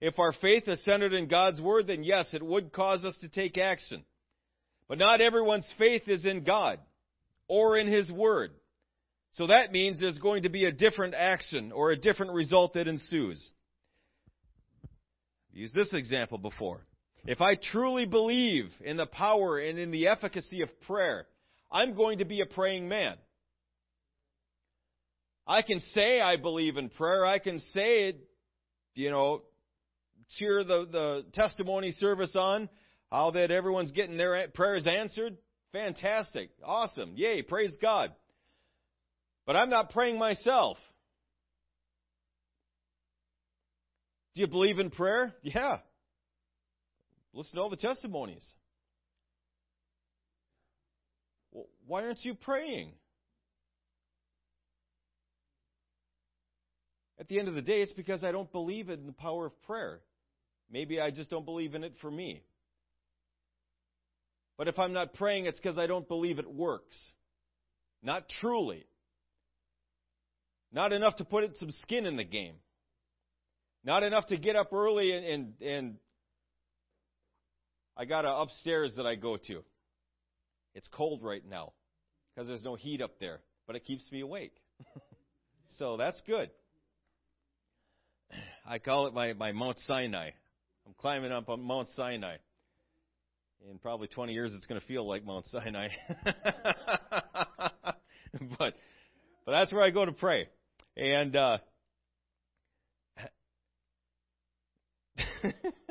If 0.00 0.18
our 0.18 0.34
faith 0.42 0.68
is 0.68 0.84
centered 0.84 1.14
in 1.14 1.26
God's 1.26 1.60
Word, 1.60 1.86
then 1.86 2.04
yes, 2.04 2.28
it 2.34 2.42
would 2.42 2.70
cause 2.70 3.04
us 3.04 3.16
to 3.22 3.28
take 3.28 3.56
action. 3.56 4.04
But 4.86 4.98
not 4.98 5.22
everyone's 5.22 5.68
faith 5.78 6.08
is 6.08 6.26
in 6.26 6.44
God 6.44 6.80
or 7.48 7.78
in 7.78 7.86
His 7.90 8.12
Word. 8.12 8.50
So 9.32 9.46
that 9.46 9.72
means 9.72 9.98
there's 9.98 10.18
going 10.18 10.42
to 10.42 10.50
be 10.50 10.66
a 10.66 10.72
different 10.72 11.14
action 11.14 11.72
or 11.72 11.92
a 11.92 11.96
different 11.96 12.32
result 12.32 12.74
that 12.74 12.88
ensues. 12.88 13.50
I've 15.50 15.56
used 15.56 15.74
this 15.74 15.94
example 15.94 16.36
before. 16.36 16.84
If 17.24 17.40
I 17.40 17.54
truly 17.54 18.04
believe 18.04 18.70
in 18.84 18.96
the 18.96 19.06
power 19.06 19.58
and 19.58 19.78
in 19.78 19.90
the 19.90 20.08
efficacy 20.08 20.62
of 20.62 20.68
prayer, 20.82 21.26
I'm 21.70 21.94
going 21.94 22.18
to 22.18 22.24
be 22.24 22.40
a 22.40 22.46
praying 22.46 22.88
man. 22.88 23.16
I 25.46 25.62
can 25.62 25.80
say 25.94 26.20
I 26.20 26.36
believe 26.36 26.76
in 26.76 26.88
prayer. 26.88 27.24
I 27.24 27.38
can 27.38 27.58
say 27.58 28.08
it, 28.08 28.28
you 28.94 29.10
know, 29.10 29.42
cheer 30.38 30.64
the, 30.64 30.86
the 30.90 31.24
testimony 31.32 31.92
service 31.92 32.34
on, 32.34 32.68
how 33.10 33.30
that 33.32 33.50
everyone's 33.50 33.92
getting 33.92 34.16
their 34.16 34.48
prayers 34.48 34.86
answered. 34.86 35.36
Fantastic. 35.72 36.50
Awesome. 36.64 37.12
Yay. 37.16 37.42
Praise 37.42 37.76
God. 37.80 38.12
But 39.46 39.56
I'm 39.56 39.70
not 39.70 39.90
praying 39.90 40.18
myself. 40.18 40.76
Do 44.34 44.40
you 44.40 44.46
believe 44.48 44.78
in 44.78 44.90
prayer? 44.90 45.34
Yeah. 45.42 45.78
Listen 47.34 47.56
to 47.56 47.62
all 47.62 47.70
the 47.70 47.76
testimonies. 47.76 48.44
Well, 51.50 51.66
why 51.86 52.04
aren't 52.04 52.24
you 52.24 52.34
praying? 52.34 52.92
At 57.18 57.28
the 57.28 57.38
end 57.38 57.48
of 57.48 57.54
the 57.54 57.62
day, 57.62 57.82
it's 57.82 57.92
because 57.92 58.24
I 58.24 58.32
don't 58.32 58.50
believe 58.50 58.90
in 58.90 59.06
the 59.06 59.12
power 59.12 59.46
of 59.46 59.62
prayer. 59.62 60.00
Maybe 60.70 61.00
I 61.00 61.10
just 61.10 61.30
don't 61.30 61.44
believe 61.44 61.74
in 61.74 61.84
it 61.84 61.94
for 62.00 62.10
me. 62.10 62.42
But 64.58 64.68
if 64.68 64.78
I'm 64.78 64.92
not 64.92 65.14
praying, 65.14 65.46
it's 65.46 65.58
because 65.58 65.78
I 65.78 65.86
don't 65.86 66.08
believe 66.08 66.38
it 66.38 66.50
works. 66.50 66.96
Not 68.02 68.28
truly. 68.40 68.84
Not 70.72 70.92
enough 70.92 71.16
to 71.16 71.24
put 71.24 71.56
some 71.58 71.70
skin 71.82 72.06
in 72.06 72.16
the 72.16 72.24
game. 72.24 72.54
Not 73.84 74.02
enough 74.02 74.26
to 74.26 74.36
get 74.36 74.56
up 74.56 74.72
early 74.72 75.12
and, 75.12 75.24
and, 75.24 75.52
and 75.60 75.96
I 77.96 78.04
got 78.04 78.24
a 78.24 78.30
upstairs 78.30 78.94
that 78.96 79.06
I 79.06 79.14
go 79.14 79.36
to. 79.36 79.62
It's 80.74 80.88
cold 80.88 81.22
right 81.22 81.42
now 81.48 81.72
because 82.34 82.48
there's 82.48 82.64
no 82.64 82.74
heat 82.74 83.02
up 83.02 83.18
there, 83.20 83.40
but 83.66 83.76
it 83.76 83.84
keeps 83.84 84.10
me 84.10 84.20
awake. 84.20 84.54
so 85.78 85.96
that's 85.96 86.20
good. 86.26 86.50
I 88.66 88.78
call 88.78 89.06
it 89.06 89.14
my, 89.14 89.34
my 89.34 89.52
Mount 89.52 89.78
Sinai. 89.86 90.30
I'm 90.86 90.94
climbing 90.98 91.32
up 91.32 91.48
on 91.48 91.60
Mount 91.62 91.88
Sinai. 91.90 92.36
In 93.70 93.78
probably 93.78 94.08
20 94.08 94.32
years, 94.32 94.52
it's 94.54 94.66
going 94.66 94.80
to 94.80 94.86
feel 94.86 95.06
like 95.06 95.24
Mount 95.24 95.46
Sinai. 95.46 95.88
but, 96.24 96.34
but 98.58 98.72
that's 99.46 99.72
where 99.72 99.82
I 99.82 99.90
go 99.90 100.04
to 100.04 100.12
pray. 100.12 100.48
And, 100.96 101.36
uh, 101.36 101.58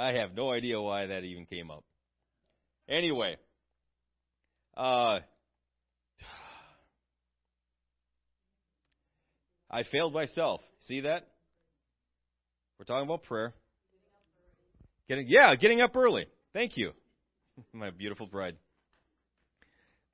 I 0.00 0.12
have 0.12 0.34
no 0.34 0.50
idea 0.50 0.80
why 0.80 1.06
that 1.06 1.24
even 1.24 1.44
came 1.44 1.70
up. 1.70 1.84
Anyway, 2.88 3.36
uh, 4.74 5.18
I 9.70 9.82
failed 9.92 10.14
myself. 10.14 10.62
See 10.86 11.02
that? 11.02 11.28
We're 12.78 12.86
talking 12.86 13.06
about 13.06 13.24
prayer. 13.24 13.52
Getting, 15.06 15.26
yeah, 15.28 15.54
getting 15.56 15.82
up 15.82 15.94
early. 15.94 16.24
Thank 16.54 16.78
you, 16.78 16.92
my 17.74 17.90
beautiful 17.90 18.26
bride. 18.26 18.56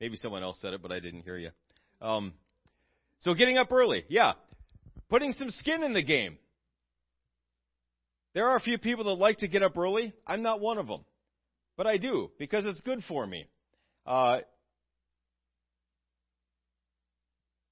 Maybe 0.01 0.17
someone 0.17 0.43
else 0.43 0.59
said 0.61 0.73
it, 0.73 0.83
but 0.83 0.91
I 0.91 0.99
didn't 0.99 1.21
hear 1.23 1.39
you. 1.39 1.51
Um, 2.03 2.33
so 3.21 3.35
getting 3.35 3.57
up 3.57 3.71
early, 3.71 4.05
yeah, 4.09 4.33
putting 5.09 5.33
some 5.33 5.51
skin 5.51 5.85
in 5.85 5.93
the 5.93 6.03
game. 6.03 6.39
There 8.37 8.51
are 8.51 8.57
a 8.57 8.61
few 8.61 8.77
people 8.77 9.05
that 9.05 9.13
like 9.13 9.39
to 9.39 9.49
get 9.49 9.63
up 9.63 9.79
early. 9.79 10.13
I'm 10.27 10.43
not 10.43 10.61
one 10.61 10.77
of 10.77 10.87
them, 10.87 11.07
but 11.79 11.87
I 11.87 11.97
do 11.97 12.31
because 12.39 12.67
it's 12.67 12.83
good 12.83 13.03
for 13.09 13.27
me. 13.27 13.47
Uh, 14.05 14.41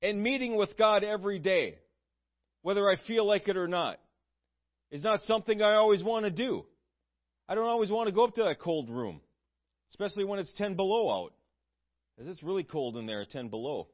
and 0.00 0.22
meeting 0.22 0.56
with 0.56 0.74
God 0.78 1.04
every 1.04 1.38
day, 1.38 1.74
whether 2.62 2.88
I 2.88 2.96
feel 3.06 3.26
like 3.26 3.46
it 3.46 3.58
or 3.58 3.68
not, 3.68 4.00
is 4.90 5.02
not 5.02 5.20
something 5.26 5.60
I 5.60 5.74
always 5.74 6.02
want 6.02 6.24
to 6.24 6.30
do. 6.30 6.64
I 7.46 7.54
don't 7.54 7.68
always 7.68 7.90
want 7.90 8.08
to 8.08 8.14
go 8.14 8.24
up 8.24 8.34
to 8.36 8.44
that 8.44 8.58
cold 8.58 8.88
room, 8.88 9.20
especially 9.90 10.24
when 10.24 10.38
it's 10.38 10.54
10 10.54 10.76
below 10.76 11.10
out. 11.10 11.34
It's 12.16 12.42
really 12.42 12.64
cold 12.64 12.96
in 12.96 13.04
there 13.04 13.20
at 13.20 13.30
10 13.32 13.48
below. 13.48 13.88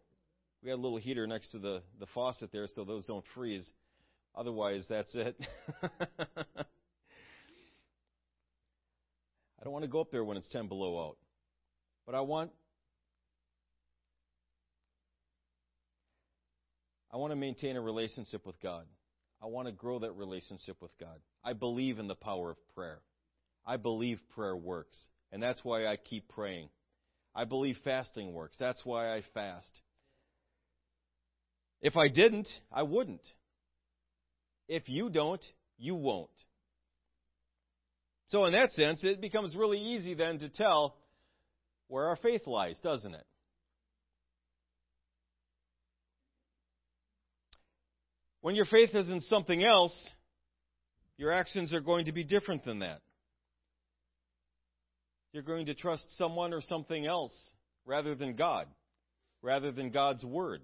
We 0.62 0.68
got 0.68 0.76
a 0.76 0.82
little 0.82 0.98
heater 0.98 1.26
next 1.26 1.48
to 1.50 1.58
the, 1.58 1.82
the 1.98 2.06
faucet 2.14 2.50
there 2.52 2.68
so 2.72 2.84
those 2.84 3.06
don't 3.06 3.24
freeze. 3.34 3.68
Otherwise, 4.36 4.86
that's 4.88 5.14
it. 5.14 5.36
I 5.82 5.88
don't 9.64 9.72
want 9.72 9.84
to 9.84 9.90
go 9.90 10.00
up 10.00 10.10
there 10.10 10.24
when 10.24 10.36
it's 10.36 10.48
10 10.48 10.68
below 10.68 11.08
out. 11.08 11.16
But 12.06 12.14
I 12.14 12.20
want 12.20 12.50
I 17.12 17.16
want 17.16 17.32
to 17.32 17.36
maintain 17.36 17.76
a 17.76 17.80
relationship 17.80 18.46
with 18.46 18.60
God. 18.62 18.84
I 19.42 19.46
want 19.46 19.66
to 19.66 19.72
grow 19.72 19.98
that 20.00 20.12
relationship 20.12 20.76
with 20.80 20.96
God. 20.98 21.18
I 21.44 21.54
believe 21.54 21.98
in 21.98 22.08
the 22.08 22.14
power 22.14 22.50
of 22.50 22.56
prayer. 22.74 23.00
I 23.66 23.76
believe 23.76 24.20
prayer 24.34 24.56
works, 24.56 24.96
and 25.32 25.42
that's 25.42 25.64
why 25.64 25.86
I 25.86 25.96
keep 25.96 26.28
praying. 26.28 26.68
I 27.34 27.44
believe 27.44 27.76
fasting 27.84 28.32
works. 28.32 28.56
That's 28.58 28.84
why 28.84 29.14
I 29.14 29.22
fast. 29.34 29.80
If 31.80 31.96
I 31.96 32.08
didn't, 32.08 32.48
I 32.72 32.82
wouldn't. 32.82 33.26
If 34.70 34.88
you 34.88 35.10
don't, 35.10 35.44
you 35.78 35.96
won't. 35.96 36.30
So, 38.28 38.44
in 38.44 38.52
that 38.52 38.70
sense, 38.70 39.00
it 39.02 39.20
becomes 39.20 39.56
really 39.56 39.78
easy 39.78 40.14
then 40.14 40.38
to 40.38 40.48
tell 40.48 40.94
where 41.88 42.06
our 42.06 42.14
faith 42.14 42.46
lies, 42.46 42.78
doesn't 42.80 43.12
it? 43.12 43.26
When 48.42 48.54
your 48.54 48.64
faith 48.64 48.94
is 48.94 49.10
in 49.10 49.18
something 49.22 49.64
else, 49.64 49.92
your 51.16 51.32
actions 51.32 51.74
are 51.74 51.80
going 51.80 52.04
to 52.04 52.12
be 52.12 52.22
different 52.22 52.64
than 52.64 52.78
that. 52.78 53.00
You're 55.32 55.42
going 55.42 55.66
to 55.66 55.74
trust 55.74 56.04
someone 56.16 56.54
or 56.54 56.60
something 56.60 57.04
else 57.04 57.34
rather 57.84 58.14
than 58.14 58.36
God, 58.36 58.68
rather 59.42 59.72
than 59.72 59.90
God's 59.90 60.24
Word. 60.24 60.60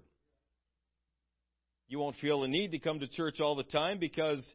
You 1.87 1.99
won't 1.99 2.17
feel 2.17 2.41
the 2.41 2.47
need 2.47 2.71
to 2.71 2.79
come 2.79 2.99
to 2.99 3.07
church 3.07 3.39
all 3.39 3.55
the 3.55 3.63
time 3.63 3.97
because 3.99 4.45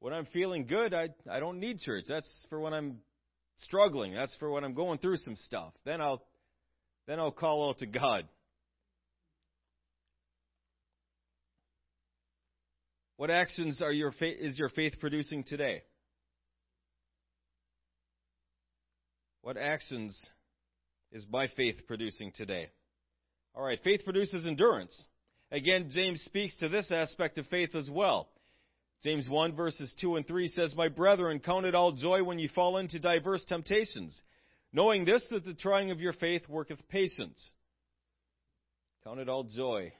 when 0.00 0.12
I'm 0.12 0.26
feeling 0.26 0.66
good, 0.66 0.92
I, 0.92 1.08
I 1.30 1.40
don't 1.40 1.60
need 1.60 1.80
church. 1.80 2.04
That's 2.08 2.28
for 2.50 2.60
when 2.60 2.74
I'm 2.74 2.98
struggling. 3.58 4.14
That's 4.14 4.34
for 4.36 4.50
when 4.50 4.64
I'm 4.64 4.74
going 4.74 4.98
through 4.98 5.18
some 5.18 5.36
stuff. 5.36 5.72
Then 5.84 6.00
I'll 6.00 6.22
then 7.06 7.20
I'll 7.20 7.30
call 7.30 7.68
out 7.68 7.78
to 7.78 7.86
God. 7.86 8.26
What 13.16 13.30
actions 13.30 13.80
are 13.80 13.92
your 13.92 14.12
faith, 14.12 14.36
is 14.40 14.58
your 14.58 14.68
faith 14.68 14.94
producing 15.00 15.44
today? 15.44 15.82
What 19.40 19.56
actions 19.56 20.20
is 21.12 21.24
my 21.30 21.46
faith 21.56 21.76
producing 21.86 22.32
today? 22.36 22.68
All 23.54 23.64
right, 23.64 23.78
faith 23.82 24.04
produces 24.04 24.44
endurance. 24.44 25.04
Again, 25.52 25.90
James 25.92 26.22
speaks 26.22 26.56
to 26.58 26.68
this 26.68 26.90
aspect 26.90 27.38
of 27.38 27.46
faith 27.46 27.74
as 27.74 27.88
well. 27.88 28.28
James 29.02 29.28
1 29.28 29.54
verses 29.54 29.92
2 30.00 30.16
and 30.16 30.26
3 30.26 30.48
says, 30.48 30.74
My 30.74 30.88
brethren, 30.88 31.38
count 31.38 31.66
it 31.66 31.74
all 31.74 31.92
joy 31.92 32.24
when 32.24 32.38
you 32.38 32.48
fall 32.54 32.78
into 32.78 32.98
diverse 32.98 33.44
temptations, 33.44 34.20
knowing 34.72 35.04
this, 35.04 35.24
that 35.30 35.44
the 35.44 35.54
trying 35.54 35.90
of 35.90 36.00
your 36.00 36.14
faith 36.14 36.48
worketh 36.48 36.88
patience. 36.88 37.52
Count 39.04 39.20
it 39.20 39.28
all 39.28 39.44
joy. 39.44 39.92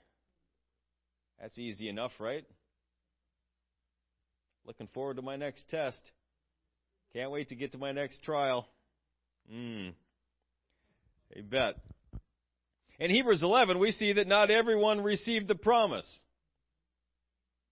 That's 1.40 1.58
easy 1.58 1.88
enough, 1.88 2.12
right? 2.18 2.44
Looking 4.64 4.88
forward 4.88 5.16
to 5.16 5.22
my 5.22 5.36
next 5.36 5.68
test. 5.68 6.00
Can't 7.12 7.30
wait 7.30 7.50
to 7.50 7.54
get 7.54 7.72
to 7.72 7.78
my 7.78 7.92
next 7.92 8.24
trial. 8.24 8.66
Mmm. 9.52 9.92
You 11.34 11.42
bet. 11.42 11.76
In 12.98 13.10
Hebrews 13.10 13.42
11, 13.42 13.78
we 13.78 13.92
see 13.92 14.14
that 14.14 14.26
not 14.26 14.50
everyone 14.50 15.02
received 15.02 15.48
the 15.48 15.54
promise, 15.54 16.06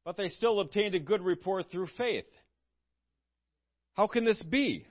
but 0.05 0.17
they 0.17 0.29
still 0.29 0.61
obtained 0.61 0.95
a 0.95 1.01
good 1.01 1.23
report 1.23 1.67
through 1.71 1.89
faith. 1.97 2.27
How 3.95 4.07
can 4.07 4.25
this 4.25 4.43
be? 4.43 4.87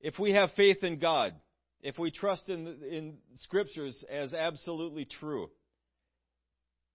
If 0.00 0.18
we 0.18 0.32
have 0.32 0.50
faith 0.52 0.82
in 0.82 0.98
God, 0.98 1.34
if 1.82 1.98
we 1.98 2.10
trust 2.10 2.48
in, 2.48 2.66
in 2.90 3.16
scriptures 3.36 4.04
as 4.10 4.32
absolutely 4.32 5.04
true, 5.04 5.50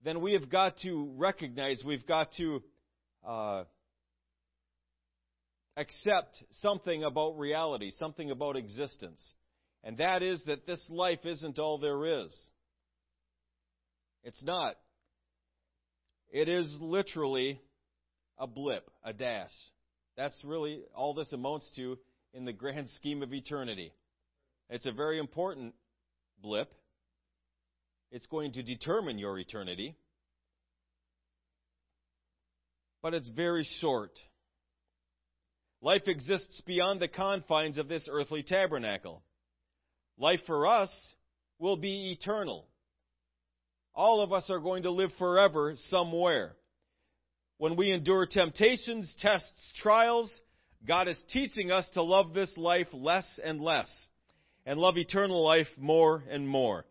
then 0.03 0.22
we 0.22 0.34
have 0.34 0.49
got 0.49 0.78
to 0.80 1.14
recognize, 1.18 1.84
we've 1.86 2.07
got 2.07 2.32
to 2.38 2.64
uh, 3.28 3.64
accept 5.76 6.43
something 6.61 7.03
about 7.03 7.38
reality, 7.38 7.91
something 7.91 8.32
about 8.32 8.55
existence. 8.55 9.21
And 9.84 9.97
that 9.97 10.24
is 10.24 10.41
that 10.45 10.65
this 10.65 10.84
life 10.89 11.26
isn't 11.26 11.59
all 11.59 11.78
there 11.78 12.24
is. 12.24 12.34
It's 14.24 14.41
not. 14.43 14.76
It 16.32 16.47
is 16.47 16.78
literally 16.80 17.59
a 18.38 18.47
blip, 18.47 18.89
a 19.03 19.13
dash. 19.13 19.51
That's 20.15 20.39
really 20.43 20.82
all 20.95 21.13
this 21.13 21.32
amounts 21.34 21.69
to 21.76 21.97
in 22.34 22.45
the 22.45 22.53
grand 22.53 22.88
scheme 22.95 23.21
of 23.21 23.34
eternity. 23.34 23.91
It's 24.69 24.86
a 24.86 24.91
very 24.91 25.19
important 25.19 25.74
blip. 26.41 26.71
It's 28.11 28.26
going 28.28 28.53
to 28.53 28.63
determine 28.63 29.17
your 29.17 29.38
eternity. 29.38 29.95
But 33.01 33.13
it's 33.13 33.30
very 33.30 33.67
short. 33.82 34.11
Life 35.84 36.07
exists 36.07 36.61
beyond 36.65 37.01
the 37.01 37.09
confines 37.09 37.77
of 37.77 37.89
this 37.89 38.07
earthly 38.09 38.41
tabernacle. 38.41 39.21
Life 40.17 40.39
for 40.47 40.65
us 40.65 40.89
will 41.59 41.75
be 41.75 42.17
eternal. 42.17 42.65
All 43.93 44.23
of 44.23 44.31
us 44.31 44.49
are 44.49 44.61
going 44.61 44.84
to 44.84 44.91
live 44.91 45.11
forever 45.19 45.73
somewhere. 45.89 46.55
When 47.57 47.75
we 47.75 47.91
endure 47.91 48.25
temptations, 48.25 49.13
tests, 49.19 49.73
trials, 49.75 50.31
God 50.88 51.09
is 51.09 51.21
teaching 51.34 51.69
us 51.69 51.86
to 51.95 52.01
love 52.01 52.34
this 52.34 52.55
life 52.55 52.88
less 52.93 53.27
and 53.43 53.59
less 53.59 53.89
and 54.65 54.79
love 54.79 54.97
eternal 54.97 55.43
life 55.43 55.67
more 55.77 56.23
and 56.31 56.47
more. 56.47 56.86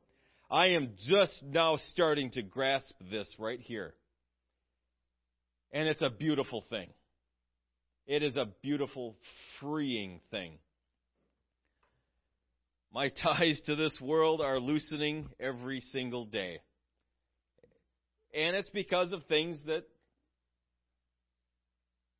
I 0.50 0.68
am 0.68 0.90
just 1.08 1.42
now 1.42 1.78
starting 1.92 2.30
to 2.32 2.42
grasp 2.42 2.92
this 3.10 3.26
right 3.38 3.58
here. 3.58 3.94
And 5.72 5.88
it's 5.88 6.02
a 6.02 6.10
beautiful 6.10 6.62
thing. 6.68 6.90
It 8.06 8.22
is 8.22 8.36
a 8.36 8.46
beautiful, 8.62 9.16
freeing 9.60 10.20
thing. 10.30 10.58
My 12.92 13.08
ties 13.22 13.60
to 13.66 13.76
this 13.76 13.96
world 14.00 14.40
are 14.40 14.58
loosening 14.58 15.28
every 15.40 15.80
single 15.80 16.24
day. 16.24 16.60
And 18.34 18.56
it's 18.56 18.70
because 18.70 19.12
of 19.12 19.24
things 19.26 19.60
that 19.66 19.84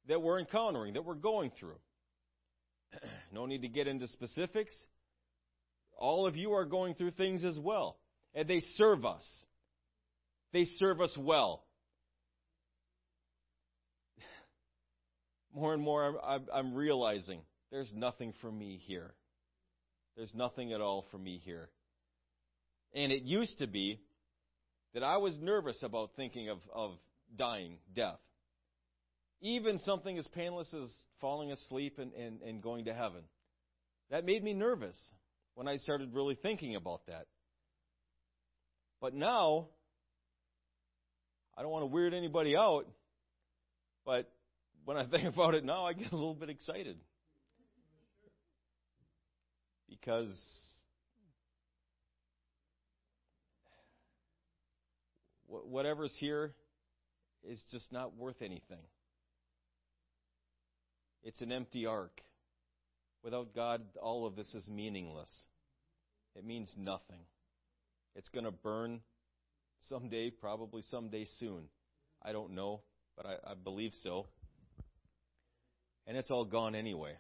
that 0.09 0.21
we're 0.21 0.41
encountering, 0.41 0.95
that 0.95 1.05
we're 1.05 1.15
going 1.15 1.53
through. 1.59 1.79
no 3.33 3.47
need 3.47 3.63
to 3.63 3.69
get 3.69 3.87
into 3.87 4.09
specifics. 4.09 4.75
All 5.97 6.27
of 6.27 6.37
you 6.37 6.53
are 6.53 6.65
going 6.65 6.95
through 6.95 7.13
things 7.13 7.45
as 7.45 7.59
well. 7.59 7.99
And 8.35 8.49
they 8.49 8.61
serve 8.77 9.05
us. 9.05 9.25
They 10.53 10.65
serve 10.79 11.01
us 11.01 11.15
well. 11.17 11.65
More 15.55 15.75
and 15.75 15.83
more, 15.83 16.19
I'm, 16.25 16.47
I'm 16.53 16.75
realizing 16.75 17.41
there's 17.71 17.93
nothing 17.95 18.33
for 18.41 18.51
me 18.51 18.81
here. 18.87 19.15
There's 20.17 20.33
nothing 20.35 20.73
at 20.73 20.81
all 20.81 21.07
for 21.11 21.19
me 21.19 21.41
here. 21.45 21.71
And 22.95 23.13
it 23.13 23.23
used 23.23 23.59
to 23.59 23.67
be 23.67 24.01
that 24.95 25.03
I 25.03 25.17
was 25.17 25.39
nervous 25.41 25.83
about 25.83 26.11
thinking 26.17 26.51
of, 26.51 26.59
of 26.75 26.93
dying, 27.37 27.79
death. 27.95 28.21
Even 29.41 29.79
something 29.79 30.19
as 30.19 30.27
painless 30.29 30.69
as 30.75 30.89
falling 31.21 31.51
asleep 31.51 31.99
and, 31.99 32.13
and, 32.13 32.43
and 32.43 32.63
going 32.63 32.85
to 32.85 32.95
heaven. 32.95 33.23
That 34.11 34.25
made 34.25 34.45
me 34.45 34.53
nervous 34.53 34.97
when 35.55 35.67
I 35.67 35.77
started 35.77 36.13
really 36.13 36.37
thinking 36.41 36.77
about 36.77 37.07
that. 37.07 37.27
But 39.01 39.15
now, 39.15 39.69
I 41.57 41.63
don't 41.63 41.71
want 41.71 41.83
to 41.83 41.87
weird 41.87 42.15
anybody 42.15 42.57
out, 42.57 42.85
but 44.05 44.31
when 44.85 44.97
I 44.97 45.07
think 45.11 45.25
about 45.25 45.55
it 45.55 45.65
now, 45.65 45.85
I 45.87 45.93
get 45.93 46.13
a 46.13 46.17
little 46.17 46.35
bit 46.35 46.51
excited. 46.51 46.97
Because 49.89 50.35
whatever's 55.47 56.15
here 56.19 56.55
is 57.45 57.63
just 57.71 57.93
not 57.93 58.17
worth 58.17 58.41
anything. 58.41 58.85
It's 61.23 61.41
an 61.41 61.53
empty 61.53 61.87
ark. 61.87 62.21
Without 63.23 63.55
God, 63.55 63.83
all 64.01 64.27
of 64.27 64.35
this 64.35 64.53
is 64.55 64.67
meaningless. 64.69 65.31
It 66.35 66.45
means 66.45 66.69
nothing. 66.77 67.21
It's 68.17 68.29
going 68.31 68.45
to 68.45 68.51
burn 68.51 69.01
someday, 69.89 70.31
probably 70.31 70.83
someday 70.91 71.27
soon. 71.39 71.65
I 72.23 72.33
don't 72.33 72.55
know, 72.55 72.81
but 73.17 73.27
I, 73.27 73.53
I 73.53 73.55
believe 73.55 73.93
so. 74.03 74.27
And 76.07 76.17
it's 76.17 76.31
all 76.31 76.45
gone 76.45 76.75
anyway. 76.75 77.13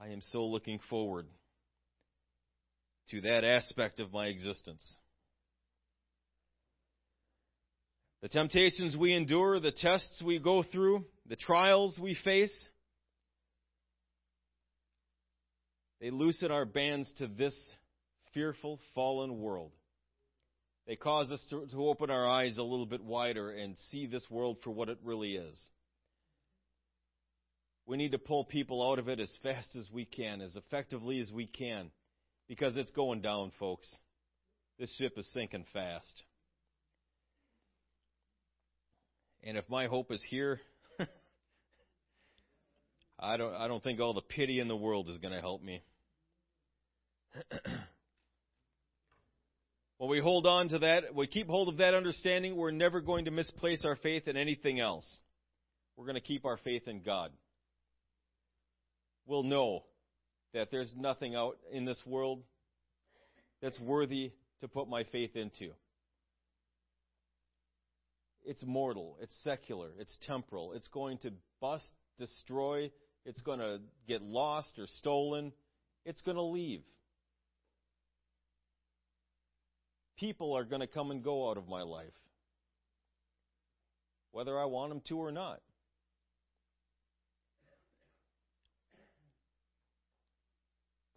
I 0.00 0.08
am 0.08 0.20
so 0.30 0.44
looking 0.44 0.80
forward 0.90 1.26
to 3.10 3.20
that 3.20 3.44
aspect 3.44 4.00
of 4.00 4.12
my 4.12 4.26
existence. 4.26 4.84
The 8.22 8.28
temptations 8.28 8.96
we 8.96 9.14
endure, 9.14 9.60
the 9.60 9.72
tests 9.72 10.22
we 10.24 10.38
go 10.38 10.62
through, 10.62 11.04
the 11.28 11.36
trials 11.36 11.98
we 12.00 12.16
face, 12.24 12.54
they 16.00 16.10
loosen 16.10 16.50
our 16.50 16.64
bands 16.64 17.12
to 17.18 17.26
this 17.26 17.54
fearful, 18.32 18.78
fallen 18.94 19.40
world. 19.40 19.72
They 20.86 20.96
cause 20.96 21.30
us 21.30 21.44
to, 21.50 21.66
to 21.66 21.86
open 21.88 22.10
our 22.10 22.28
eyes 22.28 22.58
a 22.58 22.62
little 22.62 22.86
bit 22.86 23.02
wider 23.04 23.50
and 23.50 23.76
see 23.90 24.06
this 24.06 24.26
world 24.30 24.58
for 24.64 24.70
what 24.70 24.88
it 24.88 24.98
really 25.04 25.34
is. 25.34 25.60
We 27.86 27.96
need 27.96 28.12
to 28.12 28.18
pull 28.18 28.44
people 28.44 28.88
out 28.88 28.98
of 28.98 29.08
it 29.08 29.18
as 29.18 29.30
fast 29.42 29.74
as 29.76 29.90
we 29.90 30.04
can, 30.04 30.40
as 30.40 30.54
effectively 30.54 31.18
as 31.20 31.32
we 31.32 31.46
can, 31.46 31.90
because 32.48 32.76
it's 32.76 32.90
going 32.92 33.22
down, 33.22 33.50
folks. 33.58 33.88
This 34.78 34.94
ship 34.96 35.14
is 35.16 35.28
sinking 35.32 35.66
fast. 35.72 36.22
And 39.44 39.56
if 39.56 39.68
my 39.68 39.86
hope 39.86 40.12
is 40.12 40.22
here, 40.28 40.60
I 43.18 43.36
don't 43.36 43.54
I 43.54 43.66
don't 43.66 43.82
think 43.82 43.98
all 44.00 44.14
the 44.14 44.20
pity 44.20 44.60
in 44.60 44.68
the 44.68 44.76
world 44.76 45.08
is 45.10 45.18
going 45.18 45.34
to 45.34 45.40
help 45.40 45.62
me. 45.62 45.82
when 49.98 50.10
we 50.10 50.20
hold 50.20 50.46
on 50.46 50.68
to 50.68 50.78
that, 50.80 51.14
we 51.14 51.26
keep 51.26 51.48
hold 51.48 51.68
of 51.68 51.78
that 51.78 51.94
understanding, 51.94 52.54
we're 52.56 52.70
never 52.70 53.00
going 53.00 53.24
to 53.24 53.32
misplace 53.32 53.80
our 53.84 53.96
faith 53.96 54.28
in 54.28 54.36
anything 54.36 54.78
else. 54.78 55.06
We're 55.96 56.06
going 56.06 56.14
to 56.14 56.20
keep 56.20 56.44
our 56.44 56.58
faith 56.58 56.86
in 56.86 57.02
God. 57.02 57.32
We'll 59.26 59.42
know 59.42 59.84
that 60.52 60.70
there's 60.70 60.92
nothing 60.96 61.34
out 61.34 61.58
in 61.72 61.84
this 61.84 62.00
world 62.04 62.42
that's 63.60 63.78
worthy 63.80 64.32
to 64.60 64.68
put 64.68 64.88
my 64.88 65.04
faith 65.04 65.36
into. 65.36 65.70
It's 68.44 68.62
mortal, 68.64 69.16
it's 69.20 69.34
secular, 69.44 69.90
it's 69.98 70.16
temporal. 70.26 70.72
It's 70.72 70.88
going 70.88 71.18
to 71.18 71.30
bust, 71.60 71.90
destroy, 72.18 72.90
it's 73.24 73.40
going 73.40 73.60
to 73.60 73.78
get 74.08 74.20
lost 74.20 74.78
or 74.78 74.86
stolen, 74.98 75.52
it's 76.04 76.22
going 76.22 76.36
to 76.36 76.42
leave. 76.42 76.82
People 80.18 80.56
are 80.56 80.64
going 80.64 80.80
to 80.80 80.86
come 80.86 81.10
and 81.10 81.22
go 81.22 81.50
out 81.50 81.56
of 81.56 81.68
my 81.68 81.82
life, 81.82 82.12
whether 84.32 84.58
I 84.58 84.64
want 84.64 84.90
them 84.90 85.02
to 85.08 85.18
or 85.18 85.32
not. 85.32 85.60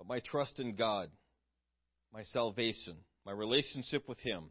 But 0.05 0.13
my 0.13 0.19
trust 0.19 0.59
in 0.59 0.75
God, 0.75 1.09
my 2.13 2.23
salvation, 2.23 2.95
my 3.25 3.31
relationship 3.31 4.07
with 4.07 4.19
Him, 4.19 4.45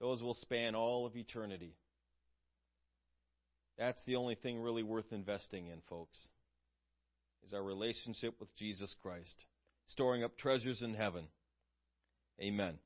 those 0.00 0.22
will 0.22 0.34
span 0.34 0.74
all 0.74 1.06
of 1.06 1.16
eternity. 1.16 1.74
That's 3.78 4.00
the 4.06 4.16
only 4.16 4.34
thing 4.34 4.60
really 4.60 4.82
worth 4.82 5.12
investing 5.12 5.68
in, 5.68 5.80
folks, 5.88 6.18
is 7.46 7.52
our 7.52 7.62
relationship 7.62 8.34
with 8.40 8.54
Jesus 8.56 8.94
Christ, 9.02 9.34
storing 9.86 10.24
up 10.24 10.36
treasures 10.36 10.82
in 10.82 10.94
heaven. 10.94 11.26
Amen. 12.40 12.78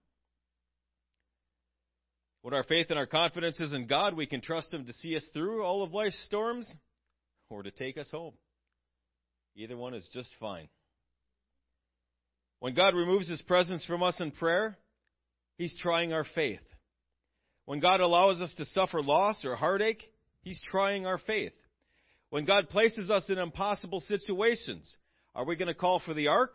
When 2.42 2.54
our 2.54 2.64
faith 2.64 2.86
and 2.90 2.98
our 2.98 3.06
confidence 3.06 3.60
is 3.60 3.72
in 3.72 3.86
God, 3.86 4.14
we 4.14 4.26
can 4.26 4.40
trust 4.40 4.72
Him 4.72 4.84
to 4.86 4.92
see 4.94 5.16
us 5.16 5.24
through 5.32 5.62
all 5.62 5.82
of 5.82 5.92
life's 5.92 6.22
storms 6.26 6.70
or 7.48 7.62
to 7.62 7.70
take 7.70 7.96
us 7.96 8.10
home. 8.10 8.34
Either 9.54 9.76
one 9.76 9.94
is 9.94 10.08
just 10.12 10.30
fine. 10.40 10.68
When 12.62 12.74
God 12.74 12.94
removes 12.94 13.28
His 13.28 13.42
presence 13.42 13.84
from 13.86 14.04
us 14.04 14.20
in 14.20 14.30
prayer, 14.30 14.78
He's 15.58 15.74
trying 15.80 16.12
our 16.12 16.24
faith. 16.32 16.60
When 17.64 17.80
God 17.80 17.98
allows 17.98 18.40
us 18.40 18.54
to 18.54 18.64
suffer 18.66 19.02
loss 19.02 19.44
or 19.44 19.56
heartache, 19.56 20.04
He's 20.42 20.62
trying 20.70 21.04
our 21.04 21.18
faith. 21.18 21.54
When 22.30 22.44
God 22.44 22.68
places 22.68 23.10
us 23.10 23.28
in 23.28 23.36
impossible 23.36 23.98
situations, 23.98 24.96
are 25.34 25.44
we 25.44 25.56
going 25.56 25.66
to 25.66 25.74
call 25.74 25.98
for 26.06 26.14
the 26.14 26.28
ark? 26.28 26.54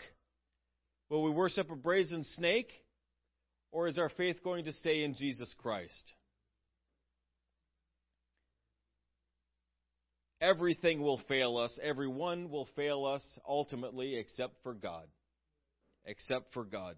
Will 1.09 1.23
we 1.23 1.31
worship 1.31 1.69
a 1.69 1.75
brazen 1.75 2.23
snake? 2.35 2.71
Or 3.73 3.89
is 3.89 3.97
our 3.97 4.07
faith 4.07 4.41
going 4.45 4.63
to 4.63 4.71
stay 4.71 5.03
in 5.03 5.13
Jesus 5.13 5.53
Christ? 5.57 6.13
Everything 10.39 11.01
will 11.01 11.19
fail 11.27 11.57
us. 11.57 11.77
Everyone 11.83 12.49
will 12.49 12.69
fail 12.77 13.03
us 13.03 13.23
ultimately, 13.45 14.15
except 14.15 14.53
for 14.63 14.73
God. 14.73 15.03
Except 16.07 16.51
for 16.53 16.63
God. 16.63 16.95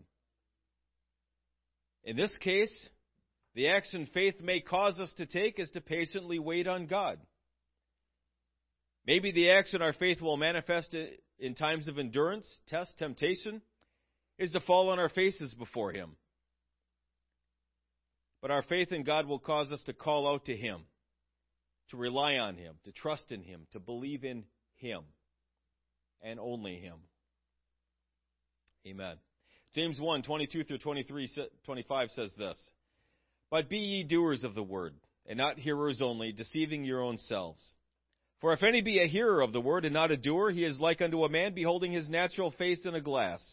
In 2.05 2.15
this 2.15 2.35
case, 2.39 2.71
the 3.55 3.67
action 3.67 4.07
faith 4.13 4.35
may 4.39 4.61
cause 4.61 4.97
us 4.99 5.13
to 5.17 5.25
take 5.25 5.59
is 5.59 5.69
to 5.71 5.81
patiently 5.81 6.39
wait 6.39 6.67
on 6.67 6.85
God. 6.85 7.19
Maybe 9.05 9.31
the 9.31 9.49
action 9.49 9.81
our 9.81 9.93
faith 9.93 10.21
will 10.21 10.37
manifest 10.37 10.95
in 11.39 11.55
times 11.55 11.87
of 11.87 11.97
endurance, 11.97 12.47
test, 12.67 12.97
temptation, 12.97 13.61
is 14.37 14.51
to 14.51 14.61
fall 14.61 14.89
on 14.89 14.99
our 14.99 15.09
faces 15.09 15.53
before 15.55 15.91
Him. 15.91 16.15
But 18.41 18.51
our 18.51 18.63
faith 18.63 18.93
in 18.93 19.03
God 19.03 19.25
will 19.25 19.39
cause 19.39 19.71
us 19.71 19.83
to 19.87 19.93
call 19.93 20.27
out 20.31 20.45
to 20.45 20.55
Him 20.55 20.85
to 21.89 21.97
rely 21.97 22.37
on 22.37 22.55
Him, 22.55 22.75
to 22.85 22.91
trust 22.91 23.31
in 23.31 23.41
Him, 23.41 23.67
to 23.73 23.79
believe 23.79 24.23
in 24.23 24.43
Him, 24.75 25.01
and 26.21 26.39
only 26.39 26.77
Him. 26.77 26.95
Amen. 28.87 29.17
James 29.75 29.99
1 29.99 30.23
22 30.23 30.63
through 30.63 30.77
23, 30.77 31.29
25 31.65 32.11
says 32.11 32.33
this 32.37 32.57
But 33.51 33.69
be 33.69 33.77
ye 33.77 34.03
doers 34.03 34.43
of 34.43 34.55
the 34.55 34.63
word, 34.63 34.95
and 35.27 35.37
not 35.37 35.59
hearers 35.59 36.01
only, 36.01 36.31
deceiving 36.31 36.83
your 36.83 37.01
own 37.01 37.17
selves. 37.17 37.73
For 38.41 38.53
if 38.53 38.63
any 38.63 38.81
be 38.81 38.99
a 38.99 39.07
hearer 39.07 39.41
of 39.41 39.51
the 39.51 39.59
word 39.59 39.83
and 39.83 39.93
not 39.93 40.11
a 40.11 40.17
doer, 40.17 40.49
he 40.49 40.63
is 40.63 40.79
like 40.79 41.01
unto 41.01 41.25
a 41.25 41.29
man 41.29 41.53
beholding 41.53 41.91
his 41.91 42.07
natural 42.07 42.51
face 42.51 42.85
in 42.85 42.95
a 42.95 43.01
glass. 43.01 43.43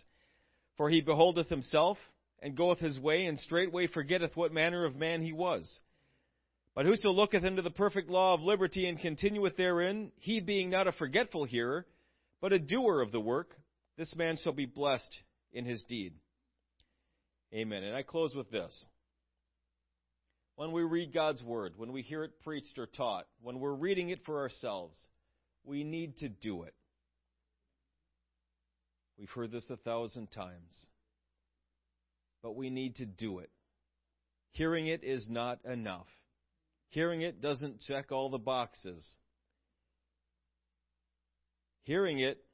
For 0.76 0.88
he 0.88 1.00
beholdeth 1.00 1.48
himself, 1.48 1.98
and 2.40 2.56
goeth 2.56 2.78
his 2.78 3.00
way, 3.00 3.26
and 3.26 3.38
straightway 3.38 3.88
forgetteth 3.88 4.36
what 4.36 4.52
manner 4.52 4.84
of 4.84 4.94
man 4.94 5.22
he 5.22 5.32
was. 5.32 5.80
But 6.74 6.86
whoso 6.86 7.10
looketh 7.10 7.42
into 7.42 7.62
the 7.62 7.70
perfect 7.70 8.10
law 8.10 8.34
of 8.34 8.42
liberty 8.42 8.86
and 8.86 9.00
continueth 9.00 9.56
therein, 9.56 10.12
he 10.18 10.40
being 10.40 10.70
not 10.70 10.86
a 10.86 10.92
forgetful 10.92 11.44
hearer, 11.44 11.86
but 12.40 12.52
a 12.52 12.58
doer 12.58 13.00
of 13.00 13.10
the 13.10 13.20
work, 13.20 13.56
this 13.96 14.14
man 14.14 14.36
shall 14.42 14.52
be 14.52 14.66
blessed 14.66 15.18
in 15.52 15.64
his 15.64 15.82
deed. 15.84 16.14
Amen. 17.54 17.82
And 17.82 17.94
I 17.94 18.02
close 18.02 18.34
with 18.34 18.50
this. 18.50 18.86
When 20.56 20.72
we 20.72 20.82
read 20.82 21.12
God's 21.12 21.42
Word, 21.42 21.74
when 21.76 21.92
we 21.92 22.02
hear 22.02 22.24
it 22.24 22.42
preached 22.42 22.78
or 22.78 22.86
taught, 22.86 23.26
when 23.42 23.60
we're 23.60 23.74
reading 23.74 24.08
it 24.08 24.24
for 24.24 24.40
ourselves, 24.40 24.98
we 25.64 25.84
need 25.84 26.16
to 26.18 26.28
do 26.28 26.62
it. 26.62 26.74
We've 29.18 29.30
heard 29.30 29.52
this 29.52 29.68
a 29.70 29.76
thousand 29.76 30.30
times. 30.32 30.86
But 32.42 32.56
we 32.56 32.70
need 32.70 32.96
to 32.96 33.06
do 33.06 33.38
it. 33.40 33.50
Hearing 34.52 34.86
it 34.86 35.04
is 35.04 35.26
not 35.28 35.58
enough. 35.64 36.06
Hearing 36.88 37.22
it 37.22 37.42
doesn't 37.42 37.80
check 37.80 38.12
all 38.12 38.30
the 38.30 38.38
boxes. 38.38 39.06
Hearing 41.82 42.20
it 42.20 42.45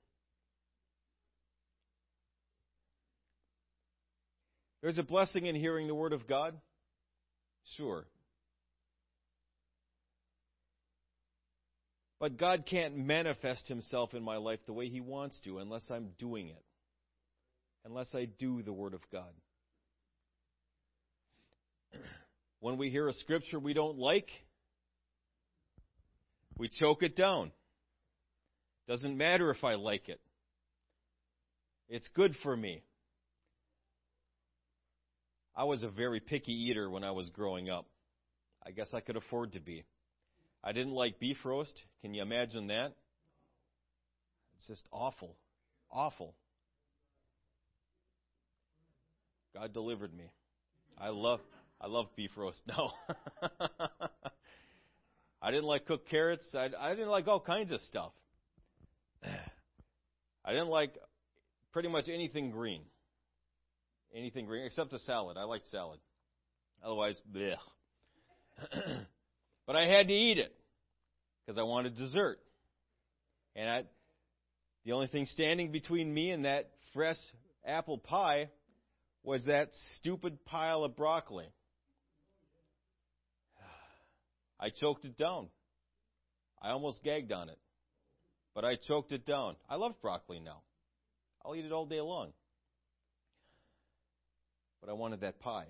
There's 4.82 4.98
a 4.98 5.04
blessing 5.04 5.46
in 5.46 5.54
hearing 5.54 5.86
the 5.86 5.94
Word 5.94 6.12
of 6.12 6.26
God? 6.26 6.54
Sure. 7.76 8.04
But 12.18 12.36
God 12.36 12.64
can't 12.68 12.96
manifest 12.96 13.68
Himself 13.68 14.12
in 14.12 14.22
my 14.22 14.36
life 14.36 14.58
the 14.66 14.72
way 14.72 14.88
He 14.88 15.00
wants 15.00 15.40
to 15.44 15.58
unless 15.58 15.84
I'm 15.90 16.08
doing 16.18 16.48
it, 16.48 16.62
unless 17.84 18.12
I 18.14 18.24
do 18.24 18.62
the 18.62 18.72
Word 18.72 18.94
of 18.94 19.00
God. 19.10 19.32
When 22.60 22.78
we 22.78 22.90
hear 22.90 23.08
a 23.08 23.12
scripture 23.12 23.58
we 23.58 23.74
don't 23.74 23.98
like, 23.98 24.28
we 26.56 26.68
choke 26.68 27.02
it 27.02 27.16
down. 27.16 27.50
Doesn't 28.86 29.16
matter 29.16 29.50
if 29.50 29.64
I 29.64 29.74
like 29.74 30.08
it. 30.08 30.20
It's 31.88 32.08
good 32.14 32.36
for 32.44 32.56
me. 32.56 32.84
I 35.54 35.64
was 35.64 35.82
a 35.82 35.88
very 35.88 36.20
picky 36.20 36.52
eater 36.52 36.88
when 36.88 37.04
I 37.04 37.10
was 37.10 37.28
growing 37.30 37.68
up. 37.68 37.86
I 38.64 38.70
guess 38.70 38.94
I 38.94 39.00
could 39.00 39.16
afford 39.16 39.52
to 39.52 39.60
be. 39.60 39.84
I 40.64 40.72
didn't 40.72 40.94
like 40.94 41.18
beef 41.18 41.38
roast. 41.44 41.74
Can 42.00 42.14
you 42.14 42.22
imagine 42.22 42.68
that? 42.68 42.94
It's 44.56 44.66
just 44.68 44.86
awful. 44.92 45.36
Awful. 45.90 46.34
God 49.54 49.74
delivered 49.74 50.16
me. 50.16 50.30
I 50.98 51.08
love 51.08 51.40
I 51.80 51.88
love 51.88 52.06
beef 52.16 52.30
roast. 52.36 52.62
No. 52.68 52.92
I 55.44 55.50
didn't 55.50 55.64
like 55.64 55.86
cooked 55.86 56.08
carrots. 56.08 56.46
I, 56.54 56.68
I 56.78 56.90
didn't 56.90 57.08
like 57.08 57.26
all 57.26 57.40
kinds 57.40 57.72
of 57.72 57.80
stuff. 57.80 58.12
I 60.44 60.52
didn't 60.52 60.68
like 60.68 60.96
pretty 61.72 61.88
much 61.88 62.08
anything 62.08 62.52
green. 62.52 62.82
Anything 64.14 64.46
green 64.46 64.64
except 64.64 64.92
a 64.92 64.98
salad. 65.00 65.36
I 65.36 65.44
liked 65.44 65.66
salad. 65.68 65.98
Otherwise, 66.84 67.16
but 69.66 69.76
I 69.76 69.86
had 69.86 70.08
to 70.08 70.14
eat 70.14 70.38
it 70.38 70.54
because 71.44 71.58
I 71.58 71.62
wanted 71.62 71.96
dessert. 71.96 72.38
And 73.56 73.68
I, 73.68 73.82
the 74.84 74.92
only 74.92 75.06
thing 75.06 75.26
standing 75.26 75.72
between 75.72 76.12
me 76.12 76.30
and 76.30 76.44
that 76.44 76.70
fresh 76.92 77.16
apple 77.66 77.98
pie 77.98 78.48
was 79.22 79.44
that 79.46 79.70
stupid 79.98 80.44
pile 80.44 80.84
of 80.84 80.96
broccoli. 80.96 81.46
I 84.60 84.70
choked 84.70 85.04
it 85.04 85.16
down. 85.16 85.48
I 86.60 86.70
almost 86.70 87.02
gagged 87.02 87.32
on 87.32 87.48
it. 87.48 87.58
But 88.54 88.64
I 88.64 88.76
choked 88.76 89.12
it 89.12 89.24
down. 89.24 89.56
I 89.68 89.76
love 89.76 89.94
broccoli 90.02 90.40
now. 90.40 90.62
I'll 91.44 91.54
eat 91.54 91.64
it 91.64 91.72
all 91.72 91.86
day 91.86 92.00
long. 92.00 92.32
But 94.82 94.90
I 94.90 94.94
wanted 94.94 95.20
that 95.20 95.40
pie. 95.40 95.68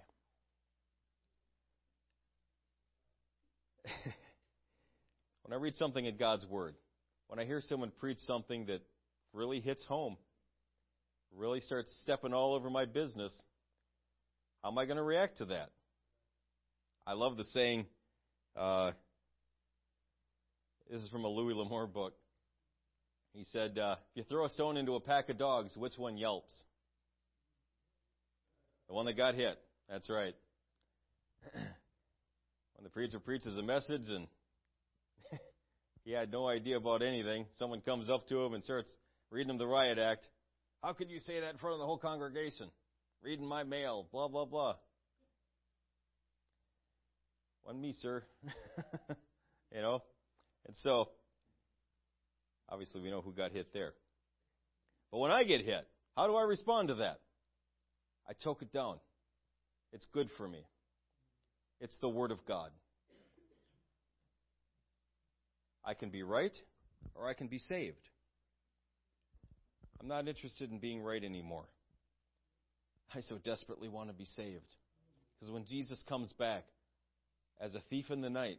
when 5.43 5.53
I 5.53 5.57
read 5.57 5.77
something 5.77 6.05
in 6.05 6.17
God's 6.17 6.47
Word, 6.47 6.75
when 7.29 7.39
I 7.39 7.45
hear 7.45 7.61
someone 7.61 7.93
preach 8.01 8.19
something 8.27 8.67
that 8.67 8.81
really 9.35 9.61
hits 9.61 9.85
home, 9.85 10.17
really 11.37 11.61
starts 11.61 11.91
stepping 12.03 12.33
all 12.33 12.55
over 12.55 12.71
my 12.71 12.87
business, 12.87 13.33
how 14.63 14.71
am 14.71 14.79
I 14.79 14.87
going 14.87 14.97
to 14.97 15.03
react 15.03 15.39
to 15.39 15.45
that? 15.47 15.71
I 17.07 17.13
love 17.13 17.37
the 17.37 17.45
saying, 17.45 17.87
uh, 18.57 18.93
this 20.91 21.03
is 21.03 21.09
from 21.11 21.25
a 21.25 21.29
Louis 21.29 21.55
L'Amour 21.55 21.87
book. 21.87 22.15
He 23.35 23.45
said, 23.45 23.79
uh, 23.79 23.97
if 24.15 24.17
you 24.17 24.25
throw 24.25 24.47
a 24.47 24.51
stone 24.51 24.77
into 24.77 24.95
a 24.95 25.01
pack 25.01 25.29
of 25.29 25.39
dogs, 25.39 25.77
which 25.77 25.99
one 25.99 26.17
yelps? 26.17 26.53
The 28.93 28.97
one 28.97 29.07
that 29.07 29.17
got 29.17 29.35
hit. 29.35 29.59
That's 29.89 30.11
right. 30.11 30.35
when 31.55 32.83
the 32.83 32.91
preacher 32.91 33.19
preaches 33.19 33.57
a 33.57 33.63
message 33.63 34.07
and 34.07 34.27
he 36.05 36.13
had 36.13 36.31
no 36.31 36.47
idea 36.47 36.77
about 36.77 37.01
anything, 37.01 37.47
someone 37.59 37.81
comes 37.81 38.11
up 38.11 38.29
to 38.29 38.43
him 38.43 38.53
and 38.53 38.63
starts 38.63 38.91
reading 39.31 39.49
him 39.49 39.57
the 39.57 39.67
riot 39.67 39.97
act. 39.99 40.29
How 40.83 40.93
could 40.93 41.09
you 41.09 41.21
say 41.21 41.41
that 41.41 41.53
in 41.53 41.57
front 41.57 41.73
of 41.73 41.79
the 41.79 41.87
whole 41.87 41.97
congregation? 41.97 42.69
Reading 43.23 43.47
my 43.47 43.63
mail, 43.63 44.09
blah, 44.13 44.29
blah, 44.29 44.45
blah. 44.45 44.75
One 47.63 47.81
me, 47.81 47.95
sir. 48.03 48.23
you 49.75 49.81
know? 49.81 50.03
And 50.67 50.77
so, 50.83 51.09
obviously, 52.69 53.01
we 53.01 53.09
know 53.09 53.23
who 53.23 53.33
got 53.33 53.53
hit 53.53 53.73
there. 53.73 53.95
But 55.11 55.17
when 55.17 55.31
I 55.31 55.45
get 55.45 55.65
hit, 55.65 55.89
how 56.15 56.27
do 56.27 56.37
I 56.37 56.43
respond 56.43 56.89
to 56.89 56.97
that? 56.97 57.21
I 58.29 58.33
choke 58.35 58.63
it 58.63 58.73
down. 58.73 58.97
It's 59.93 60.07
good 60.13 60.29
for 60.37 60.49
me. 60.49 60.65
It's 61.81 61.97
the 62.01 62.09
Word 62.09 62.31
of 62.31 62.45
God. 62.47 62.71
I 65.85 65.95
can 65.95 66.11
be 66.11 66.23
right 66.23 66.57
or 67.15 67.29
I 67.29 67.35
can 67.35 67.49
be 67.49 67.59
saved. 67.59 67.97
I'm 70.01 70.09
not 70.09 70.29
interested 70.29 70.71
in 70.71 70.79
being 70.79 71.03
right 71.03 71.23
anymore. 71.23 71.65
I 73.15 73.21
so 73.21 73.39
desperately 73.39 73.89
want 73.89 74.09
to 74.09 74.15
be 74.15 74.25
saved. 74.25 74.75
Because 75.39 75.53
when 75.53 75.67
Jesus 75.67 76.03
comes 76.09 76.33
back, 76.33 76.65
as 77.63 77.75
a 77.75 77.81
thief 77.89 78.11
in 78.11 78.21
the 78.21 78.29
night. 78.29 78.59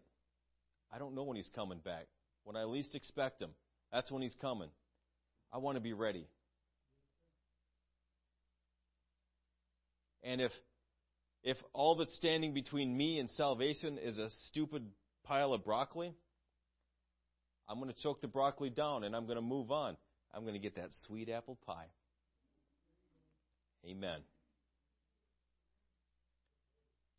I 0.91 0.97
don't 0.97 1.13
know 1.13 1.23
when 1.23 1.35
he's 1.35 1.51
coming 1.53 1.79
back. 1.79 2.07
When 2.45 2.55
I 2.55 2.63
least 2.63 2.95
expect 2.95 3.41
him, 3.41 3.49
that's 3.91 4.09
when 4.09 4.21
he's 4.21 4.35
coming. 4.41 4.69
I 5.51 5.57
want 5.57 5.75
to 5.75 5.81
be 5.81 5.93
ready. 5.93 6.25
And 10.23 10.41
if 10.41 10.51
if 11.43 11.57
all 11.73 11.95
that's 11.95 12.15
standing 12.15 12.53
between 12.53 12.95
me 12.95 13.19
and 13.19 13.29
salvation 13.31 13.97
is 13.97 14.17
a 14.17 14.29
stupid 14.47 14.85
pile 15.25 15.53
of 15.53 15.65
broccoli, 15.65 16.13
I'm 17.67 17.79
going 17.79 17.93
to 17.93 18.01
choke 18.01 18.21
the 18.21 18.27
broccoli 18.27 18.69
down 18.69 19.03
and 19.03 19.15
I'm 19.15 19.25
going 19.25 19.35
to 19.35 19.41
move 19.41 19.71
on. 19.71 19.97
I'm 20.33 20.43
going 20.43 20.53
to 20.53 20.59
get 20.59 20.75
that 20.75 20.89
sweet 21.05 21.29
apple 21.29 21.57
pie. 21.65 21.87
Amen. 23.85 24.19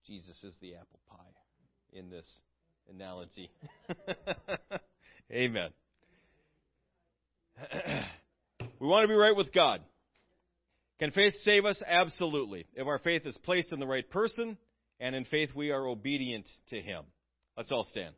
Jesus 0.07 0.37
is 0.43 0.55
the 0.61 0.75
apple 0.75 1.01
pie 1.11 1.99
in 1.99 2.11
this 2.11 2.27
analogy. 2.91 3.51
Amen. 5.33 5.71
we 8.81 8.87
want 8.87 9.05
to 9.05 9.09
be 9.09 9.15
right 9.15 9.37
with 9.37 9.53
God. 9.53 9.81
Can 10.99 11.11
faith 11.11 11.35
save 11.43 11.65
us? 11.65 11.81
Absolutely. 11.87 12.67
If 12.75 12.87
our 12.87 12.99
faith 12.99 13.23
is 13.27 13.37
placed 13.45 13.73
in 13.73 13.81
the 13.81 13.87
right 13.87 14.09
person, 14.09 14.57
and 15.01 15.15
in 15.15 15.25
faith 15.25 15.51
we 15.55 15.71
are 15.71 15.87
obedient 15.87 16.49
to 16.69 16.81
Him. 16.81 17.05
Let's 17.57 17.73
all 17.73 17.87
stand. 17.91 18.15